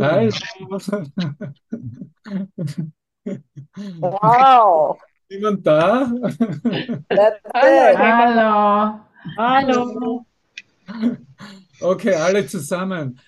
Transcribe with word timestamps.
Hallo. 0.00 0.30
Wow, 4.00 4.98
Jemand 5.28 5.66
da? 5.66 6.10
Hallo. 7.10 7.98
Hallo. 7.98 9.00
Hallo. 9.36 10.24
Okay, 11.80 12.14
alle 12.14 12.46
zusammen. 12.46 13.18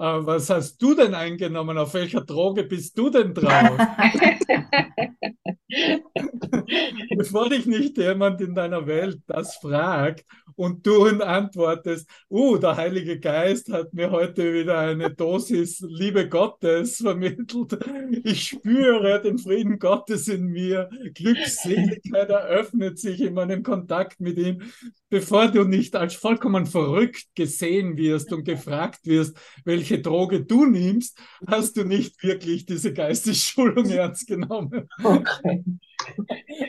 Äh, 0.00 0.26
was 0.26 0.48
hast 0.48 0.80
du 0.80 0.94
denn 0.94 1.14
eingenommen? 1.14 1.76
Auf 1.76 1.92
welcher 1.92 2.22
Droge 2.22 2.64
bist 2.64 2.96
du 2.96 3.10
denn 3.10 3.34
drauf? 3.34 3.78
Bevor 7.16 7.48
dich 7.48 7.66
nicht 7.66 7.98
jemand 7.98 8.40
in 8.40 8.54
deiner 8.54 8.86
Welt 8.86 9.20
das 9.26 9.56
fragt 9.56 10.24
und 10.56 10.86
du 10.86 11.04
antwortest, 11.04 12.08
uh, 12.28 12.58
der 12.58 12.76
Heilige 12.76 13.18
Geist 13.18 13.72
hat 13.72 13.94
mir 13.94 14.10
heute 14.10 14.52
wieder 14.52 14.78
eine 14.78 15.10
Dosis 15.10 15.80
Liebe 15.80 16.28
Gottes 16.28 16.98
vermittelt. 16.98 17.78
Ich 18.24 18.48
spüre 18.48 19.22
den 19.22 19.38
Frieden 19.38 19.78
Gottes 19.78 20.28
in 20.28 20.48
mir. 20.48 20.90
Glückseligkeit 21.14 22.28
eröffnet 22.28 22.98
sich 22.98 23.20
in 23.20 23.34
meinem 23.34 23.62
Kontakt 23.62 24.20
mit 24.20 24.36
ihm. 24.36 24.62
Bevor 25.08 25.48
du 25.48 25.64
nicht 25.64 25.96
als 25.96 26.14
vollkommen 26.14 26.66
verrückt 26.66 27.26
gesehen 27.34 27.96
wirst 27.96 28.32
und 28.32 28.44
gefragt 28.44 29.00
wirst, 29.04 29.36
welche 29.64 29.89
Droge 29.98 30.44
du 30.44 30.66
nimmst, 30.66 31.18
hast 31.46 31.76
du 31.76 31.84
nicht 31.84 32.22
wirklich 32.22 32.66
diese 32.66 32.92
Geistesschulung 32.92 33.86
ernst 33.90 34.26
genommen. 34.26 34.88
Okay. 35.02 35.64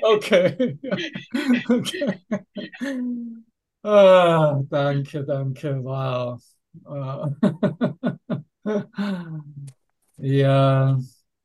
Okay. 0.03 0.77
okay. 1.69 2.19
Ah, 3.83 4.61
danke, 4.69 5.23
danke. 5.25 5.83
Wow. 5.83 6.39
Ah. 6.85 7.29
Ja, 10.17 10.99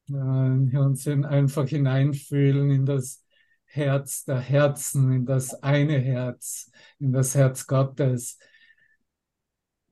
wir 0.07 0.81
uns 0.81 1.07
einfach 1.09 1.67
hineinfühlen 1.69 2.71
in 2.71 2.85
das 2.87 3.25
Herz 3.65 4.25
der 4.25 4.39
Herzen, 4.41 5.13
in 5.13 5.27
das 5.27 5.63
eine 5.63 5.99
Herz, 5.99 6.71
in 6.99 7.13
das 7.13 7.35
Herz 7.35 7.67
Gottes. 7.67 8.39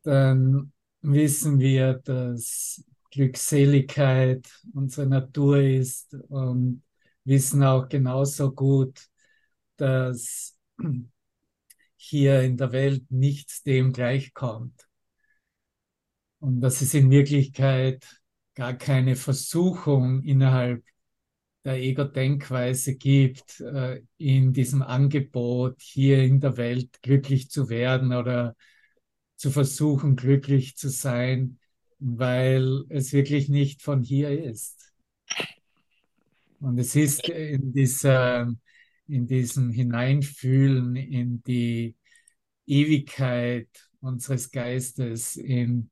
Dann 0.02 0.72
wissen 1.12 1.58
wir, 1.58 1.94
dass 1.94 2.82
Glückseligkeit 3.10 4.48
unsere 4.72 5.06
Natur 5.06 5.60
ist 5.60 6.14
und 6.28 6.82
wissen 7.24 7.62
auch 7.62 7.88
genauso 7.88 8.52
gut, 8.52 9.00
dass 9.76 10.56
hier 11.96 12.42
in 12.42 12.56
der 12.56 12.72
Welt 12.72 13.04
nichts 13.10 13.62
dem 13.62 13.92
gleichkommt. 13.92 14.88
Und 16.40 16.60
dass 16.60 16.80
es 16.80 16.94
in 16.94 17.10
Wirklichkeit 17.10 18.04
gar 18.54 18.74
keine 18.74 19.16
Versuchung 19.16 20.22
innerhalb 20.22 20.84
der 21.64 21.76
Ego-Denkweise 21.76 22.96
gibt, 22.96 23.60
äh, 23.60 24.02
in 24.18 24.52
diesem 24.52 24.82
Angebot 24.82 25.80
hier 25.80 26.22
in 26.22 26.40
der 26.40 26.56
Welt 26.56 27.00
glücklich 27.00 27.50
zu 27.50 27.70
werden 27.70 28.12
oder 28.12 28.54
zu 29.44 29.50
versuchen, 29.50 30.16
glücklich 30.16 30.74
zu 30.74 30.88
sein, 30.88 31.58
weil 31.98 32.84
es 32.88 33.12
wirklich 33.12 33.50
nicht 33.50 33.82
von 33.82 34.02
hier 34.02 34.30
ist. 34.30 34.94
Und 36.60 36.78
es 36.78 36.96
ist 36.96 37.28
in 37.28 37.74
dieser, 37.74 38.50
in 39.06 39.26
diesem 39.26 39.70
Hineinfühlen 39.70 40.96
in 40.96 41.42
die 41.42 41.94
Ewigkeit 42.66 43.68
unseres 44.00 44.50
Geistes, 44.50 45.36
in, 45.36 45.90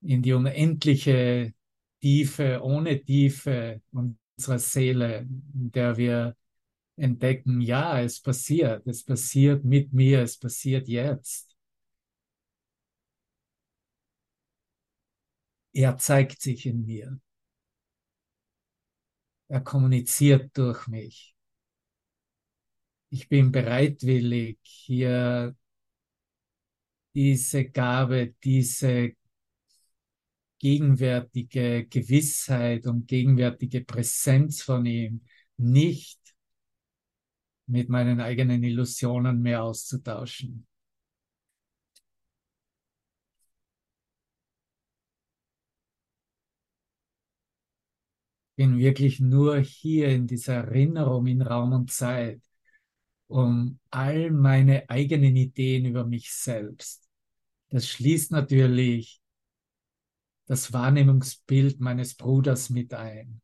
in 0.00 0.22
die 0.22 0.32
unendliche 0.32 1.52
Tiefe, 2.00 2.62
ohne 2.62 3.04
Tiefe 3.04 3.82
unserer 3.92 4.58
Seele, 4.58 5.28
in 5.52 5.72
der 5.72 5.98
wir 5.98 6.34
entdecken, 6.96 7.60
ja, 7.60 8.00
es 8.00 8.18
passiert, 8.18 8.86
es 8.86 9.04
passiert 9.04 9.62
mit 9.62 9.92
mir, 9.92 10.22
es 10.22 10.38
passiert 10.38 10.88
jetzt. 10.88 11.55
Er 15.76 15.98
zeigt 15.98 16.40
sich 16.40 16.64
in 16.64 16.86
mir. 16.86 17.20
Er 19.48 19.60
kommuniziert 19.60 20.56
durch 20.56 20.86
mich. 20.86 21.36
Ich 23.10 23.28
bin 23.28 23.52
bereitwillig, 23.52 24.58
hier 24.62 25.54
diese 27.14 27.66
Gabe, 27.66 28.34
diese 28.42 29.12
gegenwärtige 30.60 31.86
Gewissheit 31.86 32.86
und 32.86 33.06
gegenwärtige 33.06 33.84
Präsenz 33.84 34.62
von 34.62 34.86
ihm 34.86 35.26
nicht 35.58 36.20
mit 37.66 37.90
meinen 37.90 38.22
eigenen 38.22 38.64
Illusionen 38.64 39.42
mehr 39.42 39.62
auszutauschen. 39.62 40.66
Bin 48.56 48.78
wirklich 48.78 49.20
nur 49.20 49.58
hier 49.58 50.08
in 50.08 50.26
dieser 50.26 50.54
Erinnerung 50.54 51.26
in 51.26 51.42
Raum 51.42 51.72
und 51.72 51.92
Zeit, 51.92 52.40
um 53.28 53.78
all 53.90 54.30
meine 54.30 54.88
eigenen 54.88 55.36
Ideen 55.36 55.84
über 55.84 56.04
mich 56.04 56.32
selbst. 56.32 57.08
Das 57.68 57.88
schließt 57.88 58.30
natürlich 58.32 59.20
das 60.46 60.72
Wahrnehmungsbild 60.72 61.80
meines 61.80 62.14
Bruders 62.14 62.70
mit 62.70 62.94
ein. 62.94 63.40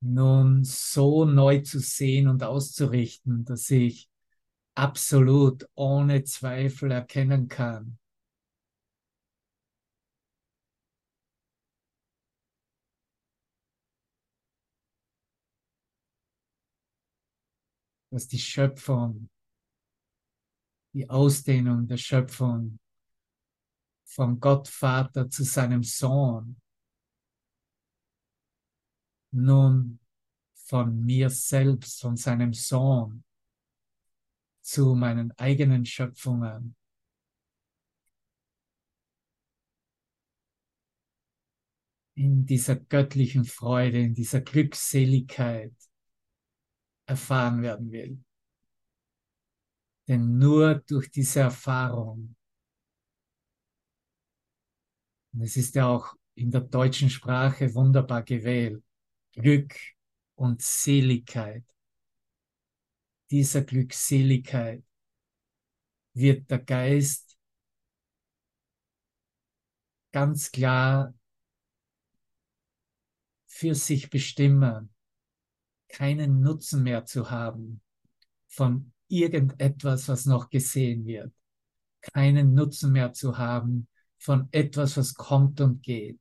Nun 0.00 0.64
so 0.64 1.24
neu 1.24 1.60
zu 1.60 1.78
sehen 1.78 2.28
und 2.28 2.42
auszurichten, 2.42 3.44
dass 3.44 3.70
ich 3.70 4.08
absolut 4.74 5.68
ohne 5.74 6.24
Zweifel 6.24 6.90
erkennen 6.90 7.48
kann, 7.48 7.98
dass 18.14 18.28
die 18.28 18.38
Schöpfung, 18.38 19.28
die 20.92 21.10
Ausdehnung 21.10 21.88
der 21.88 21.96
Schöpfung 21.96 22.78
von 24.04 24.38
Gott 24.38 24.68
Vater 24.68 25.28
zu 25.28 25.42
seinem 25.42 25.82
Sohn 25.82 26.62
nun 29.32 29.98
von 30.54 31.04
mir 31.04 31.28
selbst, 31.28 32.02
von 32.02 32.16
seinem 32.16 32.52
Sohn 32.52 33.24
zu 34.62 34.94
meinen 34.94 35.32
eigenen 35.32 35.84
Schöpfungen 35.84 36.76
in 42.14 42.46
dieser 42.46 42.76
göttlichen 42.76 43.44
Freude, 43.44 43.98
in 43.98 44.14
dieser 44.14 44.40
Glückseligkeit 44.40 45.74
erfahren 47.06 47.62
werden 47.62 47.90
will. 47.90 48.22
Denn 50.08 50.38
nur 50.38 50.76
durch 50.86 51.10
diese 51.10 51.40
Erfahrung, 51.40 52.36
und 55.32 55.40
es 55.40 55.56
ist 55.56 55.74
ja 55.74 55.86
auch 55.86 56.14
in 56.34 56.50
der 56.50 56.60
deutschen 56.60 57.10
Sprache 57.10 57.74
wunderbar 57.74 58.22
gewählt, 58.22 58.82
Glück 59.32 59.74
und 60.34 60.62
Seligkeit, 60.62 61.64
dieser 63.30 63.62
Glückseligkeit 63.62 64.84
wird 66.12 66.48
der 66.50 66.60
Geist 66.60 67.36
ganz 70.12 70.52
klar 70.52 71.12
für 73.46 73.74
sich 73.74 74.10
bestimmen, 74.10 74.93
keinen 75.94 76.40
Nutzen 76.40 76.82
mehr 76.82 77.04
zu 77.04 77.30
haben 77.30 77.80
von 78.48 78.92
irgendetwas, 79.06 80.08
was 80.08 80.26
noch 80.26 80.50
gesehen 80.50 81.06
wird. 81.06 81.32
Keinen 82.00 82.52
Nutzen 82.52 82.90
mehr 82.90 83.12
zu 83.12 83.38
haben 83.38 83.86
von 84.18 84.48
etwas, 84.50 84.96
was 84.96 85.14
kommt 85.14 85.60
und 85.60 85.84
geht. 85.84 86.20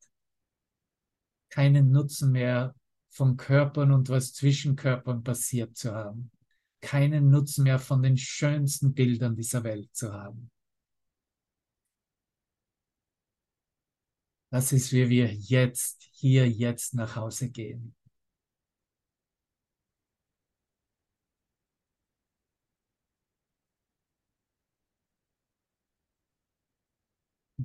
Keinen 1.50 1.92
Nutzen 1.92 2.31
mehr 2.31 2.75
von 3.10 3.36
Körpern 3.36 3.92
und 3.92 4.10
was 4.10 4.34
zwischen 4.34 4.75
Körpern 4.75 5.24
passiert 5.24 5.75
zu 5.75 5.92
haben. 5.92 6.31
Keinen 6.80 7.31
Nutzen 7.31 7.64
mehr 7.64 7.80
von 7.80 8.04
den 8.04 8.18
schönsten 8.18 8.94
Bildern 8.94 9.36
dieser 9.36 9.64
Welt 9.64 9.90
zu 9.96 10.14
haben. 10.14 10.52
Das 14.52 14.72
ist, 14.72 14.92
wie 14.92 15.10
wir 15.10 15.34
jetzt, 15.34 16.04
hier, 16.12 16.48
jetzt 16.48 16.94
nach 16.94 17.16
Hause 17.16 17.50
gehen. 17.50 17.96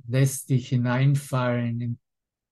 Lässt 0.09 0.49
dich 0.49 0.69
hineinfallen 0.69 1.81
in, 1.81 1.99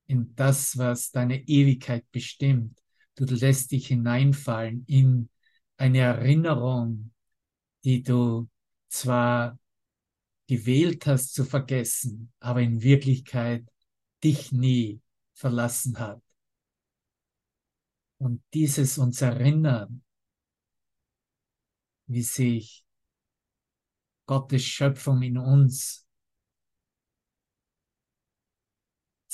in 0.06 0.36
das, 0.36 0.78
was 0.78 1.12
deine 1.12 1.48
Ewigkeit 1.48 2.10
bestimmt. 2.12 2.80
Du 3.16 3.26
lässt 3.26 3.72
dich 3.72 3.88
hineinfallen 3.88 4.86
in 4.88 5.30
eine 5.78 6.00
Erinnerung, 6.00 7.12
die 7.84 8.04
du 8.04 8.48
zwar 8.90 9.60
gewählt 10.48 11.06
hast 11.08 11.34
zu 11.34 11.44
vergessen, 11.44 12.32
aber 12.40 12.62
in 12.62 12.82
Wirklichkeit 12.82 13.68
dich 14.24 14.52
nie 14.52 15.02
verlassen 15.34 16.00
hat. 16.00 16.22
Und 18.20 18.42
dieses 18.54 18.98
uns 18.98 19.22
erinnern, 19.22 20.04
wie 22.08 22.24
sich 22.24 22.86
Gottes 24.26 24.64
Schöpfung 24.64 25.22
in 25.22 25.38
uns 25.38 26.07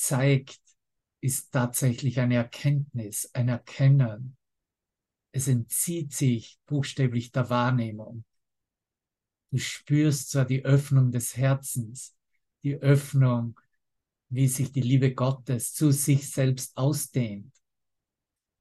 zeigt, 0.04 0.60
ist 1.22 1.54
tatsächlich 1.54 2.20
eine 2.20 2.36
Erkenntnis, 2.36 3.30
ein 3.34 3.48
Erkennen. 3.48 4.36
Es 5.32 5.48
entzieht 5.48 6.14
sich 6.14 6.60
buchstäblich 6.66 7.32
der 7.32 7.50
Wahrnehmung. 7.50 8.26
Du 9.52 9.58
spürst 9.58 10.32
zwar 10.32 10.46
die 10.46 10.66
Öffnung 10.66 11.12
des 11.12 11.38
Herzens, 11.38 12.16
die 12.64 12.76
Öffnung, 12.76 13.60
wie 14.30 14.48
sich 14.48 14.72
die 14.72 14.82
Liebe 14.82 15.14
Gottes 15.14 15.74
zu 15.74 15.92
sich 15.92 16.30
selbst 16.30 16.76
ausdehnt. 16.76 17.54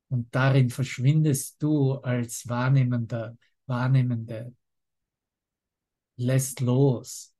Und 0.08 0.32
darin 0.34 0.70
verschwindest 0.70 1.60
du 1.62 1.94
als 1.94 2.46
Wahrnehmender, 2.48 3.36
Wahrnehmende. 3.66 4.54
Lässt 6.16 6.60
los. 6.60 7.34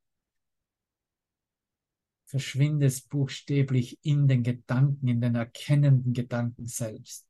Verschwindest 2.33 3.11
buchstäblich 3.11 3.99
in 4.01 4.27
den 4.27 4.43
Gedanken, 4.43 5.07
in 5.07 5.21
den 5.21 5.35
erkennenden 5.35 6.15
Gedanken 6.15 6.65
selbst. 6.65 7.27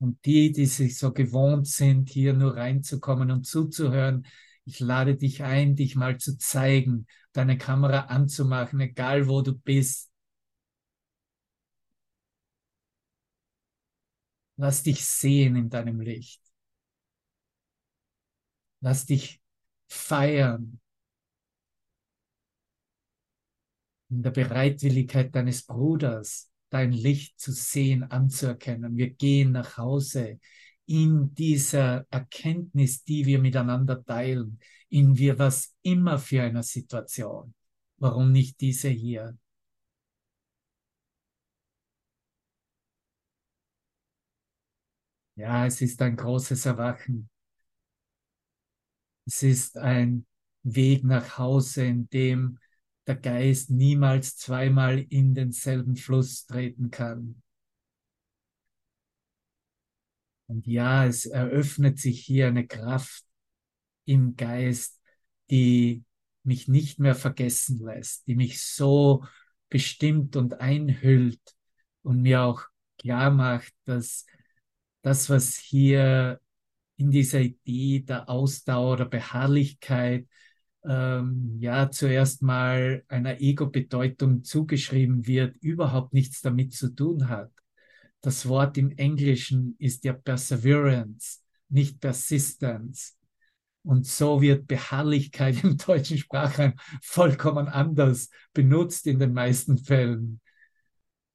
Und 0.00 0.24
die, 0.24 0.50
die 0.50 0.66
sich 0.66 0.98
so 0.98 1.12
gewohnt 1.12 1.68
sind, 1.68 2.10
hier 2.10 2.32
nur 2.32 2.56
reinzukommen 2.56 3.30
und 3.30 3.46
zuzuhören, 3.46 4.26
ich 4.64 4.80
lade 4.80 5.14
dich 5.14 5.44
ein, 5.44 5.76
dich 5.76 5.94
mal 5.94 6.18
zu 6.18 6.36
zeigen, 6.38 7.06
deine 7.32 7.56
Kamera 7.56 8.06
anzumachen, 8.06 8.80
egal 8.80 9.28
wo 9.28 9.42
du 9.42 9.56
bist. 9.56 10.10
Lass 14.56 14.82
dich 14.82 15.04
sehen 15.04 15.54
in 15.54 15.70
deinem 15.70 16.00
Licht. 16.00 16.42
Lass 18.80 19.06
dich 19.06 19.41
feiern 19.92 20.80
in 24.10 24.22
der 24.22 24.30
Bereitwilligkeit 24.30 25.34
deines 25.34 25.64
Bruders, 25.64 26.50
dein 26.70 26.92
Licht 26.92 27.38
zu 27.38 27.52
sehen, 27.52 28.02
anzuerkennen. 28.04 28.96
Wir 28.96 29.10
gehen 29.10 29.52
nach 29.52 29.76
Hause 29.76 30.40
in 30.86 31.34
dieser 31.34 32.06
Erkenntnis, 32.10 33.04
die 33.04 33.26
wir 33.26 33.38
miteinander 33.38 34.04
teilen, 34.04 34.58
in 34.88 35.16
wir 35.16 35.38
was 35.38 35.74
immer 35.82 36.18
für 36.18 36.42
eine 36.42 36.62
Situation. 36.62 37.54
Warum 37.98 38.32
nicht 38.32 38.60
diese 38.60 38.88
hier? 38.88 39.36
Ja, 45.36 45.66
es 45.66 45.80
ist 45.82 46.00
ein 46.02 46.16
großes 46.16 46.66
Erwachen. 46.66 47.28
Es 49.26 49.42
ist 49.42 49.78
ein 49.78 50.26
Weg 50.62 51.04
nach 51.04 51.38
Hause, 51.38 51.84
in 51.84 52.08
dem 52.10 52.58
der 53.06 53.16
Geist 53.16 53.70
niemals 53.70 54.36
zweimal 54.36 55.00
in 55.00 55.34
denselben 55.34 55.96
Fluss 55.96 56.46
treten 56.46 56.90
kann. 56.90 57.42
Und 60.46 60.66
ja, 60.66 61.06
es 61.06 61.26
eröffnet 61.26 61.98
sich 61.98 62.20
hier 62.24 62.48
eine 62.48 62.66
Kraft 62.66 63.24
im 64.04 64.36
Geist, 64.36 65.00
die 65.50 66.04
mich 66.44 66.68
nicht 66.68 66.98
mehr 66.98 67.14
vergessen 67.14 67.80
lässt, 67.80 68.26
die 68.26 68.34
mich 68.34 68.62
so 68.62 69.24
bestimmt 69.68 70.36
und 70.36 70.60
einhüllt 70.60 71.40
und 72.02 72.20
mir 72.20 72.42
auch 72.42 72.64
klar 72.98 73.30
macht, 73.30 73.72
dass 73.84 74.26
das, 75.00 75.30
was 75.30 75.56
hier 75.56 76.41
in 77.02 77.10
dieser 77.10 77.40
Idee 77.40 78.00
der 78.00 78.28
Ausdauer, 78.28 78.96
der 78.96 79.04
Beharrlichkeit, 79.06 80.26
ähm, 80.84 81.58
ja, 81.60 81.90
zuerst 81.90 82.42
mal 82.42 83.04
einer 83.08 83.40
Ego-Bedeutung 83.40 84.44
zugeschrieben 84.44 85.26
wird, 85.26 85.56
überhaupt 85.58 86.12
nichts 86.12 86.40
damit 86.40 86.74
zu 86.74 86.94
tun 86.94 87.28
hat. 87.28 87.50
Das 88.20 88.46
Wort 88.48 88.78
im 88.78 88.90
Englischen 88.96 89.74
ist 89.78 90.04
ja 90.04 90.12
Perseverance, 90.12 91.40
nicht 91.68 92.00
Persistence. 92.00 93.18
Und 93.84 94.06
so 94.06 94.40
wird 94.40 94.68
Beharrlichkeit 94.68 95.62
im 95.64 95.76
deutschen 95.76 96.18
Sprachraum 96.18 96.74
vollkommen 97.02 97.68
anders 97.68 98.30
benutzt 98.52 99.06
in 99.06 99.18
den 99.18 99.32
meisten 99.32 99.76
Fällen. 99.76 100.40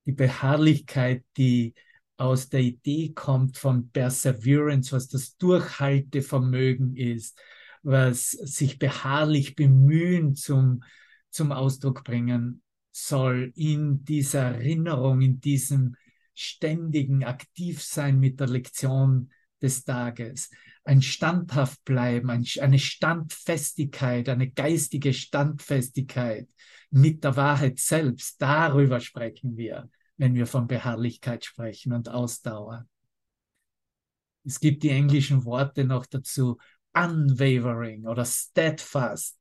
Die 0.05 0.13
Beharrlichkeit, 0.13 1.25
die 1.35 1.73
aus 2.17 2.49
der 2.49 2.61
Idee 2.61 3.13
kommt 3.13 3.57
von 3.57 3.89
Perseverance, 3.91 4.91
was 4.91 5.07
das 5.07 5.37
Durchhaltevermögen 5.37 6.95
ist, 6.95 7.39
was 7.83 8.31
sich 8.31 8.79
beharrlich 8.79 9.55
bemühen 9.55 10.35
zum, 10.35 10.83
zum 11.29 11.51
Ausdruck 11.51 12.03
bringen 12.03 12.63
soll, 12.91 13.53
in 13.55 14.03
dieser 14.03 14.41
Erinnerung, 14.41 15.21
in 15.21 15.39
diesem 15.39 15.95
ständigen 16.33 17.23
Aktivsein 17.23 18.19
mit 18.19 18.39
der 18.39 18.47
Lektion 18.47 19.31
des 19.61 19.85
Tages. 19.85 20.49
Ein 20.83 21.01
standhaft 21.01 21.83
bleiben, 21.83 22.29
ein, 22.29 22.45
eine 22.59 22.79
Standfestigkeit, 22.79 24.29
eine 24.29 24.49
geistige 24.49 25.13
Standfestigkeit 25.13 26.47
mit 26.89 27.23
der 27.23 27.35
Wahrheit 27.35 27.79
selbst. 27.79 28.41
Darüber 28.41 28.99
sprechen 28.99 29.57
wir 29.57 29.89
wenn 30.17 30.35
wir 30.35 30.47
von 30.47 30.67
Beharrlichkeit 30.67 31.45
sprechen 31.45 31.93
und 31.93 32.09
Ausdauer. 32.09 32.87
Es 34.43 34.59
gibt 34.59 34.83
die 34.83 34.89
englischen 34.89 35.45
Worte 35.45 35.83
noch 35.83 36.05
dazu, 36.05 36.57
unwavering 36.93 38.07
oder 38.07 38.25
steadfast, 38.25 39.37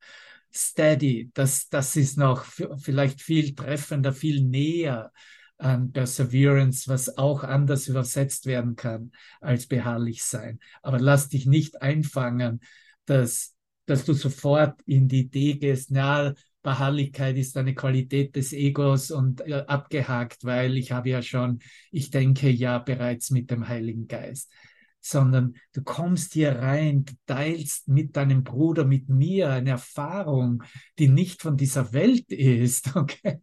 steady. 0.53 1.31
Das, 1.35 1.69
das 1.69 1.97
ist 1.97 2.19
noch 2.19 2.45
vielleicht 2.79 3.23
viel 3.23 3.55
treffender, 3.55 4.13
viel 4.13 4.43
näher 4.43 5.13
an 5.59 5.93
Perseverance, 5.93 6.89
was 6.89 7.17
auch 7.17 7.43
anders 7.43 7.89
übersetzt 7.89 8.47
werden 8.47 8.77
kann 8.77 9.13
als 9.41 9.67
beharrlich 9.67 10.23
sein. 10.23 10.61
Aber 10.83 10.99
lass 10.99 11.29
dich 11.29 11.47
nicht 11.47 11.81
einfangen, 11.81 12.61
dass, 13.07 13.55
dass 13.87 14.05
du 14.05 14.13
sofort 14.13 14.83
in 14.83 15.09
die 15.09 15.21
Idee 15.21 15.55
gehst, 15.55 15.91
na, 15.91 16.35
Beharrlichkeit 16.67 17.37
ist 17.37 17.57
eine 17.57 17.77
Qualität 17.77 18.35
des 18.35 18.53
Egos 18.53 19.13
und 19.13 19.41
äh, 19.43 19.63
abgehakt, 19.69 20.45
weil 20.45 20.77
ich 20.77 20.91
habe 20.91 21.11
ja 21.11 21.23
schon, 21.23 21.61
ich 21.93 22.11
denke 22.11 22.51
ja 22.51 22.81
bereits 22.81 23.31
mit 23.31 23.53
dem 23.53 23.69
Heiligen 23.69 24.09
Geist, 24.09 24.53
sondern 25.01 25.55
du 25.75 25.85
kommst 25.85 26.33
hier 26.33 26.57
rein, 26.57 27.05
du 27.05 27.13
teilst 27.27 27.87
mit 27.87 28.17
deinem 28.17 28.43
Bruder, 28.43 28.85
mit 28.85 29.09
mir 29.09 29.51
eine 29.51 29.71
Erfahrung, 29.71 30.65
die 30.99 31.07
nicht 31.07 31.41
von 31.41 31.57
dieser 31.57 31.93
Welt 31.93 32.33
ist, 32.33 32.97
okay? 32.97 33.39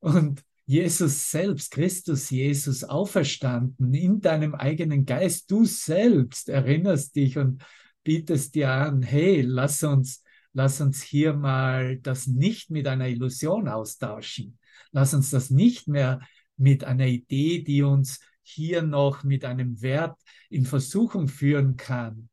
Und 0.00 0.44
Jesus 0.66 1.30
selbst, 1.30 1.70
Christus 1.70 2.28
Jesus 2.28 2.84
auferstanden 2.84 3.94
in 3.94 4.20
deinem 4.20 4.54
eigenen 4.54 5.06
Geist, 5.06 5.50
du 5.50 5.64
selbst 5.64 6.50
erinnerst 6.50 7.16
dich 7.16 7.38
und 7.38 7.64
bietest 8.04 8.54
dir 8.54 8.70
an, 8.70 9.00
hey, 9.00 9.40
lass 9.40 9.82
uns 9.82 10.22
lass 10.52 10.80
uns 10.80 11.02
hier 11.02 11.34
mal 11.34 11.98
das 11.98 12.26
nicht 12.26 12.70
mit 12.70 12.86
einer 12.86 13.08
Illusion 13.08 13.68
austauschen. 13.68 14.58
Lass 14.92 15.14
uns 15.14 15.30
das 15.30 15.50
nicht 15.50 15.88
mehr 15.88 16.20
mit 16.56 16.84
einer 16.84 17.06
Idee, 17.06 17.62
die 17.62 17.82
uns 17.82 18.20
hier 18.42 18.82
noch 18.82 19.22
mit 19.24 19.44
einem 19.44 19.80
Wert 19.80 20.18
in 20.48 20.66
Versuchung 20.66 21.28
führen 21.28 21.76
kann, 21.76 22.28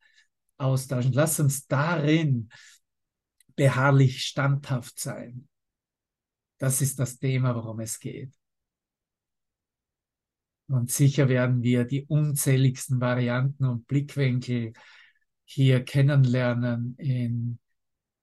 austauschen. 0.57 1.13
Lass 1.13 1.39
uns 1.39 1.67
darin 1.67 2.49
beharrlich 3.55 4.23
standhaft 4.23 4.99
sein. 4.99 5.47
Das 6.57 6.81
ist 6.81 6.99
das 6.99 7.19
Thema, 7.19 7.55
worum 7.55 7.79
es 7.79 7.99
geht. 7.99 8.33
Und 10.67 10.91
sicher 10.91 11.29
werden 11.29 11.61
wir 11.61 11.85
die 11.85 12.05
unzähligsten 12.05 12.99
Varianten 12.99 13.65
und 13.65 13.87
Blickwinkel 13.87 14.73
hier 15.45 15.85
kennenlernen 15.85 16.95
in 16.97 17.59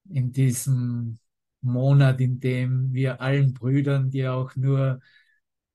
in 0.08 0.32
diesem 0.32 1.18
Monat, 1.60 2.20
in 2.20 2.40
dem 2.40 2.92
wir 2.92 3.20
allen 3.20 3.54
Brüdern, 3.54 4.10
die 4.10 4.26
auch 4.26 4.54
nur 4.56 5.00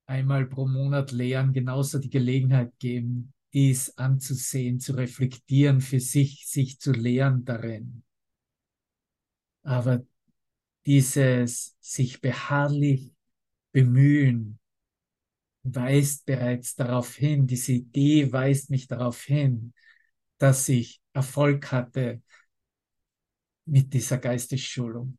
einmal 0.05 0.45
pro 0.45 0.67
Monat 0.67 1.11
lehren, 1.11 1.53
genauso 1.53 1.99
die 1.99 2.09
Gelegenheit 2.09 2.77
geben, 2.79 3.33
dies 3.53 3.97
anzusehen, 3.97 4.79
zu 4.79 4.93
reflektieren, 4.93 5.81
für 5.81 5.99
sich, 5.99 6.47
sich 6.47 6.79
zu 6.79 6.91
lehren 6.91 7.45
darin. 7.45 8.03
Aber 9.63 10.03
dieses 10.85 11.75
sich 11.79 12.21
beharrlich 12.21 13.11
bemühen 13.71 14.59
weist 15.63 16.25
bereits 16.25 16.75
darauf 16.75 17.15
hin, 17.15 17.47
diese 17.47 17.73
Idee 17.73 18.31
weist 18.31 18.69
mich 18.69 18.87
darauf 18.87 19.23
hin, 19.23 19.73
dass 20.37 20.69
ich 20.69 21.01
Erfolg 21.13 21.71
hatte 21.71 22.21
mit 23.69 23.93
dieser 23.93 24.17
Geistesschulung, 24.17 25.17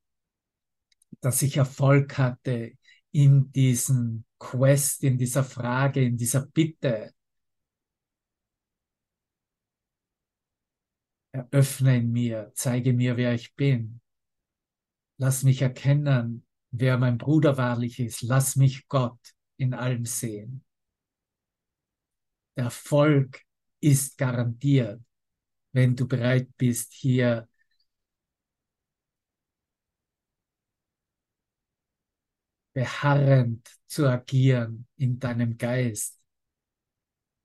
dass 1.20 1.42
ich 1.42 1.56
Erfolg 1.56 2.18
hatte 2.18 2.72
in 3.12 3.50
diesem 3.52 4.24
Quest, 4.38 5.04
in 5.04 5.18
dieser 5.18 5.44
Frage, 5.44 6.02
in 6.02 6.16
dieser 6.16 6.46
Bitte. 6.46 7.12
Eröffne 11.32 11.98
in 11.98 12.10
mir, 12.10 12.50
zeige 12.54 12.92
mir, 12.92 13.16
wer 13.16 13.34
ich 13.34 13.54
bin. 13.54 14.00
Lass 15.18 15.42
mich 15.42 15.62
erkennen, 15.62 16.46
wer 16.70 16.98
mein 16.98 17.18
Bruder 17.18 17.56
wahrlich 17.56 18.00
ist. 18.00 18.22
Lass 18.22 18.56
mich 18.56 18.88
Gott 18.88 19.20
in 19.56 19.74
allem 19.74 20.06
sehen. 20.06 20.64
Der 22.56 22.64
Erfolg 22.64 23.42
ist 23.80 24.18
garantiert, 24.18 25.00
wenn 25.72 25.94
du 25.94 26.08
bereit 26.08 26.48
bist, 26.56 26.92
hier 26.92 27.48
beharrend 32.72 33.68
zu 33.86 34.06
agieren 34.08 34.86
in 34.96 35.18
deinem 35.18 35.56
Geist, 35.58 36.20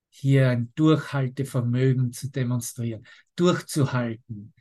hier 0.10 0.50
ein 0.50 0.72
Durchhaltevermögen 0.76 2.14
zu 2.14 2.30
demonstrieren, 2.30 3.06
durchzuhalten, 3.36 4.54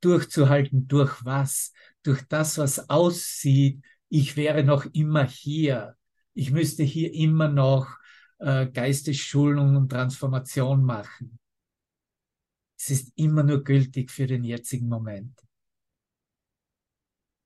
durchzuhalten 0.00 0.88
durch 0.88 1.24
was? 1.24 1.72
Durch 2.02 2.22
das, 2.28 2.58
was 2.58 2.88
aussieht, 2.88 3.84
ich 4.08 4.36
wäre 4.36 4.64
noch 4.64 4.86
immer 4.92 5.24
hier, 5.24 5.96
ich 6.34 6.50
müsste 6.50 6.82
hier 6.82 7.12
immer 7.12 7.48
noch 7.48 7.98
äh, 8.38 8.66
Geistesschulung 8.66 9.76
und 9.76 9.90
Transformation 9.90 10.82
machen. 10.82 11.38
Es 12.78 12.90
ist 12.90 13.12
immer 13.16 13.42
nur 13.42 13.62
gültig 13.62 14.10
für 14.10 14.26
den 14.26 14.44
jetzigen 14.44 14.88
Moment. 14.88 15.38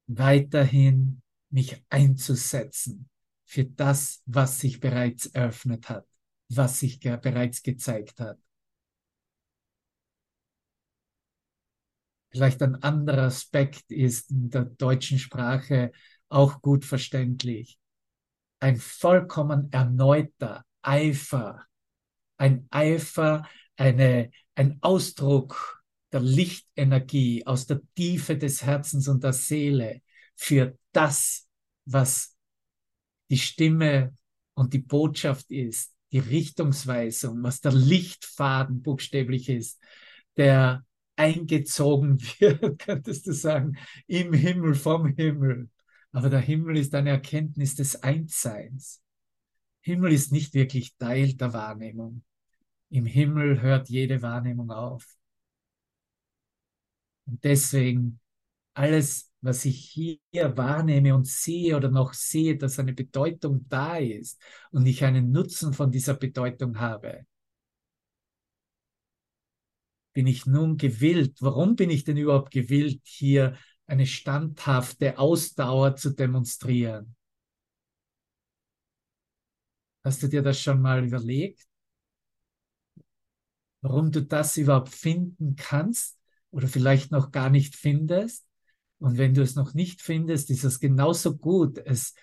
Weiterhin 0.07 1.21
mich 1.51 1.83
einzusetzen 1.89 3.09
für 3.45 3.65
das, 3.65 4.23
was 4.27 4.61
sich 4.61 4.81
bereits 4.81 5.27
eröffnet 5.27 5.89
hat, 5.89 6.07
was 6.49 6.81
sich 6.81 7.01
bereits 7.01 7.63
gezeigt 7.63 8.21
hat. 8.21 8.39
Vielleicht 12.31 12.63
ein 12.63 12.83
anderer 12.83 13.25
Aspekt 13.25 13.91
ist 13.91 14.31
in 14.31 14.51
der 14.51 14.65
deutschen 14.65 15.19
Sprache 15.19 15.93
auch 16.29 16.61
gut 16.61 16.85
verständlich. 16.85 17.79
Ein 18.61 18.77
vollkommen 18.77 19.73
erneuter 19.73 20.65
Eifer, 20.83 21.65
ein 22.37 22.67
Eifer, 22.71 23.49
eine, 23.77 24.31
ein 24.55 24.79
Ausdruck 24.83 25.83
der 26.13 26.21
Lichtenergie 26.21 27.47
aus 27.47 27.67
der 27.67 27.81
Tiefe 27.95 28.37
des 28.37 28.63
Herzens 28.63 29.09
und 29.09 29.23
der 29.23 29.33
Seele 29.33 30.03
für 30.37 30.79
das, 30.93 31.49
was 31.85 32.37
die 33.31 33.39
Stimme 33.39 34.15
und 34.55 34.73
die 34.73 34.79
Botschaft 34.79 35.51
ist, 35.51 35.95
die 36.13 36.19
Richtungsweisung, 36.19 37.43
was 37.43 37.61
der 37.61 37.73
Lichtfaden 37.73 38.83
buchstäblich 38.83 39.49
ist, 39.49 39.83
der 40.37 40.85
eingezogen 41.17 42.21
wird, 42.39 42.79
könntest 42.79 43.27
du 43.27 43.33
sagen, 43.33 43.77
im 44.07 44.33
Himmel, 44.33 44.75
vom 44.75 45.07
Himmel. 45.09 45.69
Aber 46.13 46.31
der 46.31 46.41
Himmel 46.41 46.77
ist 46.77 46.95
eine 46.95 47.11
Erkenntnis 47.11 47.75
des 47.75 48.03
Einsseins. 48.03 49.03
Himmel 49.81 50.13
ist 50.13 50.33
nicht 50.33 50.55
wirklich 50.55 50.97
Teil 50.97 51.35
der 51.35 51.53
Wahrnehmung. 51.53 52.23
Im 52.91 53.07
Himmel 53.07 53.61
hört 53.61 53.89
jede 53.89 54.23
Wahrnehmung 54.23 54.71
auf. 54.71 55.05
Und 57.27 57.43
deswegen 57.45 58.21
alles, 58.77 59.33
was 59.41 59.65
ich 59.65 59.91
hier 59.91 60.57
wahrnehme 60.57 61.15
und 61.15 61.27
sehe 61.27 61.77
oder 61.77 61.91
noch 61.91 62.13
sehe, 62.13 62.57
dass 62.57 62.79
eine 62.79 62.93
Bedeutung 62.93 63.67
da 63.69 63.97
ist 63.97 64.41
und 64.71 64.87
ich 64.87 65.05
einen 65.05 65.33
Nutzen 65.33 65.73
von 65.73 65.91
dieser 65.91 66.15
Bedeutung 66.15 66.79
habe, 66.79 67.27
bin 70.13 70.27
ich 70.27 70.47
nun 70.47 70.77
gewillt? 70.77 71.37
Warum 71.41 71.77
bin 71.77 71.91
ich 71.91 72.05
denn 72.05 72.17
überhaupt 72.17 72.51
gewillt, 72.51 73.01
hier 73.05 73.57
eine 73.87 74.07
standhafte 74.07 75.19
Ausdauer 75.19 75.97
zu 75.97 76.11
demonstrieren? 76.11 77.15
Hast 80.05 80.23
du 80.23 80.29
dir 80.29 80.43
das 80.43 80.61
schon 80.61 80.81
mal 80.81 81.05
überlegt? 81.05 81.67
Warum 83.81 84.11
du 84.11 84.23
das 84.23 84.57
überhaupt 84.57 84.89
finden 84.89 85.57
kannst 85.57 86.19
oder 86.51 86.69
vielleicht 86.69 87.11
noch 87.11 87.31
gar 87.31 87.51
nicht 87.51 87.77
findest? 87.77 88.47
Und 88.99 89.19
wenn 89.19 89.35
du 89.35 89.43
es 89.43 89.55
noch 89.55 89.75
nicht 89.75 90.01
findest, 90.01 90.51
ist 90.51 90.65
es 90.65 90.81
genauso 90.81 91.37
gut, 91.37 91.79
es 91.79 92.15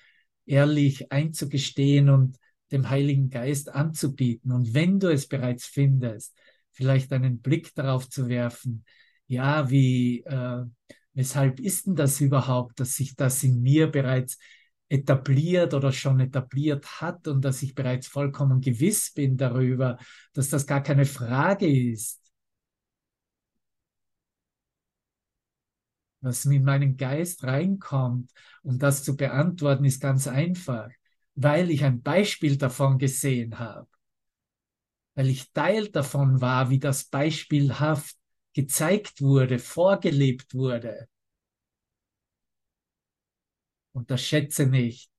ehrlich 0.46 1.12
einzugestehen 1.12 2.10
und 2.10 2.38
dem 2.72 2.90
Heiligen 2.90 3.30
Geist 3.30 3.70
anzubieten. 3.70 4.52
Und 4.52 4.74
wenn 4.74 5.00
du 5.00 5.12
es 5.12 5.28
bereits 5.28 5.66
findest, 5.66 6.36
vielleicht 6.72 7.14
einen 7.14 7.40
Blick 7.40 7.74
darauf 7.76 8.10
zu 8.10 8.28
werfen, 8.28 8.84
ja, 9.28 9.70
wie, 9.70 10.24
äh, 10.24 10.66
weshalb 11.14 11.60
ist 11.60 11.86
denn 11.86 11.96
das 11.96 12.20
überhaupt, 12.20 12.80
dass 12.80 12.96
sich 12.96 13.16
das 13.16 13.44
in 13.44 13.62
mir 13.62 13.88
bereits 13.88 14.38
etabliert 14.90 15.74
oder 15.74 15.92
schon 15.92 16.20
etabliert 16.20 17.02
hat 17.02 17.28
und 17.28 17.44
dass 17.44 17.62
ich 17.64 17.74
bereits 17.74 18.08
vollkommen 18.08 18.62
gewiss 18.62 19.12
bin 19.14 19.38
darüber, 19.38 19.98
dass 20.34 20.50
das 20.50 20.68
gar 20.68 20.84
keine 20.84 21.06
Frage 21.06 21.68
ist. 21.68 22.23
Was 26.24 26.46
in 26.46 26.64
meinen 26.64 26.96
Geist 26.96 27.44
reinkommt, 27.44 28.32
um 28.62 28.80
das 28.80 29.04
zu 29.04 29.18
beantworten, 29.18 29.84
ist 29.84 30.02
ganz 30.02 30.26
einfach, 30.26 30.90
weil 31.36 31.70
ich 31.70 31.84
ein 31.84 32.02
Beispiel 32.02 32.58
davon 32.58 32.98
gesehen 32.98 33.60
habe. 33.60 33.90
Weil 35.16 35.28
ich 35.28 35.52
Teil 35.52 35.90
davon 35.90 36.40
war, 36.40 36.70
wie 36.70 36.80
das 36.80 37.04
beispielhaft 37.04 38.16
gezeigt 38.54 39.22
wurde, 39.22 39.60
vorgelebt 39.60 40.54
wurde. 40.56 41.10
Unterschätze 43.92 44.66
nicht, 44.66 45.12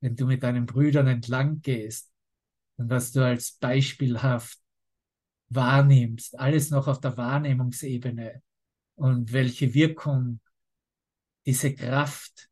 wenn 0.00 0.16
du 0.16 0.26
mit 0.26 0.42
deinen 0.42 0.66
Brüdern 0.66 1.06
entlang 1.06 1.62
gehst 1.62 2.10
und 2.78 2.90
was 2.90 3.12
du 3.12 3.24
als 3.24 3.52
beispielhaft 3.52 4.58
wahrnimmst, 5.50 6.36
alles 6.36 6.70
noch 6.70 6.88
auf 6.88 7.00
der 7.00 7.16
Wahrnehmungsebene 7.16 8.42
und 8.96 9.32
welche 9.32 9.74
Wirkung 9.74 10.40
diese 11.46 11.74
Kraft 11.74 12.48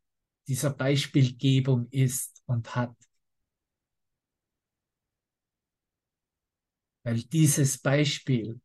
dieser 0.46 0.70
Beispielgebung 0.70 1.88
ist 1.90 2.42
und 2.46 2.74
hat. 2.74 2.94
Weil 7.04 7.22
dieses 7.22 7.78
Beispiel 7.78 8.60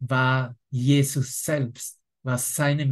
war 0.00 0.56
Jesus 0.70 1.42
selbst, 1.42 2.00
war 2.22 2.38
seine 2.38 2.86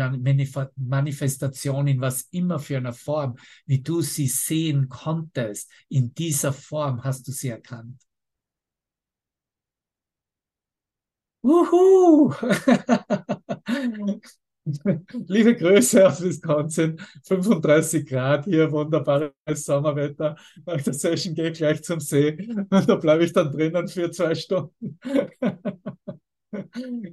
Manifestation 0.76 1.86
in 1.88 2.00
was 2.00 2.22
immer 2.30 2.58
für 2.58 2.78
einer 2.78 2.92
Form, 2.92 3.36
wie 3.66 3.82
du 3.82 4.00
sie 4.00 4.28
sehen 4.28 4.88
konntest. 4.88 5.70
In 5.88 6.14
dieser 6.14 6.52
Form 6.52 7.04
hast 7.04 7.28
du 7.28 7.32
sie 7.32 7.48
erkannt. 7.48 8.00
Wuhu! 11.42 12.32
Liebe 15.28 15.54
Grüße 15.54 16.06
aus 16.06 16.22
Wisconsin, 16.22 17.00
35 17.24 18.06
Grad 18.06 18.46
hier, 18.46 18.70
wunderbares 18.72 19.32
Sommerwetter. 19.54 20.36
Nach 20.64 20.80
der 20.80 20.92
Session 20.92 21.34
gehe 21.34 21.50
ich 21.50 21.58
gleich 21.58 21.82
zum 21.82 22.00
See 22.00 22.36
und 22.70 22.88
da 22.88 22.96
bleibe 22.96 23.24
ich 23.24 23.32
dann 23.32 23.52
drinnen 23.52 23.86
für 23.86 24.10
zwei 24.10 24.34
Stunden. 24.34 24.98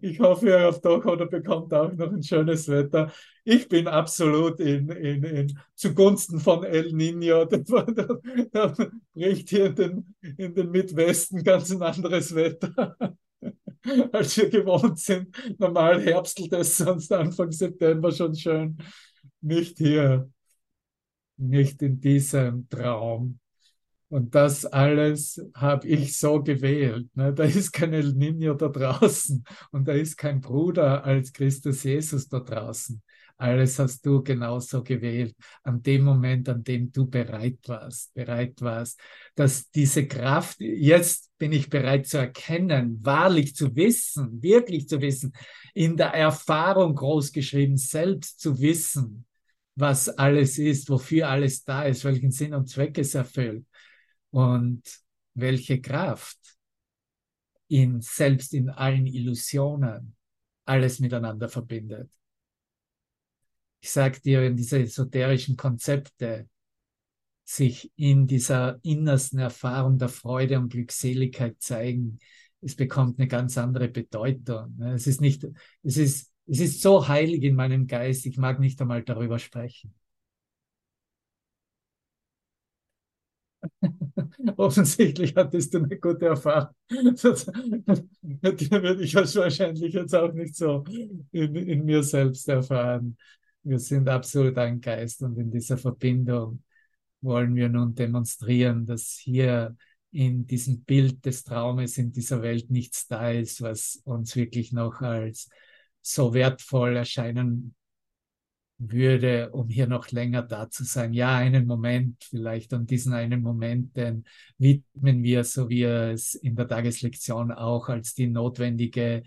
Ich 0.02 0.20
hoffe, 0.20 0.48
ihr 0.48 0.60
habt 0.60 0.86
doch 0.86 1.04
oder 1.06 1.26
bekommt 1.26 1.74
auch 1.74 1.92
noch 1.92 2.12
ein 2.12 2.24
schönes 2.24 2.68
Wetter. 2.70 3.12
Ich 3.44 3.68
bin 3.68 3.88
absolut 3.88 4.60
in, 4.60 4.90
in, 4.90 5.24
in, 5.24 5.60
zugunsten 5.76 6.40
von 6.40 6.64
El 6.64 6.94
Nino. 6.94 7.46
Da 8.52 8.74
bricht 9.14 9.50
hier 9.50 9.66
in 9.66 9.76
den, 9.76 10.16
in 10.38 10.54
den 10.54 10.72
Midwesten 10.72 11.44
ganz 11.44 11.72
ein 11.72 11.82
anderes 11.82 12.36
Wetter. 12.36 12.96
als 14.12 14.38
wir 14.38 14.50
gewohnt 14.50 15.00
sind. 15.00 15.36
Normal 15.60 16.02
herbstelt 16.02 16.54
es 16.54 16.78
sonst 16.78 17.12
Anfang 17.12 17.52
September 17.52 18.12
schon 18.12 18.36
schön. 18.36 18.78
Nicht 19.42 19.78
hier, 19.78 20.30
nicht 21.38 21.82
in 21.82 22.00
diesem 22.00 22.68
Traum. 22.70 23.40
Und 24.10 24.36
das 24.36 24.66
alles 24.66 25.44
habe 25.56 25.88
ich 25.88 26.18
so 26.18 26.42
gewählt. 26.44 27.10
Ne? 27.16 27.34
Da 27.34 27.46
ist 27.46 27.72
keine 27.72 28.00
Linie 28.02 28.56
da 28.56 28.68
draußen 28.68 29.44
und 29.72 29.88
da 29.88 29.94
ist 29.94 30.18
kein 30.18 30.40
Bruder 30.40 31.04
als 31.04 31.34
Christus 31.34 31.84
Jesus 31.84 32.28
da 32.28 32.40
draußen. 32.40 33.02
Alles 33.38 33.80
hast 33.80 34.06
du 34.06 34.22
genauso 34.22 34.84
gewählt, 34.84 35.36
an 35.64 35.82
dem 35.82 36.04
Moment, 36.04 36.48
an 36.50 36.64
dem 36.64 36.92
du 36.92 37.08
bereit 37.08 37.60
warst, 37.68 38.14
bereit 38.14 38.62
warst, 38.62 39.00
dass 39.36 39.70
diese 39.72 40.08
Kraft, 40.08 40.60
jetzt 40.60 41.36
bin 41.38 41.52
ich 41.52 41.70
bereit 41.70 42.08
zu 42.08 42.20
erkennen, 42.20 43.00
wahrlich 43.04 43.56
zu 43.56 43.76
wissen, 43.76 44.42
wirklich 44.42 44.88
zu 44.88 45.02
wissen, 45.02 45.34
in 45.74 45.98
der 45.98 46.14
Erfahrung 46.14 46.96
großgeschrieben, 46.96 47.76
selbst 47.76 48.40
zu 48.40 48.60
wissen, 48.62 49.26
was 49.76 50.10
alles 50.10 50.60
ist, 50.60 50.90
wofür 50.90 51.28
alles 51.28 51.64
da 51.64 51.84
ist, 51.84 52.06
welchen 52.06 52.32
Sinn 52.32 52.54
und 52.54 52.70
Zweck 52.70 52.98
es 53.00 53.16
erfüllt 53.16 53.66
und 54.30 54.84
welche 55.34 55.82
Kraft 55.82 56.38
in 57.68 58.02
selbst 58.02 58.54
in 58.54 58.70
allen 58.70 59.08
Illusionen 59.08 60.16
alles 60.66 61.00
miteinander 61.00 61.50
verbindet 61.50 62.12
ich 63.84 63.92
sage 63.92 64.22
dir, 64.22 64.42
wenn 64.42 64.56
diese 64.56 64.80
esoterischen 64.80 65.58
Konzepte 65.58 66.48
sich 67.44 67.92
in 67.98 68.28
dieser 68.28 68.80
innersten 68.82 69.40
Erfahrung 69.40 69.98
der 69.98 70.08
Freude 70.08 70.58
und 70.58 70.70
Glückseligkeit 70.70 71.62
zeigen, 71.62 72.20
es 72.62 72.78
bekommt 72.78 73.20
eine 73.20 73.28
ganz 73.28 73.58
andere 73.58 73.90
Bedeutung. 73.90 74.80
Es 74.82 75.06
ist 75.06 75.20
nicht, 75.20 75.46
es 75.84 75.98
ist, 75.98 76.32
es 76.48 76.62
ist 76.62 76.82
so 76.82 77.10
heilig 77.10 77.44
in 77.44 77.56
meinem 77.56 77.86
Geist, 77.86 78.26
ich 78.26 78.38
mag 78.38 78.62
nicht 78.62 78.80
einmal 78.82 79.04
darüber 79.04 79.38
sprechen. 79.38 79.94
Offensichtlich 84.58 85.36
hattest 85.36 85.74
du 85.74 85.80
eine 85.80 86.00
gute 86.00 86.28
Erfahrung. 86.28 86.74
Die 86.90 88.72
würde 88.72 89.04
ich 89.04 89.14
wahrscheinlich 89.16 89.94
jetzt 89.94 90.16
auch 90.16 90.32
nicht 90.32 90.56
so 90.56 90.86
in, 91.34 91.54
in 91.56 91.84
mir 91.84 92.02
selbst 92.02 92.48
erfahren. 92.48 93.18
Wir 93.64 93.80
sind 93.80 94.10
absolut 94.10 94.58
ein 94.58 94.82
Geist 94.82 95.22
und 95.22 95.38
in 95.38 95.50
dieser 95.50 95.78
Verbindung 95.78 96.64
wollen 97.22 97.56
wir 97.56 97.70
nun 97.70 97.96
demonstrieren, 97.96 98.86
dass 98.86 99.12
hier 99.12 99.76
in 100.12 100.46
diesem 100.46 100.84
Bild 100.84 101.26
des 101.26 101.44
Traumes 101.44 101.98
in 101.98 102.12
dieser 102.12 102.42
Welt 102.42 102.70
nichts 102.70 103.08
da 103.08 103.32
ist, 103.32 103.62
was 103.62 104.02
uns 104.04 104.36
wirklich 104.36 104.74
noch 104.74 105.02
als 105.02 105.50
so 106.02 106.34
wertvoll 106.34 106.98
erscheinen 106.98 107.74
würde, 108.78 109.52
um 109.52 109.70
hier 109.70 109.88
noch 109.88 110.12
länger 110.12 110.44
da 110.44 110.70
zu 110.70 110.84
sein. 110.84 111.14
Ja, 111.14 111.38
einen 111.38 111.66
Moment 111.66 112.24
vielleicht 112.24 112.74
und 112.74 112.90
diesen 112.90 113.14
einen 113.14 113.42
Moment, 113.42 113.96
den 113.96 114.26
widmen 114.58 115.24
wir, 115.24 115.44
so 115.46 115.70
wie 115.70 115.84
es 115.84 116.36
in 116.36 116.56
der 116.56 116.68
Tageslektion 116.68 117.52
auch 117.52 117.90
als 117.90 118.14
die 118.14 118.28
notwendige 118.28 119.24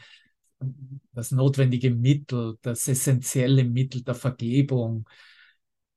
das 1.13 1.31
notwendige 1.31 1.91
Mittel, 1.91 2.59
das 2.63 2.89
essentielle 2.89 3.65
Mittel 3.65 4.03
der 4.03 4.15
Vergebung 4.15 5.09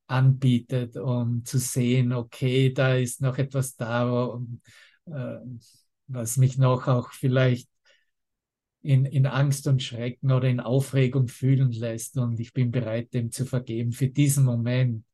anbietet, 0.06 0.96
um 0.96 1.44
zu 1.44 1.58
sehen, 1.58 2.12
okay, 2.12 2.72
da 2.72 2.94
ist 2.94 3.20
noch 3.20 3.38
etwas 3.38 3.76
da, 3.76 4.38
äh, 5.06 5.36
was 6.08 6.36
mich 6.36 6.58
noch 6.58 6.88
auch 6.88 7.12
vielleicht 7.12 7.68
in, 8.82 9.04
in 9.04 9.26
Angst 9.26 9.66
und 9.66 9.82
Schrecken 9.82 10.32
oder 10.32 10.48
in 10.48 10.60
Aufregung 10.60 11.28
fühlen 11.28 11.70
lässt 11.72 12.16
und 12.16 12.40
ich 12.40 12.52
bin 12.52 12.70
bereit, 12.70 13.12
dem 13.14 13.30
zu 13.30 13.44
vergeben. 13.44 13.92
Für 13.92 14.08
diesen 14.08 14.44
Moment 14.44 15.04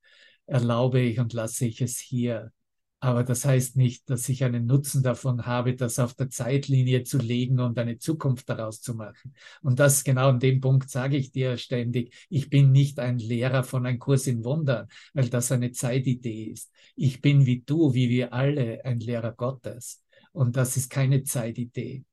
erlaube 0.47 1.01
ich 1.01 1.19
und 1.19 1.33
lasse 1.33 1.67
ich 1.67 1.81
es 1.81 1.99
hier. 1.99 2.53
Aber 2.99 3.25
das 3.25 3.45
heißt 3.45 3.77
nicht, 3.77 4.09
dass 4.09 4.29
ich 4.29 4.43
einen 4.43 4.67
Nutzen 4.67 5.03
davon 5.03 5.45
habe, 5.45 5.77
das 5.77 5.99
auf 5.99 6.15
der 6.15 6.31
Zeitlinie 6.31 7.05
zu 7.05 7.19
legen 7.19 7.61
und 7.61 7.79
eine 7.79 7.99
Zukunft 7.99 8.49
daraus 8.49 8.81
zu 8.81 8.95
machen. 8.95 9.35
Und 9.61 9.79
das 9.79 10.03
genau 10.03 10.31
an 10.31 10.41
dem 10.41 10.61
Punkt 10.61 10.91
sage 10.91 11.17
ich 11.19 11.31
dir 11.31 11.59
ständig, 11.59 12.15
ich 12.31 12.49
bin 12.49 12.73
nicht 12.73 12.99
ein 12.99 13.19
Lehrer 13.19 13.65
von 13.65 13.85
einem 13.85 13.99
Kurs 13.99 14.27
in 14.27 14.45
Wundern, 14.45 14.89
weil 15.13 15.29
das 15.29 15.53
eine 15.53 15.73
Zeitidee 15.73 16.45
ist. 16.45 16.73
Ich 16.95 17.21
bin 17.21 17.45
wie 17.45 17.61
du, 17.61 17.93
wie 17.93 18.09
wir 18.09 18.33
alle, 18.33 18.83
ein 18.85 19.01
Lehrer 19.01 19.33
Gottes. 19.33 20.03
Und 20.33 20.57
das 20.57 20.77
ist 20.77 20.91
keine 20.91 21.23
Zeitidee. 21.23 22.05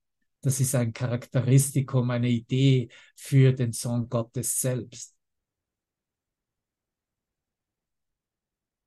Das 0.41 0.60
ist 0.60 0.76
ein 0.76 0.91
Charakteristikum, 0.91 2.10
eine 2.12 2.30
Idee 2.30 2.89
für 3.15 3.54
den 3.54 3.72
Sohn 3.72 4.10
Gottes 4.10 4.60
selbst. 4.60 5.12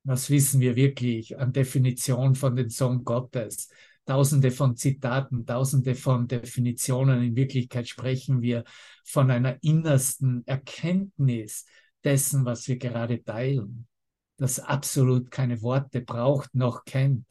Was 0.06 0.30
wissen 0.30 0.60
wir 0.60 0.76
wirklich 0.76 1.36
an 1.36 1.52
Definition 1.52 2.36
von 2.36 2.54
den 2.54 2.68
Sohn 2.68 3.02
Gottes? 3.02 3.68
Tausende 4.04 4.52
von 4.52 4.76
Zitaten, 4.76 5.44
tausende 5.44 5.96
von 5.96 6.28
Definitionen. 6.28 7.24
In 7.24 7.34
Wirklichkeit 7.34 7.88
sprechen 7.88 8.40
wir 8.40 8.62
von 9.04 9.32
einer 9.32 9.60
innersten 9.64 10.46
Erkenntnis 10.46 11.66
dessen, 12.04 12.44
was 12.44 12.68
wir 12.68 12.76
gerade 12.76 13.24
teilen, 13.24 13.88
das 14.36 14.60
absolut 14.60 15.32
keine 15.32 15.60
Worte 15.60 16.02
braucht 16.02 16.54
noch 16.54 16.84
kennt, 16.84 17.26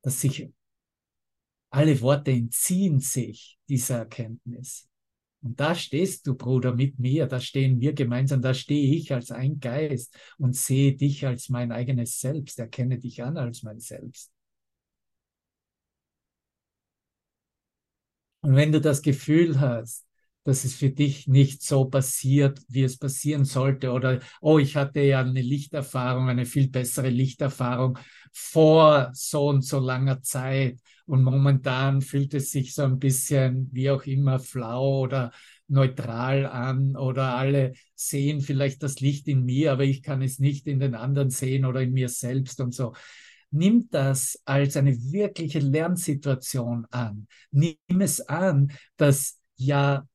dass 0.00 0.22
sich 0.22 0.50
alle 1.68 2.00
Worte 2.00 2.30
entziehen 2.30 2.98
sich 2.98 3.58
dieser 3.68 3.98
Erkenntnis. 3.98 4.88
Und 5.40 5.60
da 5.60 5.74
stehst 5.74 6.26
du, 6.26 6.34
Bruder, 6.34 6.74
mit 6.74 6.98
mir, 6.98 7.26
da 7.26 7.40
stehen 7.40 7.80
wir 7.80 7.92
gemeinsam, 7.92 8.42
da 8.42 8.54
stehe 8.54 8.94
ich 8.94 9.12
als 9.12 9.30
ein 9.30 9.60
Geist 9.60 10.16
und 10.36 10.56
sehe 10.56 10.96
dich 10.96 11.26
als 11.26 11.48
mein 11.48 11.70
eigenes 11.70 12.18
Selbst, 12.20 12.58
erkenne 12.58 12.98
dich 12.98 13.22
an 13.22 13.36
als 13.36 13.62
mein 13.62 13.78
Selbst. 13.78 14.32
Und 18.40 18.56
wenn 18.56 18.72
du 18.72 18.80
das 18.80 19.02
Gefühl 19.02 19.60
hast, 19.60 20.07
dass 20.44 20.64
es 20.64 20.74
für 20.74 20.90
dich 20.90 21.26
nicht 21.26 21.62
so 21.62 21.84
passiert, 21.84 22.60
wie 22.68 22.82
es 22.82 22.96
passieren 22.96 23.44
sollte. 23.44 23.92
Oder, 23.92 24.20
oh, 24.40 24.58
ich 24.58 24.76
hatte 24.76 25.00
ja 25.00 25.20
eine 25.20 25.42
Lichterfahrung, 25.42 26.28
eine 26.28 26.46
viel 26.46 26.70
bessere 26.70 27.10
Lichterfahrung 27.10 27.98
vor 28.32 29.10
so 29.12 29.48
und 29.48 29.62
so 29.62 29.78
langer 29.78 30.22
Zeit. 30.22 30.78
Und 31.06 31.22
momentan 31.22 32.02
fühlt 32.02 32.34
es 32.34 32.50
sich 32.50 32.74
so 32.74 32.82
ein 32.82 32.98
bisschen, 32.98 33.68
wie 33.72 33.90
auch 33.90 34.04
immer, 34.04 34.38
flau 34.38 35.00
oder 35.00 35.32
neutral 35.68 36.46
an 36.46 36.96
oder 36.96 37.36
alle 37.36 37.74
sehen 37.94 38.40
vielleicht 38.40 38.82
das 38.82 39.00
Licht 39.00 39.28
in 39.28 39.44
mir, 39.44 39.72
aber 39.72 39.84
ich 39.84 40.02
kann 40.02 40.22
es 40.22 40.38
nicht 40.38 40.66
in 40.66 40.80
den 40.80 40.94
anderen 40.94 41.30
sehen 41.30 41.64
oder 41.64 41.82
in 41.82 41.92
mir 41.92 42.08
selbst 42.08 42.60
und 42.60 42.74
so. 42.74 42.94
Nimm 43.50 43.88
das 43.90 44.40
als 44.44 44.76
eine 44.76 44.96
wirkliche 45.10 45.60
Lernsituation 45.60 46.86
an. 46.90 47.26
Nimm 47.50 47.76
es 48.00 48.20
an, 48.20 48.72
dass 48.96 49.38
ja 49.56 50.06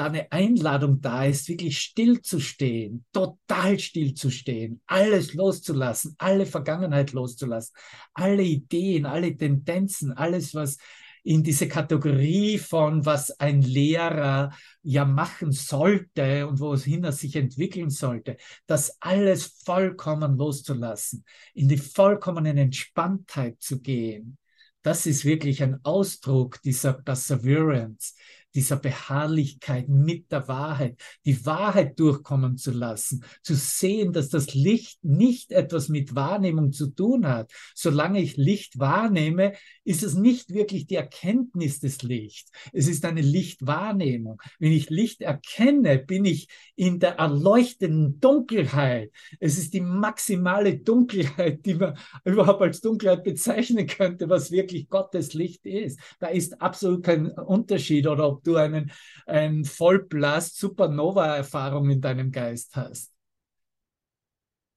da 0.00 0.06
eine 0.06 0.32
Einladung 0.32 1.02
da 1.02 1.26
ist, 1.26 1.46
wirklich 1.50 1.78
still 1.78 2.22
zu 2.22 2.40
stehen, 2.40 3.04
total 3.12 3.78
still 3.78 4.14
zu 4.14 4.30
stehen, 4.30 4.80
alles 4.86 5.34
loszulassen, 5.34 6.14
alle 6.16 6.46
Vergangenheit 6.46 7.12
loszulassen, 7.12 7.76
alle 8.14 8.42
Ideen, 8.42 9.04
alle 9.04 9.36
Tendenzen, 9.36 10.12
alles, 10.12 10.54
was 10.54 10.78
in 11.22 11.42
diese 11.42 11.68
Kategorie 11.68 12.56
von, 12.56 13.04
was 13.04 13.38
ein 13.40 13.60
Lehrer 13.60 14.54
ja 14.82 15.04
machen 15.04 15.52
sollte 15.52 16.46
und 16.46 16.60
wohin 16.60 17.04
er 17.04 17.12
sich 17.12 17.36
entwickeln 17.36 17.90
sollte, 17.90 18.38
das 18.66 18.96
alles 19.00 19.60
vollkommen 19.66 20.38
loszulassen, 20.38 21.26
in 21.52 21.68
die 21.68 21.76
vollkommene 21.76 22.58
Entspanntheit 22.58 23.60
zu 23.60 23.80
gehen. 23.80 24.38
Das 24.80 25.04
ist 25.04 25.26
wirklich 25.26 25.62
ein 25.62 25.78
Ausdruck 25.82 26.62
dieser 26.62 26.94
Perseverance, 26.94 28.14
dieser 28.54 28.76
Beharrlichkeit 28.76 29.88
mit 29.88 30.30
der 30.32 30.48
Wahrheit, 30.48 31.00
die 31.24 31.44
Wahrheit 31.46 31.98
durchkommen 31.98 32.56
zu 32.56 32.72
lassen, 32.72 33.24
zu 33.42 33.54
sehen, 33.54 34.12
dass 34.12 34.28
das 34.28 34.54
Licht 34.54 35.02
nicht 35.04 35.52
etwas 35.52 35.88
mit 35.88 36.14
Wahrnehmung 36.14 36.72
zu 36.72 36.88
tun 36.88 37.26
hat. 37.26 37.52
Solange 37.74 38.20
ich 38.20 38.36
Licht 38.36 38.78
wahrnehme, 38.78 39.52
ist 39.84 40.02
es 40.02 40.14
nicht 40.14 40.52
wirklich 40.52 40.86
die 40.86 40.96
Erkenntnis 40.96 41.80
des 41.80 42.02
Lichts. 42.02 42.50
Es 42.72 42.88
ist 42.88 43.04
eine 43.04 43.22
Lichtwahrnehmung. 43.22 44.40
Wenn 44.58 44.72
ich 44.72 44.90
Licht 44.90 45.22
erkenne, 45.22 45.98
bin 45.98 46.24
ich 46.24 46.48
in 46.76 46.98
der 46.98 47.16
erleuchtenden 47.16 48.20
Dunkelheit. 48.20 49.10
Es 49.38 49.58
ist 49.58 49.74
die 49.74 49.80
maximale 49.80 50.78
Dunkelheit, 50.78 51.64
die 51.66 51.74
man 51.74 51.98
überhaupt 52.24 52.62
als 52.62 52.80
Dunkelheit 52.80 53.24
bezeichnen 53.24 53.86
könnte, 53.86 54.28
was 54.28 54.50
wirklich 54.50 54.88
Gottes 54.88 55.34
Licht 55.34 55.66
ist. 55.66 55.98
Da 56.18 56.28
ist 56.28 56.60
absolut 56.60 57.02
kein 57.02 57.30
Unterschied 57.30 58.06
oder 58.06 58.28
ob 58.28 58.39
du 58.46 58.56
einen, 58.56 58.92
ein 59.26 59.64
Vollblast 59.64 60.58
Supernova-Erfahrung 60.58 61.90
in 61.90 62.00
deinem 62.00 62.30
Geist 62.30 62.76
hast. 62.76 63.12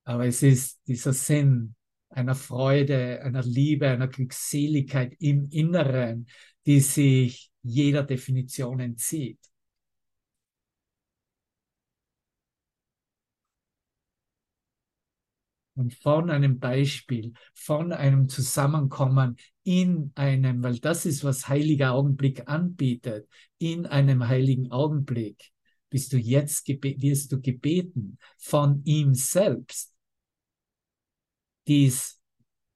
Aber 0.06 0.26
es 0.26 0.44
ist 0.44 0.82
dieser 0.88 1.14
Sinn 1.14 1.76
einer 2.10 2.36
Freude, 2.36 3.22
einer 3.24 3.44
Liebe, 3.44 3.90
einer 3.90 4.08
Glückseligkeit 4.08 5.16
im 5.20 5.46
Inneren, 5.50 6.28
die 6.66 6.80
sich 6.80 7.52
jeder 7.64 8.04
Definition 8.04 8.80
entzieht. 8.80 9.40
Und 15.76 15.94
von 15.96 16.30
einem 16.30 16.60
Beispiel, 16.60 17.34
von 17.54 17.92
einem 17.92 18.30
Zusammenkommen 18.30 19.38
in 19.64 20.12
einem, 20.16 20.64
weil 20.64 20.80
das 20.80 21.06
ist, 21.06 21.24
was 21.24 21.48
heiliger 21.48 21.94
Augenblick 21.94 22.48
anbietet, 22.48 23.28
in 23.58 23.86
einem 23.86 24.28
heiligen 24.28 24.72
Augenblick 24.72 25.52
bist 25.90 26.14
du 26.14 26.18
jetzt, 26.18 26.68
wirst 26.68 27.32
du 27.32 27.40
gebeten 27.40 28.18
von 28.38 28.82
ihm 28.84 29.14
selbst, 29.14 29.94
dies 31.68 32.20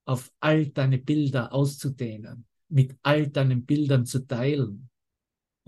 auf 0.04 0.30
all 0.40 0.68
deine 0.68 0.98
Bilder 0.98 1.52
auszudehnen, 1.52 2.46
mit 2.68 2.96
all 3.02 3.28
deinen 3.28 3.64
Bildern 3.64 4.06
zu 4.06 4.26
teilen 4.26 4.88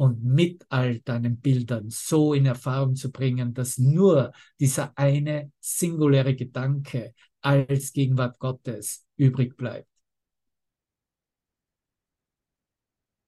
und 0.01 0.25
mit 0.25 0.65
all 0.71 1.01
deinen 1.01 1.41
Bildern 1.41 1.91
so 1.91 2.33
in 2.33 2.47
Erfahrung 2.47 2.95
zu 2.97 3.13
bringen, 3.13 3.53
dass 3.53 3.77
nur 3.77 4.33
dieser 4.59 4.97
eine 4.97 5.53
singuläre 5.61 6.35
Gedanke 6.35 7.15
als 7.43 7.93
Gegenwart 7.93 8.39
Gottes 8.39 9.07
übrig 9.19 9.59
bleibt. 9.59 9.87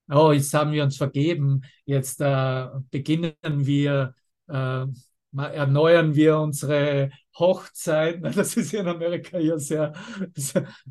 Oh, 0.08 0.32
jetzt 0.32 0.54
haben 0.54 0.72
wir 0.72 0.82
uns 0.84 0.96
vergeben, 0.96 1.60
jetzt 1.84 2.22
äh, 2.22 2.66
beginnen 2.90 3.34
wir 3.42 4.14
äh, 4.48 4.86
erneuern 5.36 6.14
wir 6.14 6.38
unsere 6.38 7.10
Hochzeit. 7.38 8.22
Das 8.22 8.56
ist 8.56 8.74
in 8.74 8.86
Amerika 8.86 9.38
ja 9.38 9.58
sehr, 9.58 9.92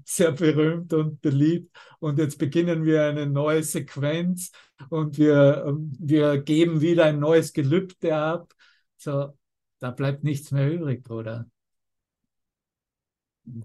sehr, 0.05 0.31
berühmt 0.31 0.93
und 0.93 1.21
beliebt. 1.21 1.75
Und 1.99 2.17
jetzt 2.19 2.37
beginnen 2.37 2.83
wir 2.85 3.05
eine 3.05 3.27
neue 3.27 3.63
Sequenz 3.63 4.51
und 4.89 5.17
wir, 5.17 5.77
wir 5.99 6.41
geben 6.41 6.81
wieder 6.81 7.05
ein 7.05 7.19
neues 7.19 7.53
Gelübde 7.53 8.15
ab. 8.15 8.53
So, 8.97 9.37
da 9.79 9.91
bleibt 9.91 10.23
nichts 10.23 10.51
mehr 10.51 10.71
übrig, 10.71 11.03
Bruder. 11.03 11.49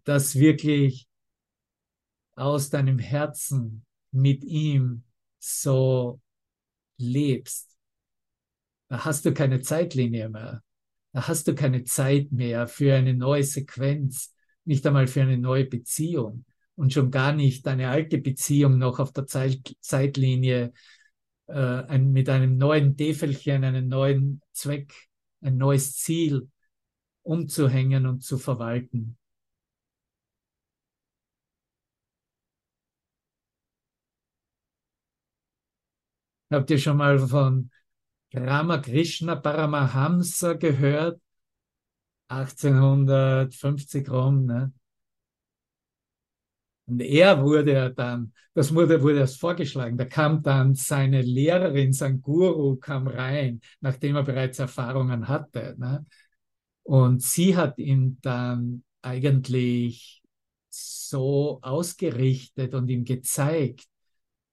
Das 0.05 0.37
wirklich 0.37 1.09
aus 2.35 2.71
deinem 2.71 2.99
Herzen 2.99 3.85
mit 4.11 4.45
ihm 4.45 5.05
so 5.39 6.21
lebst. 6.99 7.77
Da 8.89 9.05
hast 9.05 9.25
du 9.25 9.35
keine 9.35 9.61
Zeitlinie 9.61 10.29
mehr. 10.29 10.63
Da 11.17 11.29
hast 11.29 11.49
du 11.49 11.55
keine 11.55 11.83
Zeit 11.85 12.31
mehr 12.31 12.69
für 12.69 12.95
eine 12.95 13.15
neue 13.15 13.43
Sequenz, 13.43 14.35
nicht 14.67 14.87
einmal 14.87 15.07
für 15.07 15.23
eine 15.23 15.39
neue 15.39 15.65
Beziehung 15.65 16.45
und 16.75 16.93
schon 16.93 17.11
gar 17.11 17.33
nicht 17.33 17.65
deine 17.65 17.89
alte 17.89 18.19
Beziehung 18.19 18.77
noch 18.77 18.99
auf 18.99 19.13
der 19.15 19.27
Zeit, 19.27 19.75
Zeitlinie 19.81 20.75
äh, 21.47 21.55
ein, 21.55 22.13
mit 22.13 22.29
einem 22.29 22.59
neuen 22.59 22.99
Täfelchen, 22.99 23.65
einen 23.65 23.89
neuen 23.89 24.43
Zweck, 24.53 24.93
ein 25.41 25.57
neues 25.57 25.97
Ziel 25.97 26.51
umzuhängen 27.23 28.05
und 28.05 28.23
zu 28.23 28.37
verwalten. 28.37 29.17
Habt 36.51 36.71
ihr 36.71 36.79
schon 36.79 36.99
mal 36.99 37.19
von 37.19 37.71
Ramakrishna 38.35 39.37
Paramahamsa 39.37 40.55
gehört, 40.55 41.21
1850 42.29 44.11
rum. 44.11 44.47
Ne? 44.47 44.73
Und 46.87 47.01
er 47.01 47.43
wurde 47.43 47.73
ja 47.73 47.89
dann, 47.89 48.33
das 48.55 48.73
wurde, 48.75 49.03
wurde 49.03 49.21
erst 49.21 49.41
vorgeschlagen, 49.41 49.99
da 49.99 50.05
kam 50.05 50.43
dann 50.43 50.75
seine 50.75 51.23
Lehrerin, 51.23 51.93
sein 51.93 52.21
Guru 52.21 52.77
kam 52.77 53.09
rein, 53.09 53.61
nachdem 53.81 54.17
er 54.17 54.23
bereits 54.23 54.59
Erfahrungen 54.59 55.27
hatte. 55.29 55.75
Ne? 55.79 56.07
Und 56.83 57.23
sie 57.23 57.57
hat 57.57 57.79
ihn 57.79 58.19
dann 58.23 58.85
eigentlich 59.03 60.23
so 60.69 61.59
ausgerichtet 61.63 62.75
und 62.75 62.89
ihm 62.89 63.05
gezeigt, 63.05 63.87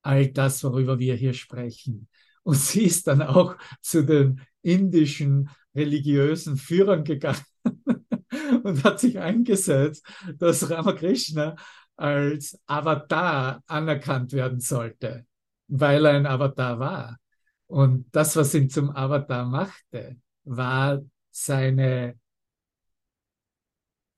all 0.02 0.28
das, 0.28 0.62
worüber 0.64 0.98
wir 0.98 1.14
hier 1.14 1.34
sprechen. 1.34 2.08
Und 2.44 2.56
sie 2.56 2.84
ist 2.84 3.06
dann 3.06 3.22
auch 3.22 3.56
zu 3.80 4.04
den 4.04 4.40
indischen 4.62 5.50
religiösen 5.74 6.56
Führern 6.56 7.02
gegangen 7.02 7.44
und 8.62 8.84
hat 8.84 9.00
sich 9.00 9.18
eingesetzt, 9.18 10.06
dass 10.38 10.70
Ramakrishna 10.70 11.56
als 11.96 12.58
Avatar 12.66 13.62
anerkannt 13.66 14.32
werden 14.32 14.60
sollte, 14.60 15.26
weil 15.68 16.04
er 16.04 16.12
ein 16.12 16.26
Avatar 16.26 16.78
war. 16.78 17.18
Und 17.66 18.06
das, 18.12 18.36
was 18.36 18.54
ihn 18.54 18.68
zum 18.68 18.94
Avatar 18.94 19.46
machte, 19.46 20.16
war 20.44 21.00
seine, 21.30 22.18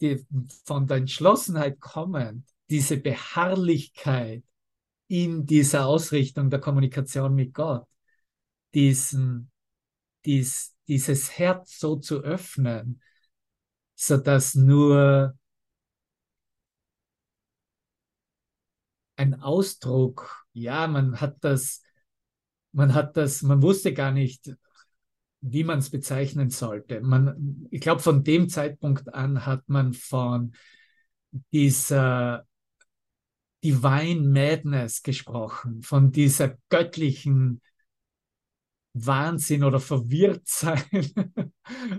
die, 0.01 0.27
von 0.65 0.87
der 0.87 0.99
Entschlossenheit 0.99 1.81
kommend, 1.81 2.45
diese 2.69 2.97
Beharrlichkeit 2.97 4.43
in 5.09 5.47
dieser 5.47 5.87
Ausrichtung 5.87 6.51
der 6.51 6.59
Kommunikation 6.59 7.35
mit 7.35 7.55
Gott 7.55 7.87
diesen, 8.75 9.51
dies, 10.25 10.75
dieses 10.89 11.39
Herz 11.39 11.79
so 11.79 11.97
zu 11.97 12.23
öffnen, 12.23 13.01
so 13.95 14.17
dass 14.17 14.55
nur 14.55 15.37
ein 19.17 19.41
Ausdruck, 19.41 20.47
ja, 20.53 20.87
man 20.87 21.21
hat 21.21 21.37
das, 21.41 21.83
man 22.73 22.95
hat 22.95 23.17
das, 23.17 23.43
man 23.43 23.63
wusste 23.63 23.95
gar 23.95 24.13
nicht, 24.13 24.55
wie 25.41 25.65
man 25.65 25.79
es 25.79 25.91
bezeichnen 25.91 26.51
sollte. 26.51 27.01
Man, 27.01 27.67
ich 27.71 27.81
glaube, 27.81 28.03
von 28.03 28.25
dem 28.25 28.49
Zeitpunkt 28.49 29.13
an 29.15 29.47
hat 29.47 29.63
man 29.69 29.95
von 29.95 30.53
dieser 31.53 32.47
Divine 33.65 34.29
Madness 34.29 35.03
gesprochen, 35.03 35.83
von 35.83 36.13
dieser 36.13 36.57
göttlichen 36.69 37.61
Wahnsinn 39.05 39.65
oder 39.65 39.81
verwirrt 39.81 40.43
sein, 40.47 40.83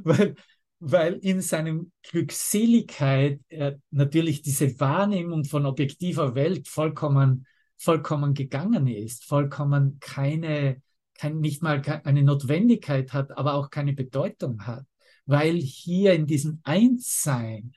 weil, 0.03 0.35
weil 0.79 1.13
in 1.15 1.41
seinem 1.41 1.91
Glückseligkeit 2.03 3.39
er 3.49 3.79
natürlich 3.91 4.41
diese 4.41 4.79
Wahrnehmung 4.79 5.45
von 5.45 5.65
objektiver 5.65 6.35
Welt 6.35 6.67
vollkommen, 6.67 7.45
vollkommen 7.77 8.33
gegangen 8.33 8.87
ist, 8.87 9.25
vollkommen 9.25 9.99
keine, 9.99 10.81
kein, 11.13 11.39
nicht 11.39 11.61
mal 11.61 11.81
eine 12.03 12.23
Notwendigkeit 12.23 13.13
hat, 13.13 13.37
aber 13.37 13.53
auch 13.53 13.69
keine 13.69 13.93
Bedeutung 13.93 14.65
hat, 14.65 14.85
weil 15.25 15.57
hier 15.57 16.13
in 16.13 16.25
diesem 16.25 16.61
Einssein 16.63 17.73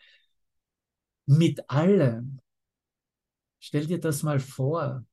mit 1.27 1.69
allem, 1.71 2.41
stell 3.59 3.87
dir 3.87 4.01
das 4.01 4.23
mal 4.23 4.41
vor, 4.41 5.05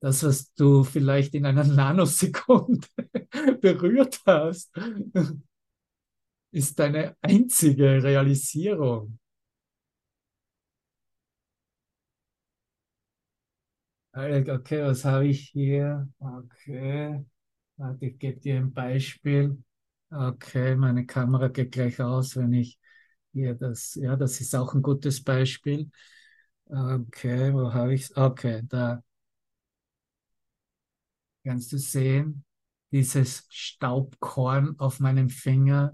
das, 0.00 0.22
was 0.24 0.52
du 0.54 0.84
vielleicht 0.84 1.34
in 1.34 1.46
einer 1.46 1.64
Nanosekunde 1.66 2.86
berührt 3.60 4.20
hast, 4.26 4.72
ist 6.52 6.78
deine 6.78 7.16
einzige 7.22 8.02
Realisierung. 8.02 9.18
Okay, 14.12 14.82
was 14.82 15.04
habe 15.04 15.28
ich 15.28 15.50
hier? 15.50 16.08
Okay, 16.18 17.24
warte, 17.76 18.06
ich 18.06 18.18
gebe 18.18 18.40
dir 18.40 18.56
ein 18.58 18.72
Beispiel. 18.72 19.62
Okay, 20.10 20.74
meine 20.76 21.06
Kamera 21.06 21.48
geht 21.48 21.72
gleich 21.72 22.00
aus, 22.00 22.36
wenn 22.36 22.52
ich 22.52 22.78
hier 23.32 23.54
das, 23.54 23.94
ja, 23.94 24.16
das 24.16 24.40
ist 24.40 24.54
auch 24.56 24.74
ein 24.74 24.82
gutes 24.82 25.22
Beispiel. 25.22 25.90
Okay, 26.68 27.52
wo 27.54 27.72
habe 27.74 27.94
ich 27.94 28.02
es? 28.04 28.16
Okay, 28.16 28.62
da 28.68 29.02
Kannst 31.44 31.72
du 31.72 31.78
sehen, 31.78 32.44
dieses 32.92 33.46
Staubkorn 33.48 34.78
auf 34.78 35.00
meinem 35.00 35.30
Finger? 35.30 35.92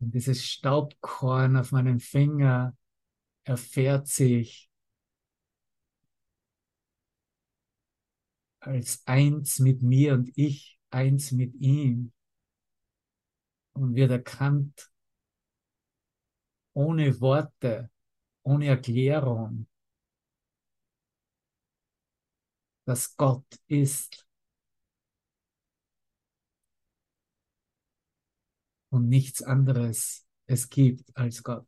Und 0.00 0.14
dieses 0.14 0.46
Staubkorn 0.46 1.56
auf 1.56 1.72
meinem 1.72 2.00
Finger 2.00 2.76
erfährt 3.44 4.06
sich 4.06 4.70
als 8.60 9.02
eins 9.06 9.58
mit 9.58 9.82
mir 9.82 10.14
und 10.14 10.30
ich 10.36 10.78
eins 10.90 11.32
mit 11.32 11.54
ihm 11.56 12.12
und 13.72 13.94
wird 13.94 14.10
erkannt 14.10 14.90
ohne 16.74 17.20
Worte 17.20 17.90
ohne 18.42 18.66
Erklärung, 18.66 19.66
dass 22.84 23.16
Gott 23.16 23.46
ist 23.68 24.26
und 28.90 29.08
nichts 29.08 29.42
anderes 29.42 30.26
es 30.46 30.68
gibt 30.68 31.16
als 31.16 31.42
Gott. 31.42 31.66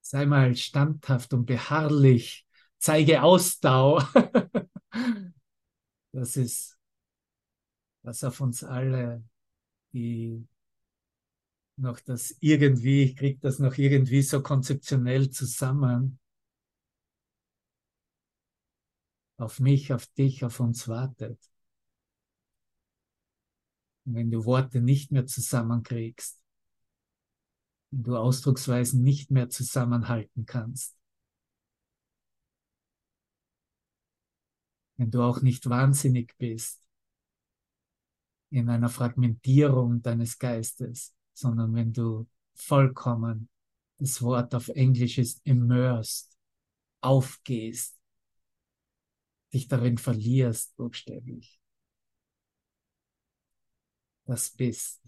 Sei 0.00 0.26
mal 0.26 0.54
standhaft 0.54 1.32
und 1.34 1.46
beharrlich 1.46 2.46
Zeige 2.82 3.22
Ausdauer. 3.22 4.08
Das 6.14 6.36
ist, 6.36 6.78
was 8.02 8.22
auf 8.22 8.38
uns 8.42 8.62
alle, 8.62 9.24
die 9.94 10.46
noch 11.78 12.00
das 12.00 12.36
irgendwie, 12.40 13.04
ich 13.04 13.16
kriege 13.16 13.38
das 13.40 13.58
noch 13.60 13.78
irgendwie 13.78 14.20
so 14.20 14.42
konzeptionell 14.42 15.30
zusammen, 15.30 16.18
auf 19.38 19.58
mich, 19.58 19.94
auf 19.94 20.06
dich, 20.08 20.44
auf 20.44 20.60
uns 20.60 20.86
wartet. 20.86 21.38
Und 24.04 24.16
wenn 24.16 24.30
du 24.30 24.44
Worte 24.44 24.82
nicht 24.82 25.12
mehr 25.12 25.24
zusammenkriegst, 25.24 26.42
wenn 27.90 28.02
du 28.02 28.16
Ausdrucksweisen 28.18 29.02
nicht 29.02 29.30
mehr 29.30 29.48
zusammenhalten 29.48 30.44
kannst, 30.44 30.94
wenn 34.96 35.10
du 35.10 35.22
auch 35.22 35.42
nicht 35.42 35.68
wahnsinnig 35.68 36.34
bist 36.38 36.86
in 38.50 38.68
einer 38.68 38.88
Fragmentierung 38.88 40.02
deines 40.02 40.38
Geistes, 40.38 41.14
sondern 41.32 41.74
wenn 41.74 41.92
du 41.92 42.28
vollkommen, 42.54 43.48
das 43.98 44.20
Wort 44.20 44.54
auf 44.54 44.68
Englisch 44.68 45.18
ist 45.18 45.40
immersed, 45.44 46.36
aufgehst, 47.00 47.98
dich 49.52 49.68
darin 49.68 49.98
verlierst, 49.98 50.76
buchstäblich. 50.76 51.60
Das 54.24 54.50
bist. 54.50 55.02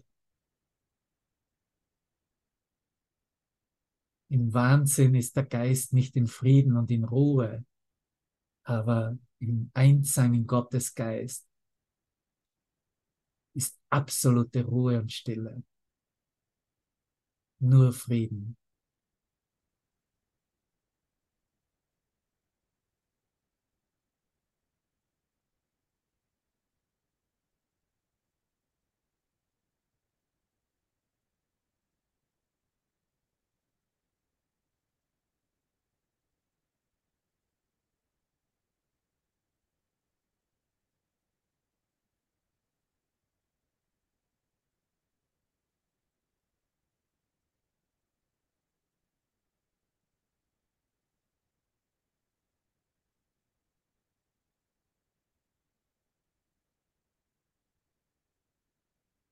Im 4.29 4.53
Wahnsinn 4.53 5.15
ist 5.15 5.35
der 5.35 5.45
Geist 5.45 5.93
nicht 5.93 6.15
in 6.15 6.27
Frieden 6.27 6.75
und 6.75 6.89
in 6.89 7.03
Ruhe, 7.03 7.63
aber 8.63 9.17
im 9.49 9.71
Einssein 9.73 10.33
in 10.33 10.47
Gottes 10.47 10.93
Geist 10.93 11.47
ist 13.55 13.79
absolute 13.89 14.65
Ruhe 14.65 14.99
und 14.99 15.11
Stille. 15.11 15.63
Nur 17.59 17.93
Frieden. 17.93 18.57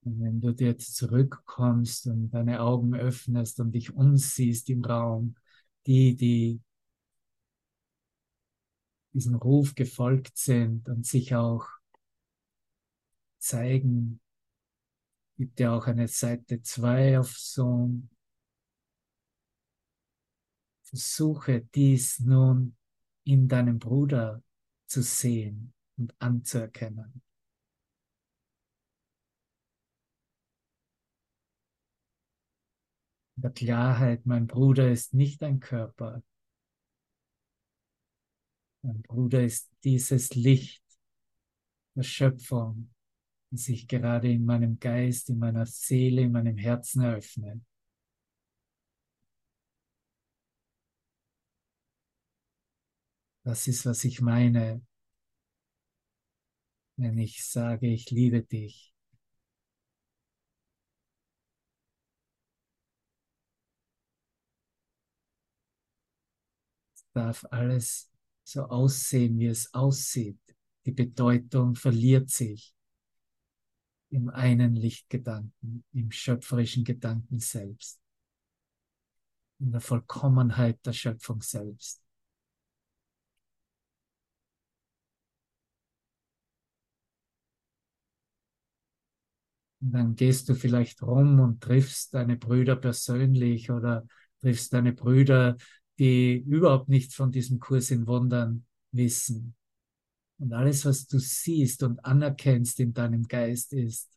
Und 0.05 0.21
wenn 0.21 0.41
du 0.41 0.51
jetzt 0.51 0.95
zurückkommst 0.95 2.07
und 2.07 2.31
deine 2.31 2.61
Augen 2.61 2.93
öffnest 2.95 3.59
und 3.59 3.71
dich 3.71 3.93
umsiehst 3.93 4.69
im 4.69 4.83
Raum, 4.83 5.35
die, 5.85 6.15
die 6.15 6.61
diesem 9.13 9.35
Ruf 9.35 9.75
gefolgt 9.75 10.37
sind 10.37 10.89
und 10.89 11.05
sich 11.05 11.35
auch 11.35 11.67
zeigen, 13.37 14.19
gibt 15.37 15.59
ja 15.59 15.75
auch 15.75 15.87
eine 15.87 16.07
Seite 16.07 16.61
2 16.61 17.19
auf 17.19 17.37
Zoom. 17.37 18.09
Versuche 20.83 21.61
dies 21.73 22.19
nun 22.19 22.75
in 23.23 23.47
deinem 23.47 23.79
Bruder 23.79 24.43
zu 24.85 25.01
sehen 25.01 25.73
und 25.97 26.13
anzuerkennen. 26.19 27.21
Der 33.43 33.51
Klarheit, 33.51 34.25
mein 34.25 34.47
Bruder 34.47 34.89
ist 34.89 35.13
nicht 35.13 35.43
ein 35.43 35.59
Körper. 35.59 36.23
Mein 38.81 39.01
Bruder 39.01 39.43
ist 39.43 39.69
dieses 39.83 40.33
Licht 40.33 40.83
der 41.95 42.03
Schöpfung, 42.03 42.93
das 43.51 43.65
sich 43.65 43.87
gerade 43.87 44.31
in 44.31 44.45
meinem 44.45 44.79
Geist, 44.79 45.29
in 45.29 45.39
meiner 45.39 45.65
Seele, 45.65 46.21
in 46.21 46.31
meinem 46.31 46.57
Herzen 46.57 47.01
eröffnet. 47.01 47.61
Das 53.43 53.67
ist, 53.67 53.85
was 53.85 54.05
ich 54.05 54.21
meine, 54.21 54.81
wenn 56.95 57.17
ich 57.17 57.43
sage, 57.43 57.87
ich 57.87 58.09
liebe 58.09 58.41
dich. 58.41 58.92
Darf 67.13 67.45
alles 67.51 68.11
so 68.43 68.63
aussehen, 68.63 69.39
wie 69.39 69.47
es 69.47 69.73
aussieht. 69.73 70.39
Die 70.85 70.91
Bedeutung 70.91 71.75
verliert 71.75 72.29
sich 72.29 72.73
im 74.09 74.29
einen 74.29 74.75
Lichtgedanken, 74.75 75.83
im 75.93 76.11
schöpferischen 76.11 76.83
Gedanken 76.83 77.39
selbst, 77.39 77.99
in 79.59 79.71
der 79.71 79.81
Vollkommenheit 79.81 80.85
der 80.85 80.93
Schöpfung 80.93 81.41
selbst. 81.41 82.03
Und 89.81 89.91
dann 89.91 90.15
gehst 90.15 90.47
du 90.47 90.55
vielleicht 90.55 91.01
rum 91.01 91.39
und 91.41 91.61
triffst 91.61 92.13
deine 92.13 92.37
Brüder 92.37 92.77
persönlich 92.77 93.69
oder 93.69 94.07
triffst 94.39 94.71
deine 94.71 94.93
Brüder 94.93 95.57
die 95.99 96.37
überhaupt 96.37 96.89
nichts 96.89 97.15
von 97.15 97.31
diesem 97.31 97.59
Kurs 97.59 97.91
in 97.91 98.07
Wundern 98.07 98.65
wissen. 98.91 99.55
Und 100.39 100.53
alles, 100.53 100.85
was 100.85 101.05
du 101.07 101.19
siehst 101.19 101.83
und 101.83 102.03
anerkennst 102.03 102.79
in 102.79 102.93
deinem 102.93 103.23
Geist 103.27 103.73
ist, 103.73 104.09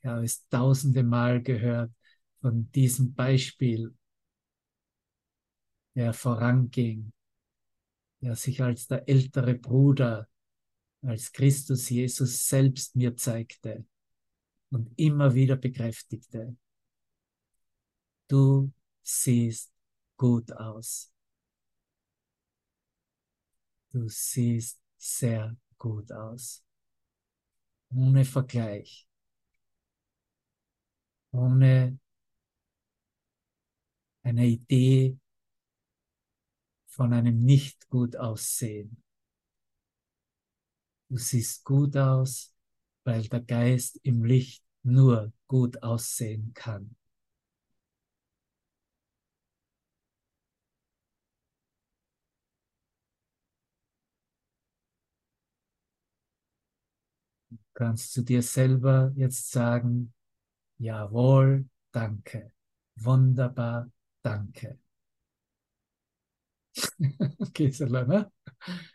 ich 0.00 0.06
habe 0.06 0.24
es 0.24 0.46
tausende 0.48 1.02
Mal 1.02 1.42
gehört 1.42 1.92
von 2.40 2.70
diesem 2.72 3.14
Beispiel, 3.14 3.94
der 5.94 6.12
voranging, 6.12 7.12
der 8.20 8.36
sich 8.36 8.62
als 8.62 8.86
der 8.86 9.08
ältere 9.08 9.54
Bruder, 9.54 10.28
als 11.02 11.32
Christus 11.32 11.88
Jesus 11.88 12.46
selbst 12.48 12.96
mir 12.96 13.16
zeigte 13.16 13.86
und 14.70 14.92
immer 14.96 15.34
wieder 15.34 15.56
bekräftigte. 15.56 16.56
Du 18.28 18.72
siehst 19.02 19.73
gut 20.16 20.52
aus. 20.52 21.12
Du 23.92 24.08
siehst 24.08 24.80
sehr 24.96 25.56
gut 25.78 26.10
aus. 26.10 26.64
Ohne 27.90 28.24
Vergleich. 28.24 29.08
Ohne 31.30 31.98
eine 34.22 34.46
Idee 34.46 35.18
von 36.86 37.12
einem 37.12 37.42
nicht 37.44 37.88
gut 37.88 38.16
aussehen. 38.16 39.02
Du 41.08 41.18
siehst 41.18 41.64
gut 41.64 41.96
aus, 41.96 42.52
weil 43.04 43.28
der 43.28 43.40
Geist 43.42 44.00
im 44.02 44.24
Licht 44.24 44.64
nur 44.82 45.32
gut 45.46 45.82
aussehen 45.82 46.52
kann. 46.54 46.96
Kannst 57.74 58.12
zu 58.12 58.22
dir 58.22 58.42
selber 58.42 59.12
jetzt 59.16 59.50
sagen, 59.50 60.12
jawohl, 60.78 61.66
danke, 61.92 62.52
wunderbar, 62.96 63.90
danke. 64.22 64.78
Gisela, 67.52 68.04
ne? 68.04 68.32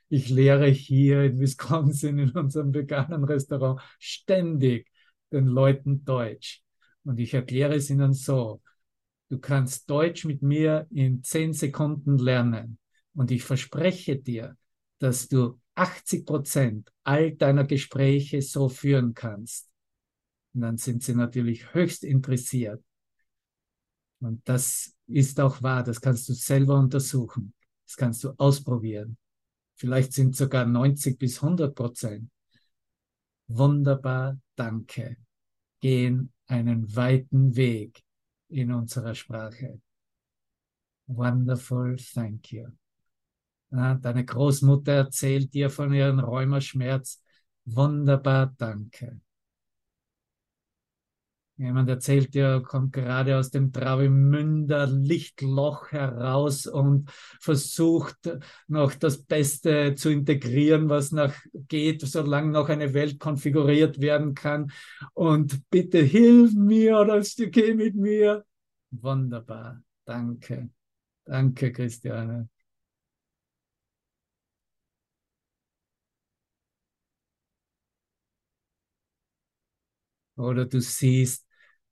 Ich 0.10 0.30
lehre 0.30 0.68
hier 0.68 1.24
in 1.24 1.40
Wisconsin 1.40 2.20
in 2.20 2.32
unserem 2.32 2.74
veganen 2.74 3.24
Restaurant 3.24 3.82
ständig 4.00 4.88
den 5.32 5.46
Leuten 5.46 6.04
Deutsch. 6.04 6.62
Und 7.04 7.20
ich 7.20 7.34
erkläre 7.34 7.76
es 7.76 7.90
ihnen 7.90 8.14
so. 8.14 8.62
du 9.30 9.40
kannst 9.40 9.90
Deutsch 9.90 10.26
mit 10.26 10.42
mir 10.42 10.88
in 10.90 11.24
zehn 11.24 11.54
Sekunden 11.54 12.18
lernen. 12.18 12.80
Und 13.14 13.32
ich 13.32 13.44
verspreche 13.44 14.18
dir, 14.18 14.58
dass 14.98 15.28
du 15.28 15.60
80 15.80 16.26
Prozent 16.26 16.92
all 17.04 17.32
deiner 17.32 17.64
Gespräche 17.64 18.42
so 18.42 18.68
führen 18.68 19.14
kannst. 19.14 19.70
Und 20.54 20.62
dann 20.62 20.78
sind 20.78 21.04
sie 21.04 21.16
natürlich 21.16 21.74
höchst 21.74 22.04
interessiert. 22.04 22.84
Und 24.20 24.42
das 24.48 24.94
ist 25.08 25.40
auch 25.40 25.64
wahr, 25.64 25.84
das 25.84 26.02
kannst 26.02 26.28
du 26.28 26.34
selber 26.34 26.78
untersuchen. 26.78 27.54
Das 27.86 27.96
kannst 27.96 28.24
du 28.24 28.34
ausprobieren. 28.38 29.18
Vielleicht 29.76 30.12
sind 30.12 30.36
sogar 30.36 30.66
90 30.66 31.18
bis 31.18 31.42
100 31.42 31.74
Prozent. 31.74 32.30
Wunderbar, 33.48 34.38
danke. 34.56 35.16
Gehen 35.80 36.34
einen 36.48 36.94
weiten 36.94 37.56
Weg 37.56 38.04
in 38.50 38.74
unserer 38.74 39.16
Sprache. 39.16 39.80
Wonderful, 41.08 41.96
thank 41.96 42.52
you. 42.52 42.79
Deine 43.72 44.26
Großmutter 44.26 44.94
erzählt 44.94 45.54
dir 45.54 45.70
von 45.70 45.94
ihrem 45.94 46.20
Rheumaschmerz. 46.20 47.22
Wunderbar, 47.66 48.54
danke. 48.58 49.22
Jemand 51.60 51.90
erzählt 51.90 52.34
dir, 52.34 52.64
kommt 52.66 52.94
gerade 52.94 53.38
aus 53.38 53.52
dem 53.52 53.74
Travemünder 53.74 54.88
Lichtloch 54.88 55.92
heraus 55.92 56.66
und 56.66 57.12
versucht 57.42 58.16
noch 58.70 58.94
das 58.94 59.24
Beste 59.24 59.94
zu 59.96 60.10
integrieren, 60.10 60.88
was 60.88 61.12
noch 61.12 61.34
geht, 61.68 62.02
solange 62.02 62.52
noch 62.52 62.70
eine 62.70 62.94
Welt 62.94 63.20
konfiguriert 63.20 64.00
werden 64.00 64.36
kann. 64.36 64.72
Und 65.14 65.70
bitte 65.70 66.00
hilf 66.00 66.54
mir 66.54 66.98
oder 67.00 67.22
geh 67.22 67.74
mit 67.74 67.94
mir. 67.94 68.46
Wunderbar. 68.92 69.84
Danke. 70.06 70.70
Danke, 71.26 71.74
Christiane. 71.74 72.48
Oder 80.40 80.66
du 80.66 80.82
siehst, 80.82 81.46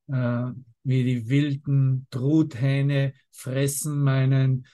äh, 0.07 0.51
wie 0.83 1.03
die 1.03 1.29
wilden 1.29 2.07
Truthähne 2.11 3.13
fressen 3.31 3.99
meinen, 4.03 4.65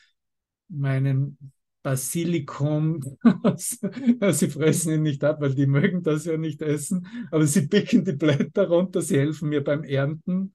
meinen 0.70 1.38
Basilikum. 1.84 3.02
sie 3.58 4.50
fressen 4.50 4.94
ihn 4.94 5.04
nicht 5.04 5.24
ab, 5.24 5.42
weil 5.42 5.56
die 5.56 5.68
mögen 5.68 6.04
das 6.04 6.26
ja 6.26 6.38
nicht 6.38 6.62
essen, 6.62 7.08
aber 7.32 7.48
sie 7.48 7.68
picken 7.68 8.06
die 8.06 8.14
Blätter 8.14 8.68
runter, 8.70 9.02
sie 9.02 9.18
helfen 9.20 9.50
mir 9.50 9.64
beim 9.64 9.84
Ernten. 9.84 10.54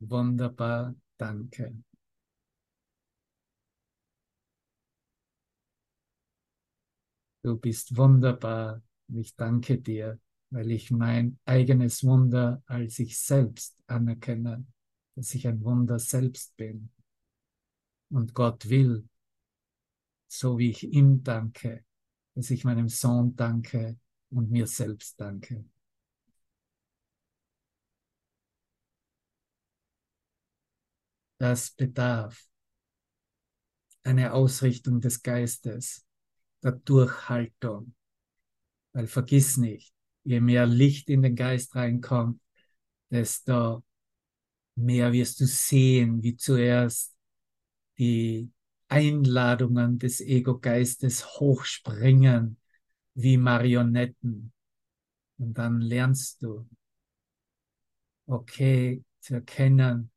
Wunderbar, 0.00 0.94
danke. 1.18 1.74
Du 7.42 7.56
bist 7.56 7.96
wunderbar. 7.96 8.82
Ich 9.08 9.34
danke 9.36 9.78
dir 9.78 10.18
weil 10.50 10.70
ich 10.70 10.90
mein 10.90 11.38
eigenes 11.44 12.04
Wunder 12.04 12.62
als 12.66 12.98
ich 12.98 13.18
selbst 13.18 13.82
anerkenne, 13.86 14.64
dass 15.14 15.34
ich 15.34 15.46
ein 15.48 15.62
Wunder 15.64 15.98
selbst 15.98 16.56
bin. 16.56 16.90
Und 18.10 18.34
Gott 18.34 18.68
will, 18.68 19.08
so 20.28 20.58
wie 20.58 20.70
ich 20.70 20.84
ihm 20.84 21.22
danke, 21.22 21.84
dass 22.34 22.50
ich 22.50 22.64
meinem 22.64 22.88
Sohn 22.88 23.34
danke 23.34 23.98
und 24.30 24.50
mir 24.50 24.66
selbst 24.66 25.20
danke. 25.20 25.64
Das 31.38 31.70
bedarf 31.70 32.48
eine 34.04 34.32
Ausrichtung 34.32 35.00
des 35.00 35.22
Geistes, 35.22 36.06
der 36.62 36.72
Durchhaltung. 36.72 37.94
Weil 38.92 39.06
vergiss 39.08 39.56
nicht, 39.56 39.95
je 40.26 40.40
mehr 40.40 40.66
Licht 40.66 41.08
in 41.08 41.22
den 41.22 41.36
Geist 41.36 41.76
reinkommt, 41.76 42.40
desto 43.10 43.84
mehr 44.74 45.12
wirst 45.12 45.40
du 45.40 45.46
sehen, 45.46 46.22
wie 46.22 46.36
zuerst 46.36 47.16
die 47.98 48.50
Einladungen 48.88 49.98
des 49.98 50.20
Ego-Geistes 50.20 51.38
hochspringen 51.38 52.58
wie 53.14 53.36
Marionetten. 53.36 54.52
Und 55.38 55.56
dann 55.56 55.80
lernst 55.80 56.42
du, 56.42 56.68
okay, 58.26 59.04
zu 59.20 59.34
erkennen, 59.34 60.10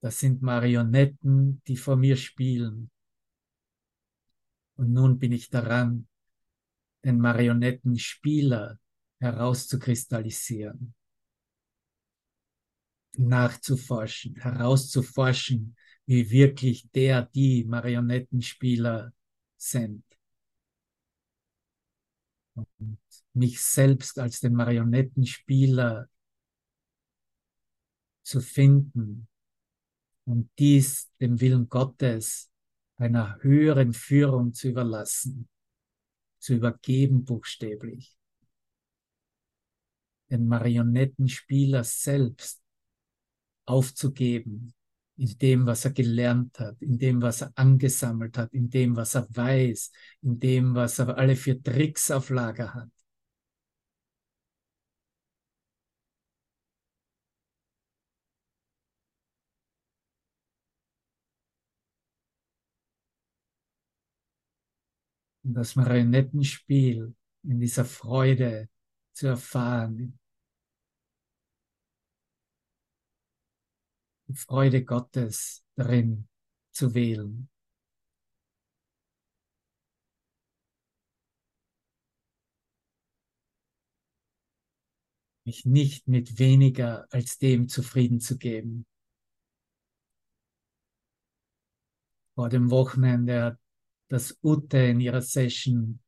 das 0.00 0.18
sind 0.18 0.42
Marionetten, 0.42 1.62
die 1.68 1.76
vor 1.76 1.94
mir 1.94 2.16
spielen. 2.16 2.90
Und 4.74 4.92
nun 4.92 5.20
bin 5.20 5.30
ich 5.30 5.48
daran, 5.48 6.08
den 7.04 7.18
Marionettenspieler 7.18 8.78
herauszukristallisieren, 9.20 10.94
nachzuforschen, 13.16 14.36
herauszuforschen, 14.36 15.76
wie 16.06 16.30
wirklich 16.30 16.90
der, 16.90 17.22
die 17.22 17.64
Marionettenspieler 17.64 19.12
sind. 19.56 20.04
Und 22.54 22.98
mich 23.32 23.60
selbst 23.60 24.18
als 24.18 24.40
den 24.40 24.54
Marionettenspieler 24.54 26.08
zu 28.24 28.40
finden 28.40 29.28
und 30.24 30.50
dies 30.58 31.10
dem 31.20 31.40
Willen 31.40 31.68
Gottes 31.68 32.50
einer 32.96 33.38
höheren 33.42 33.92
Führung 33.92 34.52
zu 34.52 34.68
überlassen 34.68 35.48
zu 36.42 36.54
übergeben 36.54 37.24
buchstäblich. 37.24 38.16
Den 40.28 40.48
Marionettenspieler 40.48 41.84
selbst 41.84 42.60
aufzugeben 43.64 44.74
in 45.16 45.38
dem, 45.38 45.66
was 45.66 45.84
er 45.84 45.92
gelernt 45.92 46.58
hat, 46.58 46.80
in 46.82 46.98
dem, 46.98 47.22
was 47.22 47.42
er 47.42 47.52
angesammelt 47.54 48.36
hat, 48.38 48.52
in 48.52 48.70
dem, 48.70 48.96
was 48.96 49.14
er 49.14 49.28
weiß, 49.30 49.92
in 50.22 50.40
dem, 50.40 50.74
was 50.74 50.98
er 50.98 51.16
alle 51.16 51.36
vier 51.36 51.62
Tricks 51.62 52.10
auf 52.10 52.30
Lager 52.30 52.74
hat. 52.74 52.90
Und 65.42 65.54
das 65.54 65.76
Marionettenspiel 65.76 67.14
in 67.42 67.60
dieser 67.60 67.84
Freude 67.84 68.68
zu 69.12 69.26
erfahren. 69.26 70.18
Die 74.28 74.34
Freude 74.34 74.84
Gottes 74.84 75.64
darin 75.74 76.28
zu 76.70 76.94
wählen. 76.94 77.48
Mich 85.44 85.66
nicht 85.66 86.06
mit 86.06 86.38
weniger 86.38 87.06
als 87.10 87.36
dem 87.36 87.68
zufrieden 87.68 88.20
zu 88.20 88.38
geben. 88.38 88.86
Vor 92.36 92.48
dem 92.48 92.70
Wochenende 92.70 93.42
hat 93.42 93.61
das 94.12 94.38
Ute 94.42 94.76
in 94.76 95.00
ihrer 95.00 95.22
Session 95.22 95.98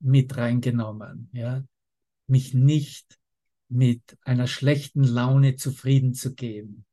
mit 0.00 0.36
reingenommen, 0.36 1.30
ja. 1.32 1.64
Mich 2.26 2.54
nicht 2.54 3.20
mit 3.68 4.18
einer 4.22 4.48
schlechten 4.48 5.04
Laune 5.04 5.54
zufrieden 5.54 6.12
zu 6.12 6.34
geben 6.34 6.84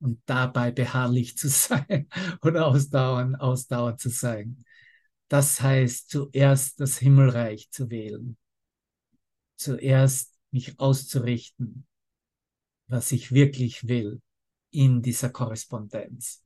und 0.00 0.20
dabei 0.26 0.72
beharrlich 0.72 1.38
zu 1.38 1.48
sein 1.48 2.08
oder 2.42 2.66
ausdauernd, 2.66 3.40
ausdauernd 3.40 4.00
zu 4.00 4.08
sein. 4.08 4.64
Das 5.28 5.60
heißt, 5.60 6.10
zuerst 6.10 6.80
das 6.80 6.98
Himmelreich 6.98 7.70
zu 7.70 7.88
wählen. 7.88 8.36
Zuerst 9.54 10.34
mich 10.50 10.80
auszurichten, 10.80 11.86
was 12.88 13.12
ich 13.12 13.30
wirklich 13.30 13.86
will 13.86 14.20
in 14.72 15.02
dieser 15.02 15.30
Korrespondenz 15.30 16.42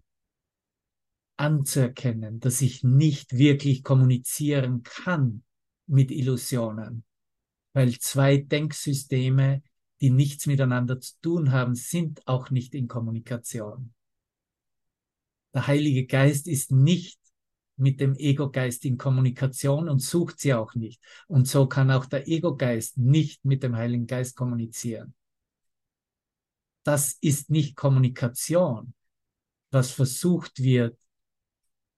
anzuerkennen, 1.37 2.41
dass 2.41 2.61
ich 2.61 2.85
nicht 2.85 3.37
wirklich 3.37 3.83
kommunizieren 3.83 4.83
kann 4.83 5.43
mit 5.87 6.11
Illusionen, 6.11 7.05
weil 7.73 7.99
zwei 7.99 8.39
Denksysteme, 8.39 9.63
die 10.01 10.11
nichts 10.11 10.47
miteinander 10.47 11.01
zu 11.01 11.15
tun 11.23 11.53
haben, 11.53 11.75
sind 11.75 12.27
auch 12.27 12.51
nicht 12.51 12.75
in 12.75 12.89
Kommunikation. 12.89 13.93
Der 15.53 15.67
Heilige 15.67 16.07
Geist 16.07 16.49
ist 16.49 16.73
nicht 16.73 17.21
mit 17.77 18.01
dem 18.01 18.15
Ego-Geist 18.15 18.85
in 18.85 18.99
Kommunikation 18.99 19.89
und 19.89 20.01
sucht 20.01 20.39
sie 20.39 20.55
auch 20.55 20.75
nicht. 20.75 21.03
Und 21.27 21.49
so 21.49 21.67
kann 21.67 21.91
auch 21.91 22.07
der 22.07 22.29
Ego-Geist 22.29 22.99
nicht 22.99 23.45
mit 23.45 23.63
dem 23.63 23.77
Heiligen 23.77 24.07
Geist 24.07 24.37
kommunizieren. 24.37 25.15
das 26.85 27.17
ist 27.21 27.51
nicht 27.51 27.77
Kommunikation, 27.77 28.95
was 29.71 29.91
versucht 29.91 30.63
wird 30.63 30.97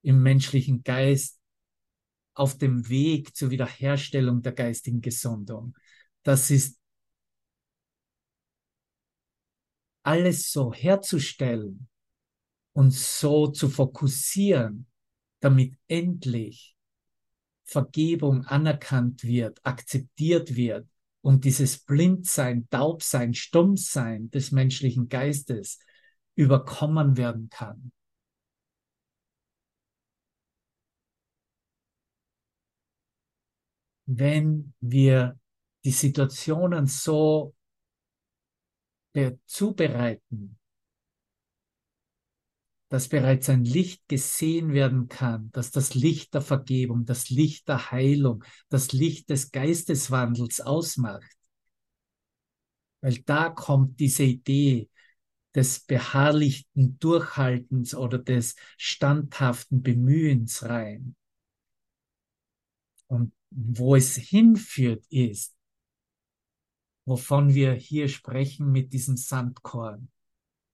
im 0.07 0.23
menschlichen 0.23 0.85
Geist 0.85 1.41
auf 2.35 2.57
dem 2.57 2.89
Weg 2.89 3.35
zur 3.35 3.51
Wiederherstellung 3.51 4.41
der 4.41 4.53
geistigen 4.53 5.01
Gesundung. 5.01 5.77
Das 6.23 6.51
ist 6.53 6.79
alles 10.05 10.53
so 10.53 10.73
herzustellen 10.73 11.89
und 12.73 12.93
so 12.93 13.49
zu 13.49 13.69
fokussieren, 13.69 14.87
damit 15.41 15.77
endlich 15.89 16.77
Vergebung 17.65 18.45
anerkannt 18.45 19.25
wird, 19.25 19.59
akzeptiert 19.65 20.55
wird 20.55 20.89
und 21.21 21.45
dieses 21.45 21.79
Blindsein, 21.79 22.69
Taubsein, 22.71 23.35
Stummsein 23.35 24.31
des 24.31 24.53
menschlichen 24.53 25.09
Geistes 25.09 25.81
überkommen 26.37 27.17
werden 27.17 27.49
kann. 27.51 27.91
Wenn 34.07 34.73
wir 34.81 35.39
die 35.85 35.91
Situationen 35.91 36.87
so 36.87 37.55
zubereiten, 39.47 40.59
dass 42.89 43.09
bereits 43.09 43.49
ein 43.49 43.65
Licht 43.65 44.07
gesehen 44.09 44.73
werden 44.73 45.09
kann, 45.09 45.51
dass 45.53 45.71
das 45.71 45.95
Licht 45.95 46.35
der 46.35 46.41
Vergebung, 46.43 47.05
das 47.05 47.31
Licht 47.31 47.69
der 47.69 47.91
Heilung, 47.91 48.45
das 48.69 48.93
Licht 48.93 49.31
des 49.31 49.51
Geisteswandels 49.51 50.61
ausmacht. 50.61 51.37
Weil 53.01 53.19
da 53.25 53.51
kommt 53.51 53.99
diese 53.99 54.23
Idee 54.25 54.89
des 55.55 55.81
beharrlichen 55.81 56.99
Durchhaltens 56.99 57.95
oder 57.95 58.19
des 58.19 58.57
standhaften 58.77 59.83
Bemühens 59.83 60.63
rein. 60.65 61.17
Und 63.09 63.33
wo 63.51 63.97
es 63.97 64.17
hinführt 64.17 65.05
ist, 65.09 65.57
wovon 67.05 67.55
wir 67.55 67.73
hier 67.73 68.09
sprechen 68.09 68.73
mit 68.73 68.93
diesem 68.93 69.17
Sandkorn, 69.17 70.11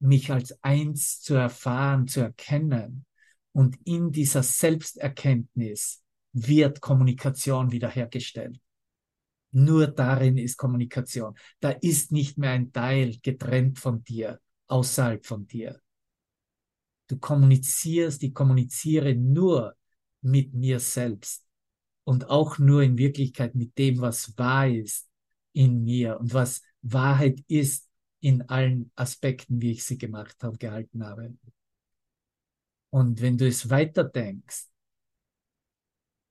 mich 0.01 0.33
als 0.33 0.63
eins 0.63 1.21
zu 1.21 1.35
erfahren, 1.35 2.09
zu 2.09 2.21
erkennen. 2.21 3.07
Und 3.53 3.79
in 3.85 4.11
dieser 4.11 4.43
Selbsterkenntnis 4.43 6.03
wird 6.33 6.81
Kommunikation 6.81 7.71
wiederhergestellt. 7.71 8.59
Nur 9.53 9.87
darin 9.87 10.39
ist 10.39 10.57
Kommunikation. 10.57 11.35
Da 11.61 11.71
ist 11.71 12.11
nicht 12.11 12.39
mehr 12.39 12.53
ein 12.53 12.73
Teil 12.73 13.19
getrennt 13.23 13.79
von 13.79 14.03
dir, 14.03 14.41
außerhalb 14.69 15.25
von 15.25 15.47
dir. 15.47 15.79
Du 17.07 17.19
kommunizierst, 17.19 18.23
ich 18.23 18.33
kommuniziere 18.33 19.15
nur 19.15 19.77
mit 20.23 20.55
mir 20.55 20.81
selbst 20.81 21.45
und 22.05 22.29
auch 22.31 22.59
nur 22.59 22.83
in 22.83 22.99
Wirklichkeit 22.99 23.55
mit 23.55 23.79
dem, 23.79 24.01
was 24.01 24.37
wahr 24.37 24.69
ist 24.69 25.09
in 25.53 25.85
mir 25.85 26.19
und 26.19 26.35
was 26.35 26.63
Wahrheit 26.83 27.41
ist 27.49 27.89
in 28.21 28.43
allen 28.49 28.91
Aspekten, 28.95 29.61
wie 29.61 29.73
ich 29.73 29.85
sie 29.85 29.99
gemacht 29.99 30.43
habe, 30.43 30.57
gehalten 30.59 31.05
habe. 31.05 31.37
Und 32.91 33.21
wenn 33.21 33.39
du 33.39 33.47
es 33.47 33.71
weiterdenkst, 33.71 34.69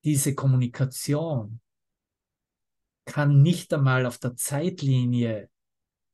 diese 0.04 0.34
Kommunikation 0.34 1.60
kann 3.06 3.42
nicht 3.42 3.74
einmal 3.74 4.06
auf 4.06 4.18
der 4.18 4.36
Zeitlinie 4.36 5.50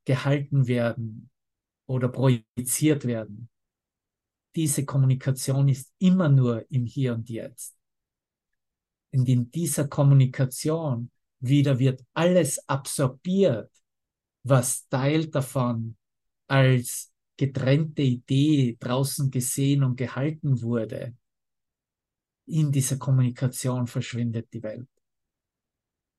gehalten 0.05 0.67
werden 0.67 1.29
oder 1.85 2.09
projiziert 2.09 3.05
werden. 3.05 3.49
Diese 4.55 4.85
Kommunikation 4.85 5.67
ist 5.69 5.93
immer 5.99 6.29
nur 6.29 6.69
im 6.71 6.85
Hier 6.85 7.13
und 7.13 7.29
Jetzt. 7.29 7.76
Und 9.17 9.27
in 9.29 9.49
dieser 9.49 9.87
Kommunikation 9.87 11.09
wieder 11.39 11.79
wird 11.79 12.05
alles 12.13 12.59
absorbiert, 12.69 13.71
was 14.43 14.87
Teil 14.89 15.25
davon 15.25 15.97
als 16.45 17.11
getrennte 17.35 18.03
Idee 18.03 18.77
draußen 18.79 19.31
gesehen 19.31 19.83
und 19.83 19.95
gehalten 19.95 20.61
wurde. 20.61 21.15
In 22.45 22.71
dieser 22.71 22.97
Kommunikation 22.97 23.87
verschwindet 23.87 24.53
die 24.53 24.61
Welt. 24.61 24.89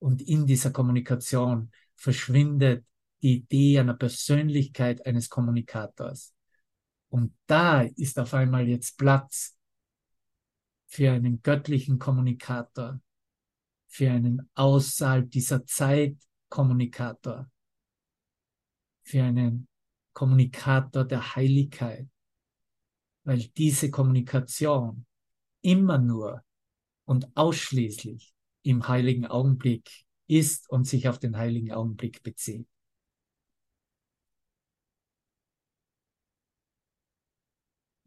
Und 0.00 0.20
in 0.22 0.44
dieser 0.44 0.72
Kommunikation 0.72 1.70
verschwindet 1.94 2.84
die 3.22 3.36
Idee 3.36 3.78
einer 3.78 3.94
Persönlichkeit 3.94 5.06
eines 5.06 5.28
Kommunikators. 5.28 6.34
Und 7.10 7.32
da 7.46 7.82
ist 7.82 8.18
auf 8.18 8.34
einmal 8.34 8.66
jetzt 8.66 8.98
Platz 8.98 9.56
für 10.88 11.12
einen 11.12 11.42
göttlichen 11.42 11.98
Kommunikator, 11.98 13.00
für 13.86 14.10
einen 14.10 14.50
außerhalb 14.54 15.30
dieser 15.30 15.64
Zeit 15.66 16.16
Kommunikator, 16.48 17.48
für 19.02 19.22
einen 19.22 19.68
Kommunikator 20.14 21.04
der 21.04 21.36
Heiligkeit, 21.36 22.08
weil 23.24 23.38
diese 23.56 23.90
Kommunikation 23.90 25.06
immer 25.60 25.98
nur 25.98 26.42
und 27.04 27.28
ausschließlich 27.36 28.34
im 28.62 28.88
heiligen 28.88 29.26
Augenblick 29.26 30.06
ist 30.26 30.68
und 30.70 30.84
sich 30.86 31.08
auf 31.08 31.18
den 31.18 31.36
heiligen 31.36 31.72
Augenblick 31.72 32.22
bezieht. 32.22 32.66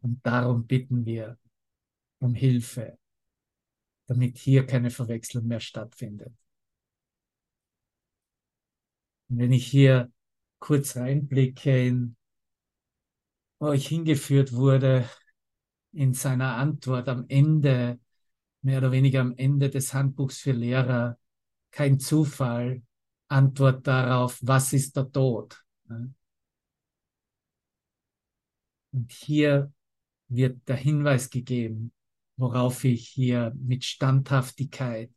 Und 0.00 0.24
darum 0.26 0.66
bitten 0.66 1.06
wir 1.06 1.38
um 2.22 2.34
Hilfe, 2.34 2.98
damit 4.06 4.38
hier 4.38 4.64
keine 4.64 4.90
Verwechslung 4.90 5.46
mehr 5.46 5.60
stattfindet. 5.60 6.32
Und 9.28 9.38
wenn 9.38 9.52
ich 9.52 9.66
hier 9.66 10.12
kurz 10.60 10.96
reinblicke 10.96 11.86
in, 11.86 12.16
wo 13.58 13.72
ich 13.72 13.88
hingeführt 13.88 14.52
wurde, 14.52 15.08
in 15.92 16.14
seiner 16.14 16.56
Antwort 16.56 17.08
am 17.08 17.26
Ende, 17.28 17.98
mehr 18.62 18.78
oder 18.78 18.92
weniger 18.92 19.20
am 19.20 19.34
Ende 19.36 19.68
des 19.68 19.92
Handbuchs 19.92 20.38
für 20.38 20.52
Lehrer, 20.52 21.18
kein 21.72 21.98
Zufall, 21.98 22.82
Antwort 23.28 23.86
darauf, 23.86 24.38
was 24.42 24.72
ist 24.72 24.96
der 24.96 25.10
Tod? 25.10 25.64
Und 28.92 29.10
hier 29.10 29.72
wird 30.28 30.68
der 30.68 30.76
Hinweis 30.76 31.28
gegeben, 31.28 31.92
worauf 32.36 32.84
ich 32.84 33.08
hier 33.08 33.52
mit 33.56 33.84
Standhaftigkeit 33.84 35.10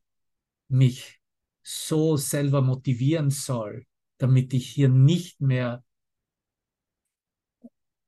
mich 0.68 1.20
so 1.62 2.18
selber 2.18 2.62
motivieren 2.62 3.30
soll, 3.30 3.86
damit 4.18 4.54
ich 4.54 4.70
hier 4.70 4.90
nicht 4.90 5.42
mehr 5.42 5.84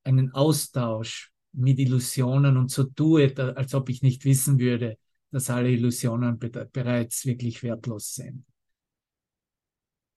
einen 0.04 0.32
Austausch 0.32 1.32
mit 1.52 1.78
Illusionen 1.78 2.56
und 2.56 2.70
so 2.70 2.84
tue, 2.84 3.34
als 3.56 3.74
ob 3.74 3.88
ich 3.88 4.02
nicht 4.02 4.24
wissen 4.24 4.58
würde, 4.58 4.96
dass 5.30 5.50
alle 5.50 5.70
Illusionen 5.70 6.38
bereits 6.38 7.26
wirklich 7.26 7.62
wertlos 7.62 8.14
sind. 8.14 8.44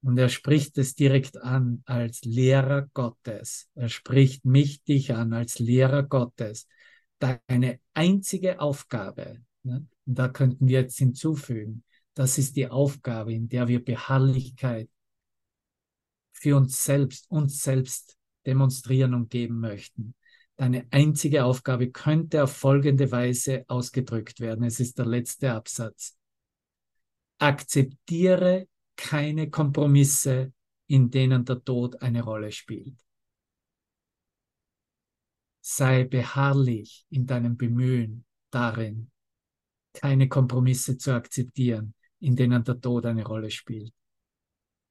Und 0.04 0.18
er 0.18 0.30
spricht 0.30 0.78
es 0.78 0.96
direkt 0.96 1.38
an 1.38 1.84
als 1.86 2.24
Lehrer 2.24 2.90
Gottes. 2.94 3.70
Er 3.76 3.90
spricht 3.90 4.46
mich, 4.46 4.84
dich 4.84 5.14
an 5.14 5.34
als 5.34 5.60
Lehrer 5.60 6.04
Gottes. 6.04 6.68
Deine 7.22 7.80
einzige 7.94 8.60
Aufgabe, 8.60 9.44
ne, 9.62 9.86
da 10.06 10.28
könnten 10.28 10.68
wir 10.68 10.82
jetzt 10.82 10.98
hinzufügen, 10.98 11.84
das 12.16 12.40
ist 12.40 12.56
die 12.56 12.68
Aufgabe, 12.68 13.32
in 13.34 13.48
der 13.48 13.68
wir 13.68 13.84
Beharrlichkeit 13.84 14.90
für 16.34 16.58
uns 16.58 16.84
selbst, 16.84 17.30
uns 17.30 17.62
selbst 17.62 18.18
demonstrieren 18.46 19.14
und 19.14 19.30
geben 19.30 19.60
möchten. 19.60 20.16
Deine 20.56 20.88
einzige 20.90 21.46
Aufgabe 21.46 21.92
könnte 21.92 22.44
auf 22.44 22.52
folgende 22.52 23.12
Weise 23.12 23.66
ausgedrückt 23.68 24.40
werden. 24.40 24.64
Es 24.64 24.80
ist 24.80 24.98
der 24.98 25.06
letzte 25.06 25.54
Absatz. 25.54 26.18
Akzeptiere 27.38 28.68
keine 28.96 29.50
Kompromisse, 29.50 30.54
in 30.88 31.10
denen 31.12 31.46
der 31.46 31.64
Tod 31.64 32.02
eine 32.02 32.24
Rolle 32.24 32.52
spielt. 32.52 32.96
Sei 35.74 36.04
beharrlich 36.04 37.06
in 37.10 37.26
deinem 37.26 37.56
Bemühen 37.56 38.26
darin, 38.50 39.10
keine 39.94 40.28
Kompromisse 40.28 40.98
zu 40.98 41.14
akzeptieren, 41.14 41.94
in 42.20 42.36
denen 42.36 42.62
der 42.66 42.82
Tod 42.82 43.06
eine 43.06 43.24
Rolle 43.24 43.50
spielt. 43.50 43.94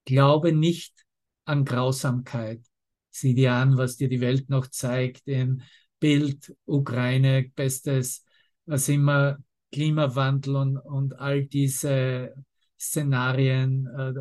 Glaube 0.07 0.55
nicht 0.55 1.05
an 1.45 1.67
Grausamkeit. 1.67 2.65
Sieh 3.11 3.35
dir 3.35 3.53
an, 3.53 3.77
was 3.77 3.99
dir 3.99 4.09
die 4.09 4.23
Welt 4.23 4.49
noch 4.49 4.69
zeigt 4.69 5.29
im 5.29 5.61
Bild 5.99 6.57
Ukraine, 6.65 7.53
bestes, 7.55 8.25
was 8.65 8.89
immer 8.89 9.37
Klimawandel 9.73 10.57
und, 10.57 10.79
und 10.79 11.19
all 11.19 11.45
diese 11.45 12.35
Szenarien, 12.79 13.87
äh, 13.87 14.15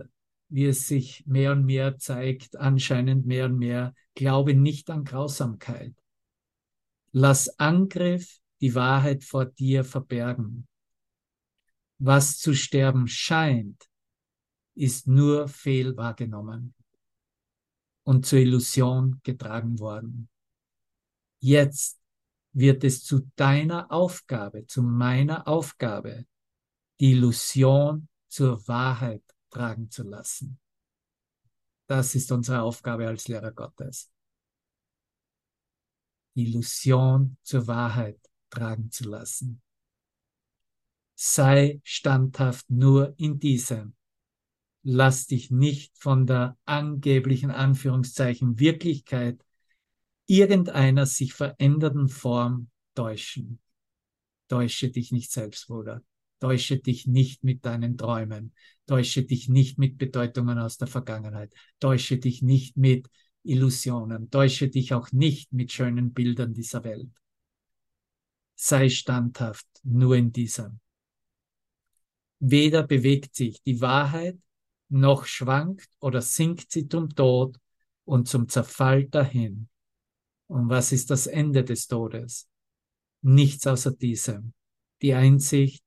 wie 0.50 0.66
es 0.66 0.88
sich 0.88 1.24
mehr 1.26 1.54
und 1.54 1.64
mehr 1.64 1.98
zeigt, 2.00 2.58
anscheinend 2.58 3.26
mehr 3.26 3.46
und 3.46 3.58
mehr 3.58 3.94
Glaube 4.14 4.56
nicht 4.56 4.90
an 4.90 5.06
Grausamkeit. 5.06 5.94
Lass 7.12 7.50
Angriff 7.60 8.40
die 8.62 8.76
Wahrheit 8.76 9.24
vor 9.24 9.46
dir 9.46 9.84
verbergen. 9.84 10.68
Was 11.98 12.38
zu 12.38 12.54
sterben 12.54 13.08
scheint, 13.08 13.90
ist 14.76 15.08
nur 15.08 15.48
fehl 15.48 15.98
wahrgenommen 15.98 16.74
und 18.04 18.26
zur 18.26 18.40
Illusion 18.40 19.20
getragen 19.24 19.80
worden. 19.80 20.30
Jetzt 21.40 22.00
wird 22.54 22.84
es 22.84 23.04
zu 23.04 23.30
deiner 23.36 23.92
Aufgabe, 23.92 24.66
zu 24.66 24.82
meiner 24.82 25.48
Aufgabe, 25.48 26.26
die 27.00 27.12
Illusion 27.12 28.08
zur 28.28 28.66
Wahrheit 28.68 29.24
tragen 29.50 29.90
zu 29.90 30.04
lassen. 30.04 30.60
Das 31.88 32.14
ist 32.16 32.32
unsere 32.32 32.62
Aufgabe 32.62 33.08
als 33.08 33.28
Lehrer 33.28 33.52
Gottes. 33.52 34.12
Illusion 36.42 37.38
zur 37.44 37.68
Wahrheit 37.68 38.20
tragen 38.50 38.92
zu 38.92 39.10
lassen. 39.10 39.62
Sei 41.16 41.82
standhaft 41.84 42.70
nur 42.70 43.14
in 43.18 43.40
diesem. 43.40 43.96
Lass 44.84 45.28
dich 45.28 45.52
nicht 45.52 45.98
von 45.98 46.26
der 46.26 46.58
angeblichen 46.66 47.52
Anführungszeichen 47.52 48.60
Wirklichkeit 48.60 49.44
irgendeiner 50.26 51.06
sich 51.06 51.34
verändernden 51.34 52.08
Form 52.08 52.70
täuschen. 52.96 53.60
Täusche 54.48 54.90
dich 54.90 55.12
nicht 55.12 55.32
selbst, 55.32 55.68
Bruder. 55.68 56.02
Täusche 56.40 56.78
dich 56.78 57.06
nicht 57.06 57.44
mit 57.44 57.66
deinen 57.66 57.98
Träumen. 57.98 58.54
Täusche 58.88 59.24
dich 59.24 59.50
nicht 59.50 59.78
mit 59.78 59.98
Bedeutungen 59.98 60.58
aus 60.58 60.78
der 60.78 60.88
Vergangenheit. 60.88 61.54
Täusche 61.80 62.18
dich 62.18 62.42
nicht 62.42 62.78
mit 62.78 63.10
Illusionen. 63.44 64.30
Täusche 64.30 64.70
dich 64.70 64.94
auch 64.94 65.12
nicht 65.12 65.52
mit 65.54 65.72
schönen 65.72 66.14
Bildern 66.14 66.54
dieser 66.54 66.84
Welt. 66.84 67.12
Sei 68.56 68.90
standhaft 68.90 69.68
nur 69.84 70.16
in 70.16 70.32
diesem. 70.32 70.80
Weder 72.40 72.84
bewegt 72.84 73.36
sich 73.36 73.62
die 73.64 73.82
Wahrheit, 73.82 74.38
noch 74.90 75.26
schwankt 75.26 75.90
oder 76.00 76.22
sinkt 76.22 76.72
sie 76.72 76.88
zum 76.88 77.10
Tod 77.10 77.58
und 78.06 78.28
zum 78.28 78.50
Zerfall 78.50 79.06
dahin. 79.06 79.70
Und 80.48 80.70
was 80.70 80.92
ist 80.92 81.12
das 81.12 81.28
Ende 81.28 81.64
des 81.64 81.88
Todes? 81.88 82.50
Nichts 83.22 83.68
außer 83.68 83.92
diesem. 83.92 84.54
Die 85.02 85.14
Einsicht, 85.14 85.84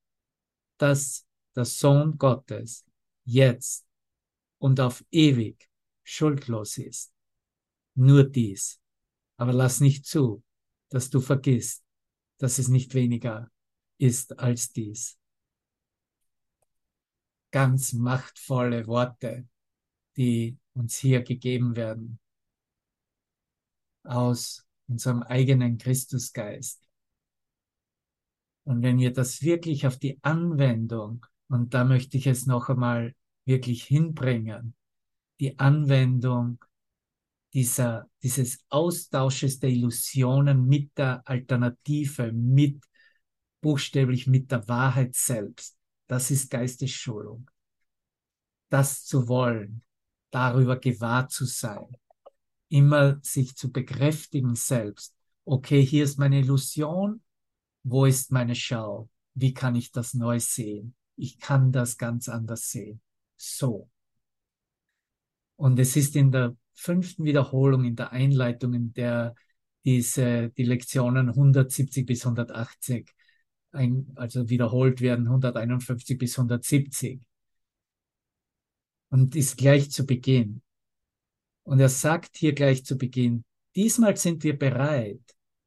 dass 0.78 1.26
der 1.54 1.64
Sohn 1.64 2.16
Gottes 2.16 2.84
jetzt 3.24 3.84
und 4.58 4.80
auf 4.80 5.04
ewig 5.10 5.68
schuldlos 6.04 6.78
ist. 6.78 7.11
Nur 7.94 8.24
dies. 8.24 8.80
Aber 9.36 9.52
lass 9.52 9.80
nicht 9.80 10.06
zu, 10.06 10.42
dass 10.88 11.10
du 11.10 11.20
vergisst, 11.20 11.84
dass 12.38 12.58
es 12.58 12.68
nicht 12.68 12.94
weniger 12.94 13.50
ist 13.98 14.38
als 14.38 14.72
dies. 14.72 15.18
Ganz 17.50 17.92
machtvolle 17.92 18.86
Worte, 18.86 19.46
die 20.16 20.58
uns 20.74 20.96
hier 20.96 21.22
gegeben 21.22 21.76
werden 21.76 22.18
aus 24.04 24.66
unserem 24.88 25.22
eigenen 25.22 25.78
Christusgeist. 25.78 26.88
Und 28.64 28.82
wenn 28.82 28.98
wir 28.98 29.12
das 29.12 29.42
wirklich 29.42 29.86
auf 29.86 29.98
die 29.98 30.18
Anwendung, 30.22 31.26
und 31.48 31.74
da 31.74 31.84
möchte 31.84 32.16
ich 32.16 32.26
es 32.26 32.46
noch 32.46 32.68
einmal 32.68 33.14
wirklich 33.44 33.84
hinbringen, 33.84 34.74
die 35.40 35.58
Anwendung 35.58 36.64
dieser, 37.52 38.08
dieses 38.22 38.64
Austausches 38.68 39.58
der 39.58 39.70
Illusionen 39.70 40.66
mit 40.66 40.96
der 40.96 41.22
Alternative, 41.26 42.32
mit 42.32 42.82
buchstäblich 43.60 44.26
mit 44.26 44.50
der 44.50 44.66
Wahrheit 44.68 45.14
selbst, 45.14 45.76
das 46.08 46.30
ist 46.30 46.50
Geistesschulung. 46.50 47.48
Das 48.68 49.04
zu 49.04 49.28
wollen, 49.28 49.82
darüber 50.30 50.76
gewahr 50.78 51.28
zu 51.28 51.44
sein, 51.44 51.86
immer 52.68 53.18
sich 53.22 53.54
zu 53.54 53.70
bekräftigen 53.70 54.54
selbst. 54.54 55.14
Okay, 55.44 55.84
hier 55.84 56.04
ist 56.04 56.18
meine 56.18 56.40
Illusion, 56.40 57.22
wo 57.84 58.06
ist 58.06 58.32
meine 58.32 58.54
Schau? 58.54 59.08
Wie 59.34 59.52
kann 59.52 59.74
ich 59.74 59.92
das 59.92 60.14
neu 60.14 60.40
sehen? 60.40 60.94
Ich 61.16 61.38
kann 61.38 61.72
das 61.72 61.98
ganz 61.98 62.28
anders 62.28 62.70
sehen. 62.70 63.00
So. 63.36 63.90
Und 65.56 65.78
es 65.78 65.96
ist 65.96 66.16
in 66.16 66.32
der 66.32 66.56
fünften 66.82 67.24
Wiederholung, 67.24 67.84
in 67.84 67.96
der 67.96 68.12
Einleitung, 68.12 68.74
in 68.74 68.92
der 68.92 69.34
diese, 69.84 70.50
die 70.50 70.64
Lektionen 70.64 71.28
170 71.28 72.06
bis 72.06 72.24
180, 72.24 73.08
ein, 73.72 74.06
also 74.16 74.48
wiederholt 74.48 75.00
werden, 75.00 75.26
151 75.26 76.18
bis 76.18 76.38
170. 76.38 77.20
Und 79.10 79.36
ist 79.36 79.56
gleich 79.56 79.90
zu 79.90 80.06
Beginn. 80.06 80.62
Und 81.64 81.80
er 81.80 81.88
sagt 81.88 82.36
hier 82.36 82.54
gleich 82.54 82.84
zu 82.84 82.96
Beginn, 82.96 83.44
diesmal 83.76 84.16
sind 84.16 84.42
wir 84.42 84.58
bereit, 84.58 85.20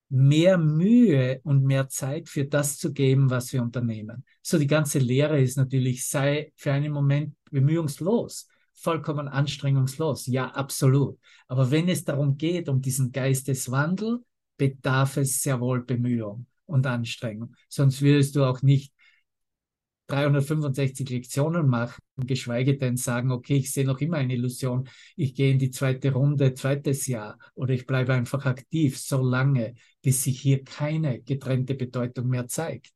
mehr 0.09 0.57
Mühe 0.57 1.39
und 1.43 1.63
mehr 1.63 1.87
Zeit 1.89 2.29
für 2.29 2.45
das 2.45 2.77
zu 2.77 2.93
geben, 2.93 3.29
was 3.29 3.53
wir 3.53 3.61
unternehmen. 3.61 4.23
So 4.41 4.57
die 4.57 4.67
ganze 4.67 4.99
Lehre 4.99 5.41
ist 5.41 5.57
natürlich, 5.57 6.07
sei 6.07 6.51
für 6.55 6.73
einen 6.73 6.91
Moment 6.91 7.35
bemühungslos, 7.49 8.47
vollkommen 8.75 9.27
anstrengungslos. 9.27 10.27
Ja, 10.27 10.47
absolut. 10.51 11.19
Aber 11.47 11.71
wenn 11.71 11.89
es 11.89 12.03
darum 12.03 12.37
geht, 12.37 12.69
um 12.69 12.81
diesen 12.81 13.11
Geisteswandel, 13.11 14.19
bedarf 14.57 15.17
es 15.17 15.41
sehr 15.41 15.59
wohl 15.59 15.83
Bemühung 15.83 16.45
und 16.65 16.85
Anstrengung. 16.87 17.55
Sonst 17.69 18.01
würdest 18.01 18.35
du 18.35 18.43
auch 18.43 18.61
nicht 18.61 18.93
365 20.07 21.09
Lektionen 21.09 21.67
machen, 21.67 21.99
geschweige 22.17 22.77
denn 22.77 22.95
sagen, 22.95 23.31
okay, 23.31 23.57
ich 23.57 23.71
sehe 23.71 23.85
noch 23.85 23.99
immer 24.01 24.17
eine 24.17 24.35
Illusion, 24.35 24.87
ich 25.15 25.33
gehe 25.33 25.51
in 25.51 25.59
die 25.59 25.71
zweite 25.71 26.13
Runde, 26.13 26.53
zweites 26.53 27.07
Jahr 27.07 27.39
oder 27.55 27.73
ich 27.73 27.87
bleibe 27.87 28.13
einfach 28.13 28.45
aktiv, 28.45 28.99
so 28.99 29.21
lange, 29.21 29.73
bis 30.01 30.23
sich 30.23 30.39
hier 30.39 30.63
keine 30.63 31.21
getrennte 31.21 31.73
Bedeutung 31.73 32.27
mehr 32.27 32.47
zeigt. 32.47 32.91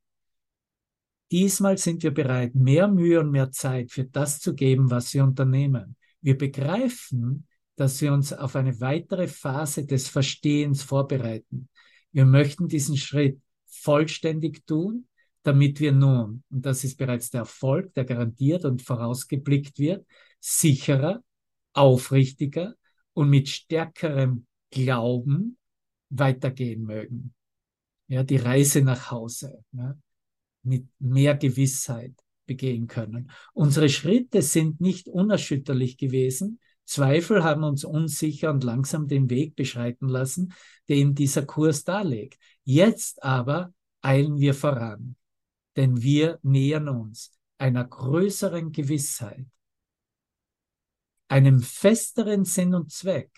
Diesmal 1.31 1.77
sind 1.77 2.03
wir 2.03 2.11
bereit, 2.11 2.55
mehr 2.55 2.87
Mühe 2.87 3.19
und 3.19 3.31
mehr 3.31 3.51
Zeit 3.51 3.91
für 3.91 4.05
das 4.05 4.39
zu 4.39 4.55
geben, 4.55 4.89
was 4.89 5.13
wir 5.13 5.23
unternehmen. 5.23 5.95
Wir 6.21 6.37
begreifen, 6.37 7.47
dass 7.75 8.01
wir 8.01 8.11
uns 8.11 8.33
auf 8.33 8.55
eine 8.55 8.79
weitere 8.81 9.27
Phase 9.27 9.85
des 9.85 10.09
Verstehens 10.09 10.83
vorbereiten. 10.83 11.69
Wir 12.11 12.25
möchten 12.25 12.67
diesen 12.67 12.97
Schritt 12.97 13.39
vollständig 13.67 14.65
tun 14.65 15.07
damit 15.43 15.79
wir 15.79 15.91
nun, 15.91 16.43
und 16.49 16.65
das 16.65 16.83
ist 16.83 16.97
bereits 16.97 17.29
der 17.29 17.41
Erfolg, 17.41 17.93
der 17.93 18.05
garantiert 18.05 18.65
und 18.65 18.81
vorausgeblickt 18.81 19.79
wird, 19.79 20.05
sicherer, 20.39 21.23
aufrichtiger 21.73 22.75
und 23.13 23.29
mit 23.29 23.47
stärkerem 23.49 24.45
Glauben 24.69 25.57
weitergehen 26.09 26.83
mögen. 26.83 27.33
Ja, 28.07 28.23
die 28.23 28.37
Reise 28.37 28.81
nach 28.81 29.11
Hause 29.11 29.63
ja, 29.71 29.95
mit 30.63 30.87
mehr 30.99 31.35
Gewissheit 31.35 32.13
begehen 32.45 32.87
können. 32.87 33.31
Unsere 33.53 33.89
Schritte 33.89 34.41
sind 34.41 34.81
nicht 34.81 35.07
unerschütterlich 35.07 35.97
gewesen. 35.97 36.59
Zweifel 36.85 37.43
haben 37.43 37.63
uns 37.63 37.83
unsicher 37.83 38.49
und 38.49 38.63
langsam 38.63 39.07
den 39.07 39.29
Weg 39.29 39.55
beschreiten 39.55 40.09
lassen, 40.09 40.53
den 40.89 41.13
dieser 41.13 41.45
Kurs 41.45 41.83
darlegt. 41.83 42.39
Jetzt 42.63 43.21
aber 43.23 43.73
eilen 44.01 44.39
wir 44.39 44.55
voran 44.55 45.15
denn 45.79 46.01
wir 46.01 46.39
nähern 46.43 46.89
uns 46.89 47.31
einer 47.57 47.85
größeren 47.85 48.73
Gewissheit, 48.73 49.45
einem 51.29 51.61
festeren 51.61 52.43
Sinn 52.43 52.75
und 52.75 52.91
Zweck 52.91 53.31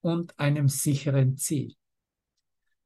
und 0.00 0.38
einem 0.38 0.70
sicheren 0.70 1.36
Ziel. 1.36 1.74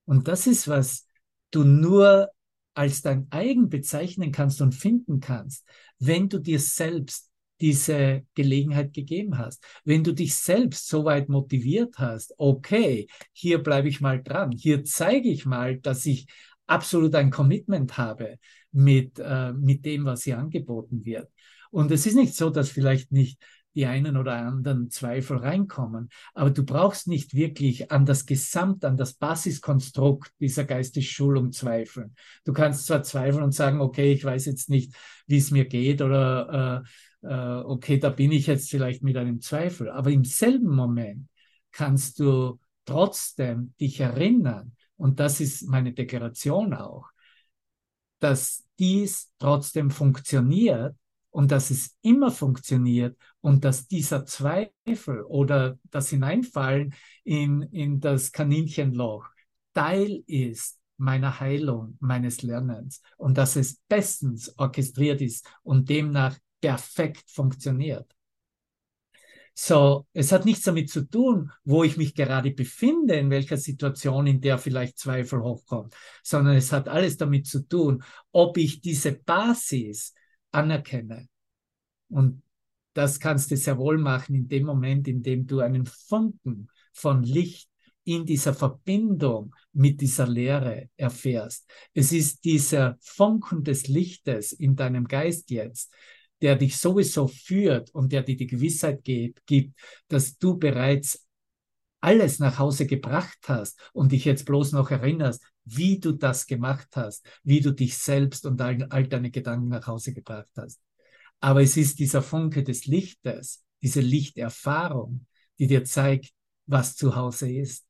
Und 0.06 0.26
das 0.26 0.48
ist, 0.48 0.66
was 0.66 1.08
du 1.52 1.62
nur 1.62 2.30
als 2.74 3.02
dein 3.02 3.26
eigen 3.30 3.68
bezeichnen 3.68 4.32
kannst 4.32 4.60
und 4.60 4.74
finden 4.74 5.20
kannst, 5.20 5.64
wenn 5.98 6.28
du 6.28 6.38
dir 6.38 6.58
selbst 6.58 7.30
diese 7.60 8.26
Gelegenheit 8.34 8.92
gegeben 8.92 9.38
hast. 9.38 9.64
Wenn 9.84 10.04
du 10.04 10.12
dich 10.12 10.34
selbst 10.34 10.88
so 10.88 11.04
weit 11.04 11.28
motiviert 11.28 11.98
hast, 11.98 12.34
okay, 12.36 13.06
hier 13.32 13.62
bleibe 13.62 13.88
ich 13.88 14.00
mal 14.00 14.22
dran, 14.22 14.52
hier 14.52 14.84
zeige 14.84 15.28
ich 15.28 15.46
mal, 15.46 15.78
dass 15.78 16.04
ich 16.04 16.26
absolut 16.66 17.14
ein 17.14 17.30
Commitment 17.30 17.96
habe 17.96 18.38
mit, 18.72 19.18
äh, 19.18 19.52
mit 19.52 19.84
dem, 19.84 20.04
was 20.04 20.24
hier 20.24 20.38
angeboten 20.38 21.04
wird. 21.04 21.30
Und 21.70 21.90
es 21.90 22.06
ist 22.06 22.14
nicht 22.16 22.34
so, 22.34 22.50
dass 22.50 22.70
vielleicht 22.70 23.12
nicht 23.12 23.40
die 23.74 23.86
einen 23.86 24.16
oder 24.16 24.36
anderen 24.36 24.90
Zweifel 24.90 25.38
reinkommen. 25.38 26.08
Aber 26.32 26.50
du 26.50 26.64
brauchst 26.64 27.08
nicht 27.08 27.34
wirklich 27.34 27.90
an 27.90 28.06
das 28.06 28.26
Gesamt, 28.26 28.84
an 28.84 28.96
das 28.96 29.14
Basiskonstrukt 29.14 30.32
dieser 30.40 30.64
Geistesschulung 30.64 31.52
zweifeln. 31.52 32.14
Du 32.44 32.52
kannst 32.52 32.86
zwar 32.86 33.02
zweifeln 33.02 33.42
und 33.42 33.52
sagen, 33.52 33.80
okay, 33.80 34.12
ich 34.12 34.24
weiß 34.24 34.46
jetzt 34.46 34.70
nicht, 34.70 34.94
wie 35.26 35.38
es 35.38 35.50
mir 35.50 35.64
geht 35.64 36.02
oder 36.02 36.82
äh, 37.22 37.26
äh, 37.26 37.62
okay, 37.64 37.98
da 37.98 38.10
bin 38.10 38.32
ich 38.32 38.46
jetzt 38.46 38.70
vielleicht 38.70 39.02
mit 39.02 39.16
einem 39.16 39.40
Zweifel. 39.40 39.90
Aber 39.90 40.10
im 40.10 40.24
selben 40.24 40.74
Moment 40.74 41.28
kannst 41.72 42.20
du 42.20 42.60
trotzdem 42.84 43.74
dich 43.80 44.00
erinnern, 44.00 44.72
und 44.96 45.18
das 45.18 45.40
ist 45.40 45.68
meine 45.68 45.92
Deklaration 45.92 46.72
auch, 46.72 47.08
dass 48.20 48.64
dies 48.78 49.32
trotzdem 49.38 49.90
funktioniert 49.90 50.94
und 51.34 51.50
dass 51.50 51.70
es 51.70 51.96
immer 52.00 52.30
funktioniert 52.30 53.18
und 53.40 53.64
dass 53.64 53.88
dieser 53.88 54.24
Zweifel 54.24 55.22
oder 55.26 55.80
das 55.90 56.10
Hineinfallen 56.10 56.94
in, 57.24 57.62
in 57.72 57.98
das 57.98 58.30
Kaninchenloch 58.30 59.26
Teil 59.74 60.22
ist 60.28 60.78
meiner 60.96 61.40
Heilung, 61.40 61.96
meines 61.98 62.42
Lernens 62.42 63.02
und 63.16 63.36
dass 63.36 63.56
es 63.56 63.80
bestens 63.88 64.56
orchestriert 64.58 65.20
ist 65.22 65.44
und 65.64 65.88
demnach 65.88 66.38
perfekt 66.60 67.28
funktioniert. 67.28 68.14
So, 69.54 70.06
es 70.12 70.30
hat 70.30 70.44
nichts 70.44 70.62
damit 70.62 70.88
zu 70.88 71.02
tun, 71.02 71.50
wo 71.64 71.82
ich 71.82 71.96
mich 71.96 72.14
gerade 72.14 72.52
befinde, 72.52 73.14
in 73.14 73.30
welcher 73.30 73.56
Situation, 73.56 74.28
in 74.28 74.40
der 74.40 74.58
vielleicht 74.58 74.98
Zweifel 74.98 75.42
hochkommt, 75.42 75.96
sondern 76.22 76.54
es 76.54 76.70
hat 76.70 76.88
alles 76.88 77.16
damit 77.16 77.48
zu 77.48 77.66
tun, 77.66 78.04
ob 78.30 78.56
ich 78.56 78.80
diese 78.80 79.12
Basis 79.12 80.14
anerkenne. 80.54 81.28
Und 82.08 82.42
das 82.94 83.18
kannst 83.18 83.50
du 83.50 83.56
sehr 83.56 83.76
wohl 83.76 83.98
machen 83.98 84.34
in 84.34 84.48
dem 84.48 84.66
Moment, 84.66 85.08
in 85.08 85.22
dem 85.22 85.46
du 85.46 85.60
einen 85.60 85.86
Funken 85.86 86.68
von 86.92 87.22
Licht 87.22 87.68
in 88.04 88.24
dieser 88.24 88.54
Verbindung 88.54 89.54
mit 89.72 90.00
dieser 90.00 90.28
Lehre 90.28 90.90
erfährst. 90.96 91.68
Es 91.92 92.12
ist 92.12 92.44
dieser 92.44 92.96
Funken 93.00 93.64
des 93.64 93.88
Lichtes 93.88 94.52
in 94.52 94.76
deinem 94.76 95.06
Geist 95.08 95.50
jetzt, 95.50 95.92
der 96.42 96.56
dich 96.56 96.76
sowieso 96.76 97.26
führt 97.26 97.90
und 97.94 98.12
der 98.12 98.22
dir 98.22 98.36
die 98.36 98.46
Gewissheit 98.46 99.02
gibt, 99.04 99.74
dass 100.08 100.36
du 100.38 100.58
bereits 100.58 101.26
alles 102.00 102.38
nach 102.38 102.58
Hause 102.58 102.86
gebracht 102.86 103.38
hast 103.46 103.80
und 103.94 104.12
dich 104.12 104.26
jetzt 104.26 104.44
bloß 104.44 104.72
noch 104.72 104.90
erinnerst, 104.90 105.42
wie 105.64 105.98
du 105.98 106.12
das 106.12 106.46
gemacht 106.46 106.88
hast, 106.94 107.26
wie 107.42 107.60
du 107.60 107.72
dich 107.72 107.96
selbst 107.96 108.46
und 108.46 108.60
all, 108.60 108.84
all 108.90 109.06
deine 109.06 109.30
Gedanken 109.30 109.68
nach 109.68 109.86
Hause 109.86 110.12
gebracht 110.12 110.50
hast. 110.56 110.80
Aber 111.40 111.62
es 111.62 111.76
ist 111.76 111.98
dieser 111.98 112.22
Funke 112.22 112.62
des 112.62 112.86
Lichtes, 112.86 113.64
diese 113.82 114.00
Lichterfahrung, 114.00 115.26
die 115.58 115.66
dir 115.66 115.84
zeigt, 115.84 116.32
was 116.66 116.96
zu 116.96 117.16
Hause 117.16 117.52
ist. 117.52 117.86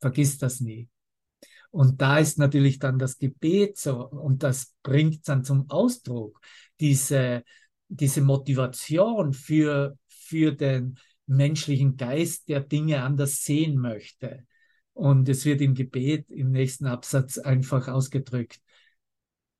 Vergiss 0.00 0.38
das 0.38 0.60
nie. 0.60 0.88
Und 1.70 2.00
da 2.00 2.18
ist 2.18 2.38
natürlich 2.38 2.78
dann 2.78 2.98
das 2.98 3.18
Gebet 3.18 3.78
so, 3.78 4.08
und 4.08 4.42
das 4.42 4.74
bringt 4.82 5.26
dann 5.28 5.42
zum 5.42 5.68
Ausdruck, 5.70 6.40
diese, 6.78 7.42
diese 7.88 8.20
Motivation 8.20 9.32
für, 9.32 9.98
für 10.08 10.52
den 10.52 10.98
menschlichen 11.26 11.96
Geist, 11.96 12.48
der 12.48 12.60
Dinge 12.60 13.02
anders 13.02 13.42
sehen 13.42 13.78
möchte. 13.78 14.46
Und 14.94 15.28
es 15.28 15.44
wird 15.44 15.60
im 15.60 15.74
Gebet 15.74 16.30
im 16.30 16.50
nächsten 16.50 16.86
Absatz 16.86 17.38
einfach 17.38 17.88
ausgedrückt, 17.88 18.60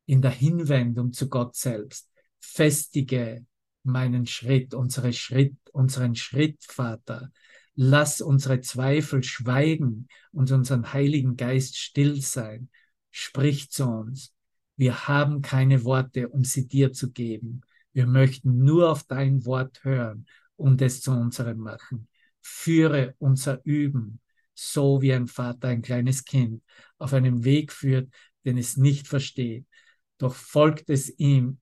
in 0.06 0.22
der 0.22 0.30
Hinwendung 0.30 1.12
zu 1.12 1.28
Gott 1.28 1.56
selbst. 1.56 2.08
Festige 2.40 3.44
meinen 3.82 4.26
Schritt, 4.26 4.74
unsere 4.74 5.12
Schritt, 5.12 5.56
unseren 5.72 6.14
Schritt, 6.14 6.62
Vater. 6.62 7.30
Lass 7.74 8.20
unsere 8.20 8.60
Zweifel 8.60 9.22
schweigen 9.22 10.08
und 10.32 10.52
unseren 10.52 10.92
Heiligen 10.92 11.36
Geist 11.36 11.76
still 11.76 12.20
sein. 12.20 12.70
Sprich 13.10 13.70
zu 13.70 13.84
uns. 13.86 14.32
Wir 14.76 15.08
haben 15.08 15.42
keine 15.42 15.84
Worte, 15.84 16.28
um 16.28 16.44
sie 16.44 16.66
dir 16.66 16.92
zu 16.92 17.12
geben. 17.12 17.62
Wir 17.92 18.06
möchten 18.06 18.58
nur 18.58 18.90
auf 18.90 19.04
dein 19.04 19.44
Wort 19.44 19.84
hören 19.84 20.26
und 20.56 20.82
es 20.82 21.00
zu 21.00 21.12
unserem 21.12 21.58
machen. 21.58 22.08
Führe 22.40 23.14
unser 23.18 23.64
Üben, 23.64 24.20
so 24.54 25.02
wie 25.02 25.12
ein 25.12 25.26
Vater 25.26 25.68
ein 25.68 25.82
kleines 25.82 26.24
Kind 26.24 26.62
auf 26.98 27.12
einem 27.12 27.44
Weg 27.44 27.72
führt, 27.72 28.12
den 28.44 28.58
es 28.58 28.76
nicht 28.76 29.08
versteht. 29.08 29.66
Doch 30.18 30.34
folgt 30.34 30.90
es 30.90 31.10
ihm 31.18 31.58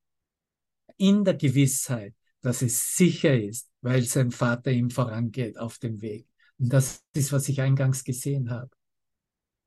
in 0.97 1.24
der 1.24 1.34
Gewissheit, 1.34 2.14
dass 2.43 2.62
es 2.62 2.97
sicher 2.97 3.38
ist, 3.38 3.70
weil 3.80 4.03
sein 4.03 4.30
Vater 4.30 4.70
ihm 4.70 4.90
vorangeht 4.90 5.59
auf 5.59 5.78
dem 5.78 6.01
Weg. 6.01 6.26
Und 6.59 6.72
das 6.72 7.03
ist, 7.14 7.32
was 7.32 7.49
ich 7.49 7.61
eingangs 7.61 8.05
gesehen 8.05 8.51
habe. 8.51 8.70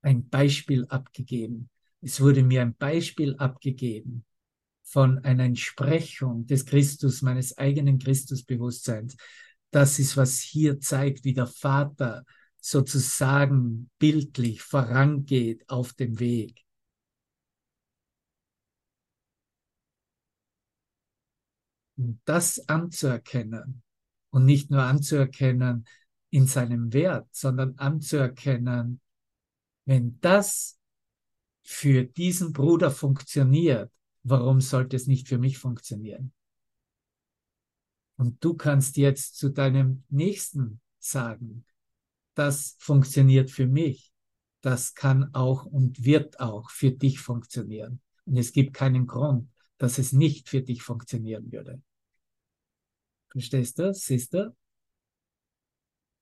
Ein 0.02 0.30
Beispiel 0.30 0.86
abgegeben. 0.88 1.70
Es 2.02 2.22
wurde 2.22 2.44
mir 2.44 2.62
ein 2.62 2.76
Beispiel 2.76 3.36
abgegeben 3.38 4.24
von 4.84 5.20
einer 5.20 5.46
Entsprechung 5.46 6.46
des 6.46 6.66
Christus, 6.66 7.22
meines 7.22 7.58
eigenen 7.58 7.98
Christusbewusstseins. 7.98 9.18
Das 9.72 9.98
ist, 9.98 10.16
was 10.16 10.40
hier 10.40 10.80
zeigt, 10.80 11.26
wie 11.26 11.34
der 11.34 11.48
Vater 11.48 12.24
sozusagen 12.66 13.92
bildlich 14.00 14.64
vorangeht 14.64 15.70
auf 15.70 15.94
dem 15.94 16.20
Weg. 16.20 16.66
Und 21.96 22.20
das 22.26 22.68
anzuerkennen, 22.68 23.84
und 24.32 24.46
nicht 24.46 24.72
nur 24.72 24.82
anzuerkennen 24.82 25.88
in 26.32 26.48
seinem 26.48 26.92
Wert, 26.92 27.28
sondern 27.32 27.78
anzuerkennen, 27.78 29.00
wenn 29.86 30.20
das 30.22 30.80
für 31.62 32.04
diesen 32.04 32.52
Bruder 32.52 32.90
funktioniert, 32.90 33.94
warum 34.24 34.60
sollte 34.60 34.96
es 34.96 35.06
nicht 35.06 35.28
für 35.28 35.38
mich 35.38 35.60
funktionieren? 35.60 36.34
Und 38.18 38.44
du 38.44 38.56
kannst 38.56 38.98
jetzt 38.98 39.38
zu 39.38 39.50
deinem 39.50 40.04
Nächsten 40.10 40.82
sagen, 40.98 41.64
das 42.36 42.76
funktioniert 42.80 43.50
für 43.50 43.68
mich, 43.68 44.12
das 44.62 44.94
kann 44.94 45.34
auch 45.34 45.66
und 45.66 46.04
wird 46.04 46.40
auch 46.40 46.70
für 46.70 46.92
dich 46.92 47.20
funktionieren. 47.20 48.02
Und 48.26 48.38
es 48.38 48.52
gibt 48.52 48.74
keinen 48.74 49.08
Grund, 49.08 49.50
dass 49.78 49.98
es 49.98 50.12
nicht 50.12 50.50
für 50.50 50.62
dich 50.62 50.82
funktionieren 50.82 51.52
würde. 51.52 51.82
Verstehst 53.30 53.80
du? 53.80 53.94
Siehst 53.94 54.34
du? 54.34 54.56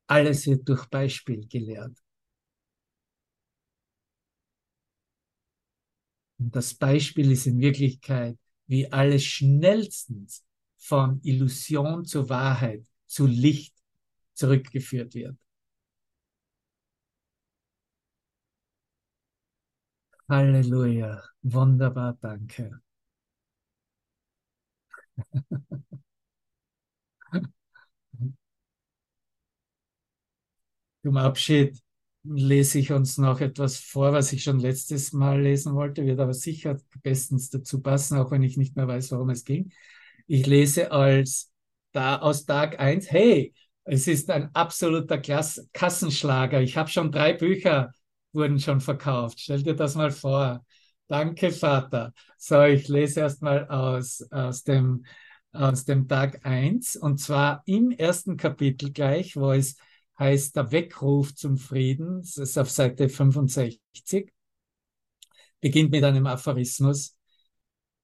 Alles 0.08 0.46
wird 0.48 0.68
durch 0.68 0.86
Beispiel 0.88 1.48
gelehrt. 1.48 1.98
Und 6.40 6.56
das 6.56 6.74
Beispiel 6.74 7.32
ist 7.32 7.48
in 7.48 7.60
Wirklichkeit, 7.60 8.38
wie 8.68 8.92
alles 8.92 9.24
schnellstens 9.24 10.44
von 10.78 11.22
Illusion 11.24 12.04
zur 12.06 12.28
Wahrheit, 12.28 12.86
zu 13.06 13.26
Licht 13.26 13.76
zurückgeführt 14.34 15.14
wird. 15.14 15.38
Halleluja. 20.34 21.22
Wunderbar, 21.44 22.18
danke. 22.20 22.82
Zum 31.04 31.18
Abschied 31.18 31.78
lese 32.24 32.80
ich 32.80 32.92
uns 32.92 33.20
noch 33.20 33.42
etwas 33.42 33.78
vor, 33.78 34.12
was 34.14 34.34
ich 34.34 34.42
schon 34.44 34.60
letztes 34.60 35.14
Mal 35.14 35.40
lesen 35.40 35.76
wollte, 35.76 36.04
wird 36.04 36.20
aber 36.20 36.34
sicher 36.34 36.78
bestens 37.04 37.52
dazu 37.52 37.82
passen, 37.82 38.18
auch 38.18 38.32
wenn 38.32 38.42
ich 38.42 38.58
nicht 38.58 38.76
mehr 38.76 38.88
weiß, 38.88 39.12
worum 39.12 39.30
es 39.30 39.44
ging. 39.44 39.72
Ich 40.26 40.48
lese 40.48 40.92
als 40.92 41.52
da 41.92 42.18
aus 42.18 42.46
Tag 42.46 42.80
eins. 42.80 43.12
hey, 43.12 43.54
es 43.84 44.08
ist 44.08 44.32
ein 44.32 44.50
absoluter 44.56 45.20
Klass 45.20 45.68
Kassenschlager. 45.74 46.60
Ich 46.62 46.76
habe 46.76 46.90
schon 46.90 47.12
drei 47.12 47.34
Bücher 47.34 47.92
wurden 48.34 48.60
schon 48.60 48.82
verkauft. 48.82 49.40
Stell 49.40 49.64
dir 49.64 49.76
das 49.76 49.96
mal 49.96 50.12
vor. 50.12 50.66
Danke, 51.08 51.52
Vater. 51.52 52.14
So, 52.38 52.64
ich 52.64 52.88
lese 52.88 53.22
erstmal 53.22 53.68
aus, 53.68 54.26
aus 54.32 54.64
dem, 54.64 55.06
aus 55.52 55.86
dem 55.86 56.08
Tag 56.08 56.46
eins 56.46 56.96
und 56.96 57.20
zwar 57.20 57.64
im 57.66 57.92
ersten 57.92 58.38
Kapitel 58.38 58.92
gleich, 58.92 59.36
wo 59.36 59.52
es 59.52 59.78
heißt 60.20 60.56
der 60.56 60.72
Weckruf 60.72 61.36
zum 61.36 61.58
Frieden. 61.58 62.22
Das 62.22 62.38
ist 62.38 62.58
auf 62.58 62.70
Seite 62.70 63.10
65. 63.10 63.80
Beginnt 65.60 65.92
mit 65.92 66.04
einem 66.04 66.28
Aphorismus. 66.28 67.16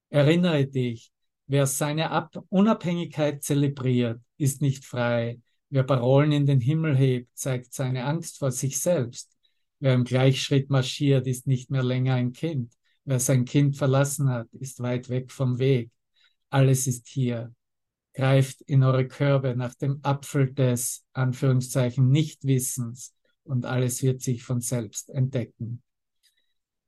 Erinnere 0.09 0.65
dich, 0.65 1.11
wer 1.47 1.67
seine 1.67 2.11
Ab 2.11 2.43
Unabhängigkeit 2.49 3.43
zelebriert, 3.43 4.21
ist 4.37 4.61
nicht 4.61 4.85
frei. 4.85 5.39
Wer 5.69 5.83
Parolen 5.83 6.31
in 6.31 6.45
den 6.45 6.61
Himmel 6.61 6.97
hebt, 6.97 7.37
zeigt 7.37 7.73
seine 7.73 8.05
Angst 8.05 8.39
vor 8.39 8.51
sich 8.51 8.79
selbst. 8.79 9.35
Wer 9.79 9.93
im 9.93 10.03
Gleichschritt 10.03 10.69
marschiert, 10.69 11.27
ist 11.27 11.47
nicht 11.47 11.71
mehr 11.71 11.83
länger 11.83 12.15
ein 12.15 12.33
Kind. 12.33 12.73
Wer 13.05 13.19
sein 13.19 13.45
Kind 13.45 13.77
verlassen 13.77 14.29
hat, 14.29 14.47
ist 14.53 14.81
weit 14.81 15.09
weg 15.09 15.31
vom 15.31 15.57
Weg. 15.59 15.89
Alles 16.49 16.87
ist 16.87 17.07
hier 17.07 17.53
greift 18.13 18.61
in 18.61 18.83
eure 18.83 19.07
Körbe 19.07 19.55
nach 19.55 19.75
dem 19.75 19.99
Apfel 20.03 20.53
des 20.53 21.05
Anführungszeichen 21.13 22.09
Nichtwissens 22.09 23.13
und 23.43 23.65
alles 23.65 24.03
wird 24.03 24.21
sich 24.21 24.43
von 24.43 24.61
selbst 24.61 25.09
entdecken. 25.09 25.81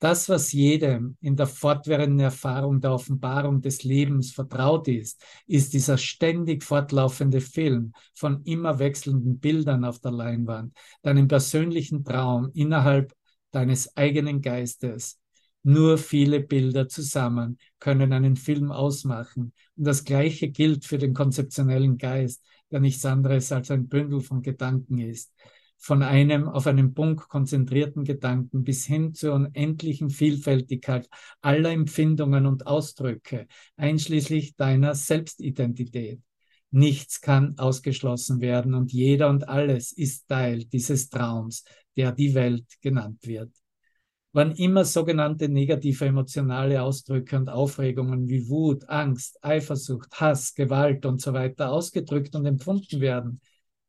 Das, 0.02 0.30
was 0.30 0.52
jedem 0.52 1.16
in 1.22 1.36
der 1.36 1.46
fortwährenden 1.46 2.22
Erfahrung 2.22 2.82
der 2.82 2.92
Offenbarung 2.92 3.62
des 3.62 3.84
Lebens 3.84 4.32
vertraut 4.32 4.88
ist, 4.88 5.24
ist 5.46 5.74
dieser 5.74 6.00
ständig 6.00 6.64
fortlaufende 6.64 7.40
Film 7.40 7.94
von 8.16 8.44
immer 8.46 8.80
wechselnden 8.80 9.38
Bildern 9.40 9.86
auf 9.86 10.00
der 10.00 10.10
Leinwand, 10.10 10.76
deinem 11.04 11.28
persönlichen 11.28 12.04
Traum 12.04 12.50
innerhalb 12.56 13.14
deines 13.52 13.96
eigenen 13.96 14.42
Geistes. 14.42 15.20
Nur 15.62 16.00
viele 16.00 16.40
Bilder 16.40 16.88
zusammen 16.88 17.60
können 17.78 18.12
einen 18.12 18.38
Film 18.38 18.72
ausmachen. 18.72 19.54
Und 19.76 19.86
das 19.86 20.04
Gleiche 20.04 20.50
gilt 20.50 20.84
für 20.84 20.98
den 20.98 21.14
konzeptionellen 21.14 22.00
Geist, 22.00 22.44
der 22.72 22.80
nichts 22.80 23.06
anderes 23.06 23.52
als 23.52 23.70
ein 23.70 23.88
Bündel 23.88 24.22
von 24.22 24.42
Gedanken 24.42 24.98
ist 24.98 25.32
von 25.82 26.04
einem 26.04 26.48
auf 26.48 26.68
einen 26.68 26.94
Punkt 26.94 27.28
konzentrierten 27.28 28.04
Gedanken 28.04 28.64
bis 28.64 28.86
hin 28.86 29.16
zur 29.16 29.34
unendlichen 29.34 30.12
Vielfältigkeit 30.12 31.10
aller 31.42 31.72
Empfindungen 31.72 32.46
und 32.46 32.68
Ausdrücke, 32.68 33.48
einschließlich 33.78 34.56
deiner 34.56 34.94
Selbstidentität. 34.94 36.22
Nichts 36.70 37.20
kann 37.20 37.58
ausgeschlossen 37.58 38.42
werden 38.42 38.76
und 38.76 38.94
jeder 38.94 39.28
und 39.30 39.50
alles 39.50 39.92
ist 39.92 40.28
Teil 40.28 40.66
dieses 40.66 41.10
Traums, 41.10 41.66
der 41.98 42.12
die 42.12 42.36
Welt 42.36 42.66
genannt 42.82 43.26
wird. 43.26 43.52
Wann 44.34 44.52
immer 44.52 44.86
sogenannte 44.86 45.50
negative 45.50 46.06
emotionale 46.06 46.84
Ausdrücke 46.84 47.36
und 47.36 47.50
Aufregungen 47.50 48.30
wie 48.30 48.48
Wut, 48.48 48.88
Angst, 48.88 49.44
Eifersucht, 49.44 50.12
Hass, 50.22 50.54
Gewalt 50.54 51.08
und 51.08 51.20
so 51.20 51.34
weiter 51.34 51.72
ausgedrückt 51.72 52.36
und 52.36 52.46
empfunden 52.46 53.02
werden, 53.02 53.42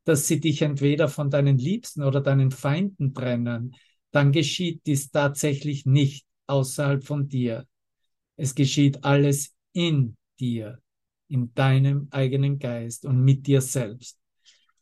dass 0.05 0.27
sie 0.27 0.41
dich 0.41 0.63
entweder 0.63 1.09
von 1.09 1.31
deinen 1.31 1.59
Liebsten 1.59 2.03
oder 2.03 2.21
deinen 2.21 2.51
Feinden 2.51 3.15
trennen, 3.15 3.75
dann 4.11 4.33
geschieht 4.33 4.83
dies 4.87 5.11
tatsächlich 5.11 5.87
nicht 5.87 6.27
außerhalb 6.47 7.05
von 7.05 7.29
dir. 7.29 7.67
Es 8.37 8.55
geschieht 8.55 9.05
alles 9.05 9.55
in 9.73 10.17
dir, 10.39 10.79
in 11.29 11.53
deinem 11.55 12.09
eigenen 12.11 12.59
Geist 12.59 13.05
und 13.07 13.23
mit 13.23 13.47
dir 13.47 13.61
selbst. 13.61 14.19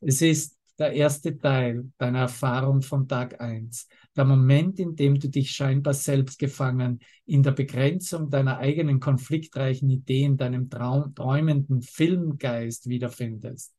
Es 0.00 0.22
ist 0.22 0.56
der 0.78 0.92
erste 0.92 1.38
Teil 1.38 1.92
deiner 1.98 2.20
Erfahrung 2.20 2.80
von 2.80 3.06
Tag 3.06 3.40
eins, 3.40 3.86
der 4.16 4.24
Moment, 4.24 4.80
in 4.80 4.96
dem 4.96 5.20
du 5.20 5.28
dich 5.28 5.50
scheinbar 5.50 5.92
selbst 5.92 6.38
gefangen 6.38 7.00
in 7.26 7.42
der 7.42 7.52
Begrenzung 7.52 8.30
deiner 8.30 8.58
eigenen 8.58 8.98
konfliktreichen 8.98 9.90
Ideen, 9.90 10.38
deinem 10.38 10.70
Traum, 10.70 11.14
träumenden 11.14 11.82
Filmgeist 11.82 12.88
wiederfindest. 12.88 13.74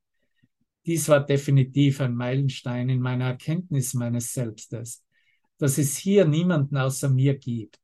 Dies 0.86 1.08
war 1.10 1.26
definitiv 1.26 2.02
ein 2.02 2.16
Meilenstein 2.16 2.90
in 2.90 3.02
meiner 3.02 3.26
Erkenntnis 3.26 3.94
meines 3.94 4.34
Selbstes, 4.34 5.04
dass 5.58 5.78
es 5.78 5.96
hier 5.98 6.26
niemanden 6.26 6.78
außer 6.78 7.10
mir 7.10 7.38
gibt. 7.38 7.80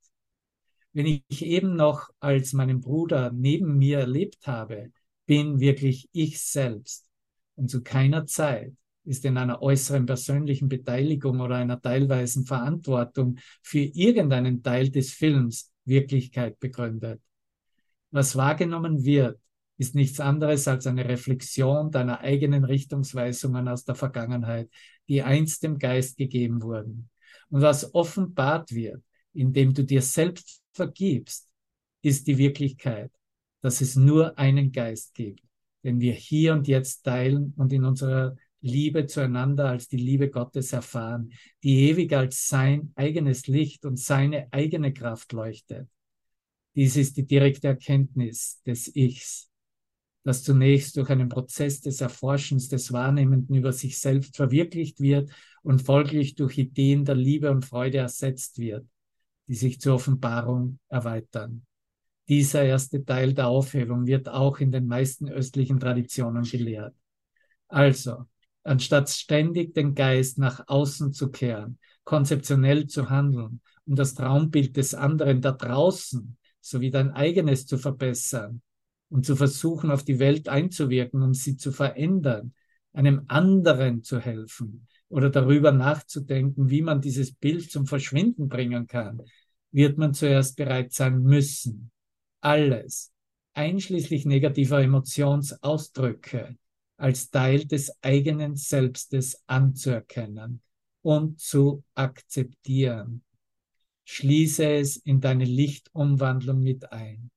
Wenn 0.94 1.22
ich 1.30 1.46
eben 1.46 1.76
noch 1.76 2.10
als 2.20 2.54
meinen 2.54 2.82
Bruder 2.82 3.32
neben 3.32 3.78
mir 3.78 4.00
erlebt 4.00 4.48
habe, 4.48 4.92
bin 5.28 5.60
wirklich 5.60 6.10
ich 6.12 6.40
selbst 6.40 7.08
und 7.56 7.70
zu 7.70 7.84
keiner 7.84 8.26
Zeit 8.26 8.74
ist 9.04 9.24
in 9.26 9.38
einer 9.38 9.62
äußeren 9.62 10.06
persönlichen 10.06 10.68
Beteiligung 10.68 11.40
oder 11.40 11.56
einer 11.56 11.82
teilweisen 11.82 12.46
Verantwortung 12.46 13.38
für 13.62 13.80
irgendeinen 13.80 14.64
Teil 14.64 14.90
des 14.90 15.14
Films 15.14 15.72
Wirklichkeit 15.86 16.60
begründet. 16.60 17.22
Was 18.12 18.36
wahrgenommen 18.36 19.06
wird, 19.06 19.40
ist 19.78 19.96
nichts 19.96 20.20
anderes 20.20 20.68
als 20.68 20.88
eine 20.88 21.08
Reflexion 21.08 21.92
deiner 21.92 22.22
eigenen 22.22 22.64
Richtungsweisungen 22.64 23.68
aus 23.68 23.86
der 23.86 23.96
Vergangenheit, 23.96 24.70
die 25.08 25.22
einst 25.22 25.64
dem 25.64 25.78
Geist 25.78 26.18
gegeben 26.18 26.62
wurden. 26.62 27.10
Und 27.50 27.62
was 27.62 27.94
offenbart 27.94 28.72
wird, 28.74 29.04
indem 29.34 29.74
du 29.74 29.84
dir 29.84 30.02
selbst 30.02 30.64
vergibst, 30.74 31.48
ist 32.02 32.28
die 32.28 32.38
Wirklichkeit, 32.38 33.12
dass 33.62 33.82
es 33.82 33.96
nur 33.96 34.38
einen 34.38 34.72
Geist 34.72 35.14
gibt, 35.14 35.44
den 35.84 36.00
wir 36.00 36.14
hier 36.14 36.54
und 36.54 36.68
jetzt 36.68 37.04
teilen 37.04 37.54
und 37.56 37.72
in 37.72 37.86
unserer 37.86 38.36
Liebe 38.62 39.06
zueinander 39.06 39.70
als 39.70 39.88
die 39.88 39.98
Liebe 39.98 40.30
Gottes 40.30 40.74
erfahren, 40.74 41.32
die 41.64 41.90
ewig 41.90 42.14
als 42.14 42.48
sein 42.48 42.92
eigenes 42.96 43.48
Licht 43.48 43.86
und 43.86 44.00
seine 44.00 44.48
eigene 44.52 44.94
Kraft 44.94 45.32
leuchtet. 45.34 45.88
Dies 46.76 46.96
ist 46.96 47.18
die 47.18 47.26
direkte 47.26 47.68
Erkenntnis 47.70 48.62
des 48.66 48.96
Ichs, 48.96 49.50
das 50.28 50.44
zunächst 50.44 50.98
durch 50.98 51.10
einen 51.10 51.30
Prozess 51.30 51.82
des 51.82 52.02
Erforschens 52.02 52.70
des 52.70 52.92
Wahrnehmenden 52.92 53.56
über 53.56 53.72
sich 53.72 54.00
selbst 54.00 54.36
verwirklicht 54.36 55.00
wird 55.00 55.32
und 55.64 55.82
folglich 55.82 56.36
durch 56.36 56.58
Ideen 56.58 57.06
der 57.06 57.16
Liebe 57.16 57.50
und 57.50 57.66
Freude 57.66 58.00
ersetzt 58.00 58.60
wird, 58.60 58.86
die 59.48 59.56
sich 59.56 59.80
zur 59.80 59.96
Offenbarung 59.96 60.80
erweitern. 60.90 61.66
Dieser 62.28 62.64
erste 62.64 63.06
Teil 63.06 63.34
der 63.34 63.48
Aufhebung 63.48 64.06
wird 64.06 64.28
auch 64.28 64.60
in 64.60 64.72
den 64.72 64.86
meisten 64.86 65.30
östlichen 65.30 65.80
Traditionen 65.80 66.44
gelehrt. 66.44 66.94
Also, 67.70 68.26
anstatt 68.64 69.10
ständig 69.10 69.74
den 69.74 69.96
Geist 69.96 70.38
nach 70.38 70.68
außen 70.68 71.14
zu 71.14 71.30
kehren, 71.30 71.80
konzeptionell 72.04 72.88
zu 72.88 73.10
handeln, 73.10 73.62
um 73.86 73.96
das 73.96 74.14
Traumbild 74.14 74.76
des 74.76 74.94
anderen 74.94 75.42
da 75.42 75.54
draußen 75.54 76.38
sowie 76.60 76.92
dein 76.92 77.12
eigenes 77.12 77.66
zu 77.66 77.78
verbessern, 77.78 78.62
und 79.10 79.26
zu 79.26 79.36
versuchen, 79.36 79.92
auf 79.92 80.04
die 80.04 80.20
Welt 80.20 80.50
einzuwirken, 80.50 81.22
um 81.22 81.34
sie 81.34 81.58
zu 81.58 81.72
verändern, 81.72 82.54
einem 82.94 83.24
anderen 83.28 84.04
zu 84.04 84.20
helfen 84.20 84.88
oder 85.10 85.30
darüber 85.30 85.72
nachzudenken, 85.72 86.70
wie 86.70 86.82
man 86.82 87.02
dieses 87.02 87.34
Bild 87.34 87.72
zum 87.72 87.86
Verschwinden 87.86 88.50
bringen 88.50 88.88
kann, 88.88 89.22
wird 89.72 89.98
man 89.98 90.14
zuerst 90.14 90.58
bereit 90.58 90.94
sein 90.94 91.22
müssen, 91.22 91.92
alles, 92.42 93.12
einschließlich 93.54 94.26
negativer 94.26 94.82
Emotionsausdrücke, 94.82 96.58
als 96.98 97.30
Teil 97.30 97.66
des 97.66 97.92
eigenen 98.02 98.56
Selbstes 98.56 99.42
anzuerkennen 99.48 100.62
und 101.02 101.40
zu 101.40 101.84
akzeptieren. 101.96 103.24
Schließe 104.06 104.66
es 104.66 104.98
in 104.98 105.22
deine 105.22 105.46
Lichtumwandlung 105.46 106.62
mit 106.62 106.92
ein. 106.92 107.30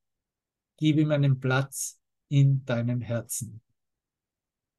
Gib 0.81 0.97
ihm 0.97 1.11
einen 1.11 1.39
Platz 1.39 2.01
in 2.31 2.65
deinem 2.65 3.03
Herzen. 3.03 3.61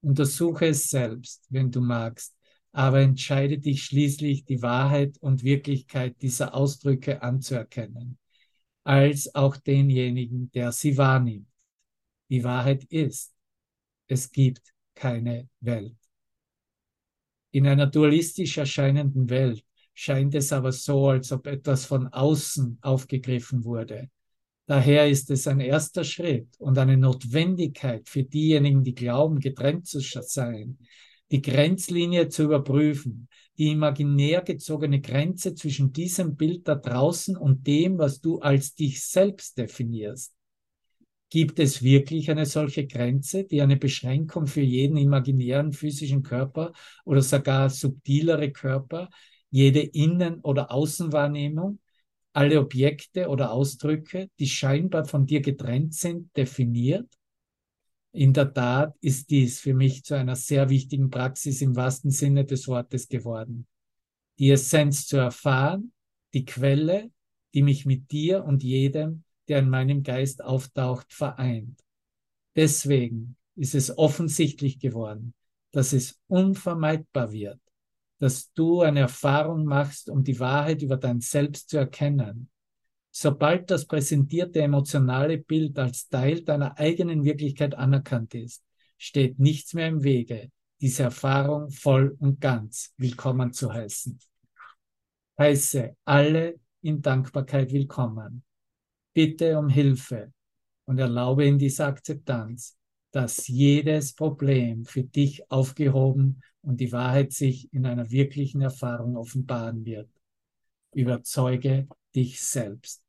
Untersuche 0.01 0.65
es 0.69 0.89
selbst, 0.89 1.45
wenn 1.49 1.69
du 1.69 1.79
magst, 1.79 2.35
aber 2.71 3.01
entscheide 3.01 3.59
dich 3.59 3.83
schließlich, 3.85 4.43
die 4.45 4.63
Wahrheit 4.63 5.19
und 5.19 5.43
Wirklichkeit 5.43 6.19
dieser 6.23 6.55
Ausdrücke 6.55 7.21
anzuerkennen, 7.21 8.17
als 8.83 9.35
auch 9.35 9.57
denjenigen, 9.57 10.51
der 10.53 10.71
sie 10.71 10.97
wahrnimmt. 10.97 11.47
Die 12.31 12.43
Wahrheit 12.43 12.83
ist, 12.85 13.35
es 14.07 14.31
gibt 14.31 14.73
keine 14.95 15.49
Welt. 15.59 15.97
In 17.51 17.67
einer 17.67 17.85
dualistisch 17.85 18.57
erscheinenden 18.57 19.29
Welt 19.29 19.63
scheint 19.93 20.33
es 20.33 20.51
aber 20.51 20.71
so, 20.71 21.09
als 21.09 21.31
ob 21.31 21.45
etwas 21.45 21.85
von 21.85 22.07
außen 22.07 22.79
aufgegriffen 22.81 23.63
wurde 23.63 24.09
Daher 24.68 25.09
ist 25.09 25.30
es 25.32 25.47
ein 25.47 25.59
erster 25.59 26.03
Schritt 26.03 26.47
und 26.59 26.78
eine 26.78 26.97
Notwendigkeit 26.97 28.07
für 28.07 28.24
diejenigen, 28.24 28.84
die 28.84 28.95
glauben, 28.95 29.39
getrennt 29.39 29.88
zu 29.88 29.99
sein, 29.99 30.78
die 31.32 31.41
Grenzlinie 31.41 32.30
zu 32.30 32.43
überprüfen, 32.43 33.28
die 33.57 33.72
imaginär 33.72 34.41
gezogene 34.41 35.01
Grenze 35.01 35.55
zwischen 35.55 35.93
diesem 35.93 36.36
Bild 36.36 36.68
da 36.68 36.76
draußen 36.76 37.36
und 37.38 37.66
dem, 37.68 37.97
was 37.97 38.22
du 38.22 38.39
als 38.39 38.76
dich 38.76 39.03
selbst 39.03 39.57
definierst. 39.57 40.34
Gibt 41.30 41.59
es 41.59 41.82
wirklich 41.82 42.30
eine 42.30 42.45
solche 42.45 42.86
Grenze, 42.86 43.45
die 43.45 43.62
eine 43.62 43.78
Beschränkung 43.78 44.47
für 44.47 44.62
jeden 44.62 44.97
imaginären 44.97 45.72
physischen 45.72 46.24
Körper 46.24 46.74
oder 47.05 47.22
sogar 47.22 47.70
subtilere 47.70 48.51
Körper, 48.51 49.09
jede 49.49 49.80
Innen- 49.80 50.41
oder 50.41 50.72
Außenwahrnehmung, 50.72 51.80
alle 52.34 52.59
Objekte 52.59 53.27
oder 53.27 53.51
Ausdrücke, 53.51 54.29
die 54.39 54.47
scheinbar 54.47 55.05
von 55.05 55.25
dir 55.25 55.41
getrennt 55.41 55.93
sind, 55.95 56.36
definiert. 56.36 57.07
In 58.13 58.34
der 58.34 58.53
Tat 58.53 58.95
ist 59.01 59.29
dies 59.29 59.59
für 59.59 59.73
mich 59.73 60.03
zu 60.03 60.15
einer 60.15 60.36
sehr 60.36 60.69
wichtigen 60.69 61.09
Praxis 61.09 61.61
im 61.61 61.75
wahrsten 61.75 62.11
Sinne 62.11 62.45
des 62.45 62.67
Wortes 62.67 63.07
geworden. 63.07 63.67
Die 64.39 64.49
Essenz 64.49 65.07
zu 65.07 65.17
erfahren, 65.17 65.93
die 66.34 66.45
Quelle, 66.45 67.11
die 67.53 67.63
mich 67.63 67.86
mit 67.86 68.11
dir 68.11 68.43
und 68.43 68.63
jedem, 68.63 69.23
der 69.47 69.59
in 69.59 69.69
meinem 69.69 70.03
Geist 70.03 70.43
auftaucht, 70.43 71.11
vereint. 71.13 71.82
Deswegen 72.55 73.36
ist 73.55 73.75
es 73.75 73.97
offensichtlich 73.97 74.79
geworden, 74.79 75.34
dass 75.71 75.93
es 75.93 76.19
unvermeidbar 76.27 77.32
wird, 77.32 77.59
dass 78.22 78.53
du 78.53 78.82
eine 78.82 78.99
Erfahrung 78.99 79.65
machst, 79.65 80.07
um 80.07 80.24
die 80.24 80.39
Wahrheit 80.39 80.84
über 80.84 80.95
dein 80.95 81.22
Selbst 81.22 81.69
zu 81.69 81.78
erkennen. 81.78 82.51
Sobald 83.09 83.72
das 83.72 83.88
präsentierte 83.88 84.61
emotionale 84.61 85.39
Bild 85.39 85.80
als 85.80 86.07
Teil 86.07 86.43
deiner 86.43 86.78
eigenen 86.78 87.24
Wirklichkeit 87.24 87.74
anerkannt 87.74 88.36
ist, 88.36 88.63
steht 88.99 89.39
nichts 89.39 89.74
mehr 89.74 89.88
im 89.88 90.03
Wege, 90.03 90.51
diese 90.80 91.01
Erfahrung 91.01 91.72
voll 91.72 92.15
und 92.19 92.39
ganz 92.39 92.93
willkommen 92.97 93.53
zu 93.53 93.74
heißen. 93.74 94.19
Heiße 95.39 95.95
alle 96.05 96.59
in 96.84 97.01
Dankbarkeit 97.01 97.72
willkommen. 97.72 98.43
Bitte 99.13 99.57
um 99.57 99.67
Hilfe 99.67 100.32
und 100.86 100.99
erlaube 100.99 101.45
in 101.45 101.57
dieser 101.57 101.88
Akzeptanz, 101.88 102.78
dass 103.12 103.47
jedes 103.47 104.14
Problem 104.14 104.86
für 104.86 105.03
dich 105.03 105.49
aufgehoben 105.51 106.41
und 106.62 106.80
die 106.80 106.91
Wahrheit 106.91 107.34
sich 107.34 107.72
in 107.74 107.86
einer 107.86 108.09
wirklichen 108.09 108.62
Erfahrung 108.62 109.18
offenbaren 109.18 109.86
wird. 109.86 110.09
Überzeuge 110.93 111.88
dich 112.16 112.41
selbst. 112.41 113.03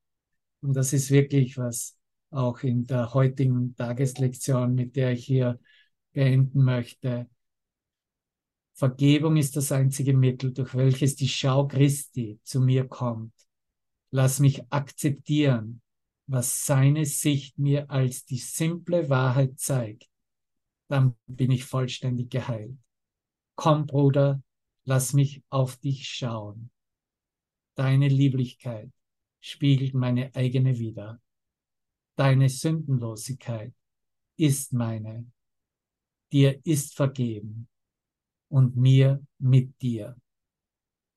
Und 0.61 0.75
das 0.75 0.93
ist 0.93 1.11
wirklich 1.11 1.59
was 1.59 1.97
auch 2.31 2.63
in 2.63 2.87
der 2.87 3.15
heutigen 3.15 3.77
Tageslektion, 3.77 4.75
mit 4.75 4.97
der 4.97 5.13
ich 5.13 5.25
hier 5.25 5.61
beenden 6.13 6.63
möchte. 6.63 7.29
Vergebung 8.75 9.37
ist 9.37 9.57
das 9.57 9.71
einzige 9.71 10.15
Mittel, 10.15 10.53
durch 10.53 10.75
welches 10.75 11.15
die 11.15 11.29
Schau 11.29 11.67
Christi 11.67 12.41
zu 12.43 12.61
mir 12.61 12.89
kommt. 12.89 13.35
Lass 14.11 14.41
mich 14.41 14.63
akzeptieren, 14.71 15.83
was 16.33 16.65
seine 16.65 17.05
Sicht 17.05 17.59
mir 17.59 17.91
als 17.91 18.25
die 18.25 18.39
simple 18.39 19.11
Wahrheit 19.11 19.59
zeigt. 19.59 20.09
Dann 20.89 21.15
bin 21.27 21.51
ich 21.51 21.65
vollständig 21.65 22.31
geheilt. 22.31 22.79
Komm, 23.55 23.87
Bruder, 23.87 24.43
lass 24.85 25.13
mich 25.13 25.43
auf 25.51 25.77
dich 25.77 26.09
schauen. 26.09 26.71
Deine 27.75 28.09
Lieblichkeit 28.09 28.91
spiegelt 29.41 29.93
meine 29.93 30.35
eigene 30.35 30.79
wider. 30.79 31.21
Deine 32.17 32.49
Sündenlosigkeit 32.49 33.75
ist 34.37 34.73
meine. 34.73 35.31
Dir 36.33 36.65
ist 36.65 36.95
vergeben 36.97 37.69
und 38.49 38.77
mir 38.77 39.23
mit 39.39 39.81
dir. 39.83 40.17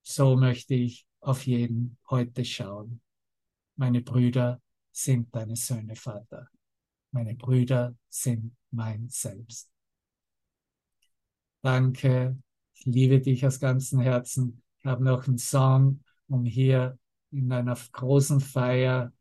So 0.01 0.35
möchte 0.35 0.73
ich 0.73 1.07
auf 1.21 1.47
jeden 1.47 1.97
heute 2.09 2.43
schauen. 2.43 3.01
Meine 3.77 4.01
Brüder 4.01 4.61
sind 4.95 5.35
deine 5.35 5.55
Söhne, 5.55 5.95
Vater. 5.95 6.47
Meine 7.11 7.35
Brüder 7.35 7.95
sind 8.09 8.55
mein 8.71 9.09
Selbst. 9.09 9.69
Danke, 11.61 12.37
ich 12.73 12.85
liebe 12.85 13.19
dich 13.19 13.45
aus 13.45 13.59
ganzem 13.59 13.99
Herzen. 13.99 14.61
Ich 14.79 14.85
habe 14.85 15.03
noch 15.03 15.27
einen 15.27 15.37
Song, 15.37 16.01
um 16.27 16.45
hier 16.45 16.97
in 17.31 17.51
einer 17.51 17.77
großen 17.91 18.39
Feier 18.39 19.11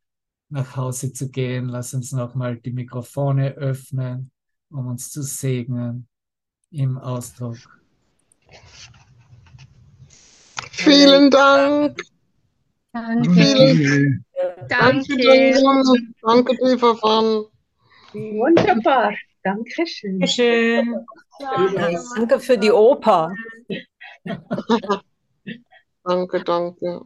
nach 0.49 0.77
Hause 0.77 1.13
zu 1.13 1.31
gehen. 1.31 1.69
Lass 1.69 1.95
uns 1.95 2.13
nochmal 2.13 2.57
die 2.57 2.73
Mikrofone 2.73 3.55
öffnen, 3.55 4.31
um 4.71 4.87
uns 4.87 5.11
zu 5.11 5.23
segnen 5.23 6.07
im 6.71 6.99
Ausdruck. 6.99 7.59
Vielen 10.71 11.31
Dank. 11.31 12.01
Danke. 12.93 13.33
Vielen 13.33 14.24
Dank. 14.69 15.07
Danke. 15.09 15.55
Danke, 16.23 16.57
lieber 16.61 16.95
Van. 17.03 17.47
Wunderbar. 18.13 19.15
Dankeschön. 19.43 20.21
Dankeschön. 20.21 20.95
Danke 22.17 22.41
für 22.41 22.57
die 22.59 22.71
Oper. 22.71 23.33
Danke, 26.05 26.45
danke. 26.45 27.01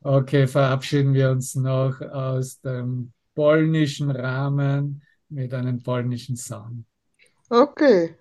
Okay, 0.00 0.46
verabschieden 0.46 1.12
wir 1.14 1.30
uns 1.30 1.54
noch 1.54 2.00
aus 2.00 2.60
dem 2.60 3.12
polnischen 3.34 4.10
Rahmen 4.10 5.02
mit 5.28 5.52
einem 5.54 5.82
polnischen 5.82 6.36
Song. 6.36 6.86
Okay. 7.50 8.16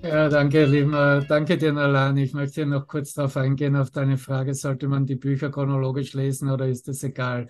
Ja, 0.00 0.28
danke, 0.28 0.64
lieber, 0.64 1.24
danke 1.26 1.58
dir, 1.58 1.72
Nalan. 1.72 2.16
Ich 2.18 2.32
möchte 2.32 2.64
noch 2.66 2.86
kurz 2.86 3.14
darauf 3.14 3.36
eingehen, 3.36 3.74
auf 3.74 3.90
deine 3.90 4.16
Frage, 4.16 4.54
sollte 4.54 4.86
man 4.86 5.06
die 5.06 5.16
Bücher 5.16 5.50
chronologisch 5.50 6.12
lesen 6.14 6.50
oder 6.50 6.68
ist 6.68 6.86
es 6.88 7.02
egal? 7.02 7.48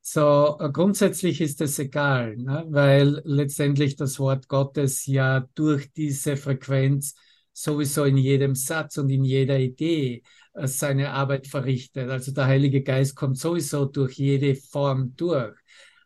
So, 0.00 0.58
äh, 0.60 0.70
grundsätzlich 0.70 1.40
ist 1.40 1.60
es 1.60 1.78
egal, 1.78 2.36
ne? 2.36 2.64
weil 2.68 3.22
letztendlich 3.24 3.94
das 3.96 4.18
Wort 4.18 4.48
Gottes 4.48 5.06
ja 5.06 5.48
durch 5.54 5.92
diese 5.92 6.36
Frequenz 6.36 7.14
sowieso 7.52 8.04
in 8.04 8.16
jedem 8.16 8.56
Satz 8.56 8.98
und 8.98 9.08
in 9.10 9.24
jeder 9.24 9.58
Idee 9.60 10.22
äh, 10.54 10.66
seine 10.66 11.10
Arbeit 11.12 11.46
verrichtet. 11.46 12.10
Also 12.10 12.32
der 12.32 12.46
Heilige 12.46 12.82
Geist 12.82 13.14
kommt 13.14 13.38
sowieso 13.38 13.84
durch 13.84 14.14
jede 14.18 14.56
Form 14.56 15.14
durch. 15.16 15.54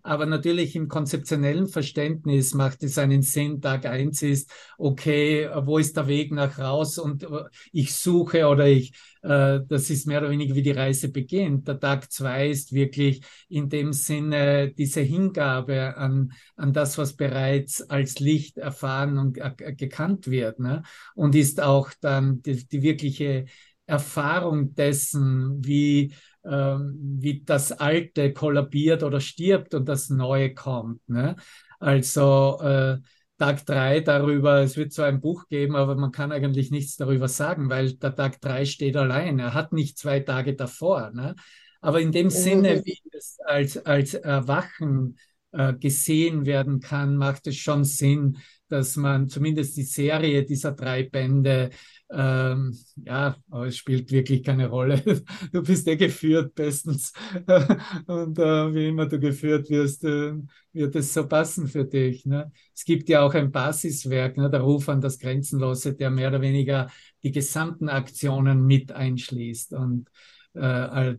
Aber 0.03 0.27
natürlich 0.27 0.77
im 0.77 0.89
konzeptionellen 0.89 1.67
Verständnis 1.67 2.55
macht 2.55 2.83
es 2.83 2.99
einen 2.99 3.23
Sinn. 3.23 3.61
Tag 3.61 3.85
eins 3.87 4.23
ist, 4.23 4.51
okay, 4.79 5.49
wo 5.65 5.79
ist 5.79 5.97
der 5.97 6.07
Weg 6.07 6.33
nach 6.33 6.59
raus? 6.59 6.99
Und 6.99 7.25
äh, 7.25 7.45
ich 7.73 7.95
suche 7.95 8.47
oder 8.47 8.67
ich, 8.67 8.93
äh, 9.23 9.61
das 9.69 9.91
ist 9.91 10.07
mehr 10.07 10.21
oder 10.21 10.31
weniger 10.31 10.55
wie 10.55 10.63
die 10.63 10.71
Reise 10.71 11.11
beginnt. 11.11 11.67
Der 11.69 11.81
Tag 11.81 12.11
zwei 12.13 12.49
ist 12.49 12.73
wirklich 12.73 13.23
in 13.49 13.69
dem 13.69 13.93
Sinne 13.93 14.73
diese 14.73 15.01
Hingabe 15.01 15.97
an, 15.97 16.33
an 16.57 16.73
das, 16.73 16.97
was 16.97 17.15
bereits 17.15 17.83
als 17.83 18.21
Licht 18.21 18.59
erfahren 18.59 19.19
und 19.19 19.39
gekannt 19.77 20.31
wird. 20.31 20.61
Ne? 20.61 20.83
Und 21.15 21.35
ist 21.35 21.61
auch 21.61 21.91
dann 22.01 22.41
die, 22.43 22.67
die 22.67 22.83
wirkliche 22.83 23.47
Erfahrung 23.87 24.75
dessen, 24.75 25.65
wie, 25.65 26.13
wie 26.45 27.43
das 27.45 27.73
Alte 27.73 28.33
kollabiert 28.33 29.03
oder 29.03 29.21
stirbt 29.21 29.75
und 29.75 29.89
das 29.89 30.09
Neue 30.09 30.55
kommt. 30.55 31.07
Ne? 31.09 31.37
Also 31.79 32.59
äh, 32.61 32.99
Tag 33.39 33.65
drei 33.67 34.01
darüber, 34.01 34.63
es 34.63 34.77
wird 34.77 34.93
so 34.93 35.03
ein 35.03 35.21
Buch 35.21 35.47
geben, 35.49 35.77
aber 35.77 35.95
man 35.95 36.11
kann 36.11 36.33
eigentlich 36.33 36.73
nichts 36.73 36.97
darüber 36.97 37.29
sagen, 37.29 37.71
weil 37.71 37.93
der 37.93 38.15
Tag 38.15 38.41
drei 38.41 38.65
steht 38.65 38.97
allein. 38.97 39.39
Er 39.39 39.55
hat 39.55 39.73
nicht 39.73 39.97
zwei 39.97 40.21
Tage 40.21 40.57
davor. 40.57 41.13
Ne? 41.13 41.37
Aber 41.81 42.01
in 42.01 42.11
dem 42.11 42.31
Sinne, 42.31 42.83
wie 42.85 42.99
es 43.13 43.39
als, 43.45 43.79
als 43.79 44.15
Erwachen 44.15 45.19
äh, 45.53 45.73
gesehen 45.75 46.47
werden 46.47 46.81
kann, 46.81 47.17
macht 47.17 47.47
es 47.47 47.57
schon 47.57 47.85
Sinn, 47.85 48.39
dass 48.69 48.97
man 48.97 49.29
zumindest 49.29 49.77
die 49.77 49.85
Serie 49.85 50.45
dieser 50.45 50.73
drei 50.73 51.05
Bände, 51.05 51.71
ähm, 52.11 52.75
ja, 53.05 53.37
aber 53.51 53.67
es 53.67 53.77
spielt 53.77 54.11
wirklich 54.11 54.43
keine 54.43 54.69
Rolle. 54.69 55.03
Du 55.53 55.63
bist 55.63 55.87
ja 55.87 55.95
geführt 55.95 56.55
bestens. 56.55 57.13
Und 58.07 58.39
äh, 58.39 58.75
wie 58.75 58.89
immer 58.89 59.07
du 59.07 59.19
geführt 59.21 59.69
wirst, 59.71 60.05
äh, 60.05 60.33
wird 60.73 60.97
es 60.97 61.13
so 61.13 61.27
passen 61.29 61.67
für 61.69 61.85
dich. 61.85 62.25
Ne? 62.27 62.51
Es 62.75 62.85
gibt 62.85 63.09
ja 63.09 63.23
auch 63.23 63.35
ein 63.35 63.51
Basiswerk, 63.53 64.37
ne, 64.37 64.51
der 64.51 64.61
Ruf 64.61 64.89
an 64.89 65.01
das 65.01 65.19
Grenzenlose, 65.19 65.95
der 65.95 66.11
mehr 66.11 66.29
oder 66.31 66.41
weniger 66.41 66.89
die 67.23 67.33
gesamten 67.33 67.89
Aktionen 67.89 68.65
mit 68.67 68.93
einschließt 68.93 69.73
und 69.75 70.09
äh, 70.55 70.61
all- 70.61 71.19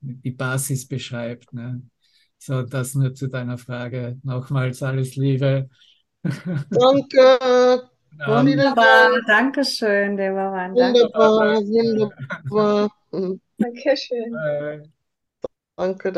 die 0.00 0.30
Basis 0.30 0.86
beschreibt. 0.86 1.52
Ne? 1.52 1.82
So, 2.38 2.62
das 2.62 2.94
nur 2.94 3.14
zu 3.14 3.28
deiner 3.28 3.58
Frage. 3.58 4.18
Nochmals 4.22 4.82
alles 4.82 5.16
Liebe. 5.16 5.68
Danke. 6.70 7.90
Wunderbar. 8.24 9.10
Dank. 9.10 9.26
Dankeschön, 9.26 10.16
Devaran. 10.16 10.74
Danke. 10.74 11.00
Wunderbar, 11.00 11.60
wunderbar. 11.62 12.90
Dankeschön. 13.58 14.34
äh, 14.46 14.82
Danke. 15.76 16.12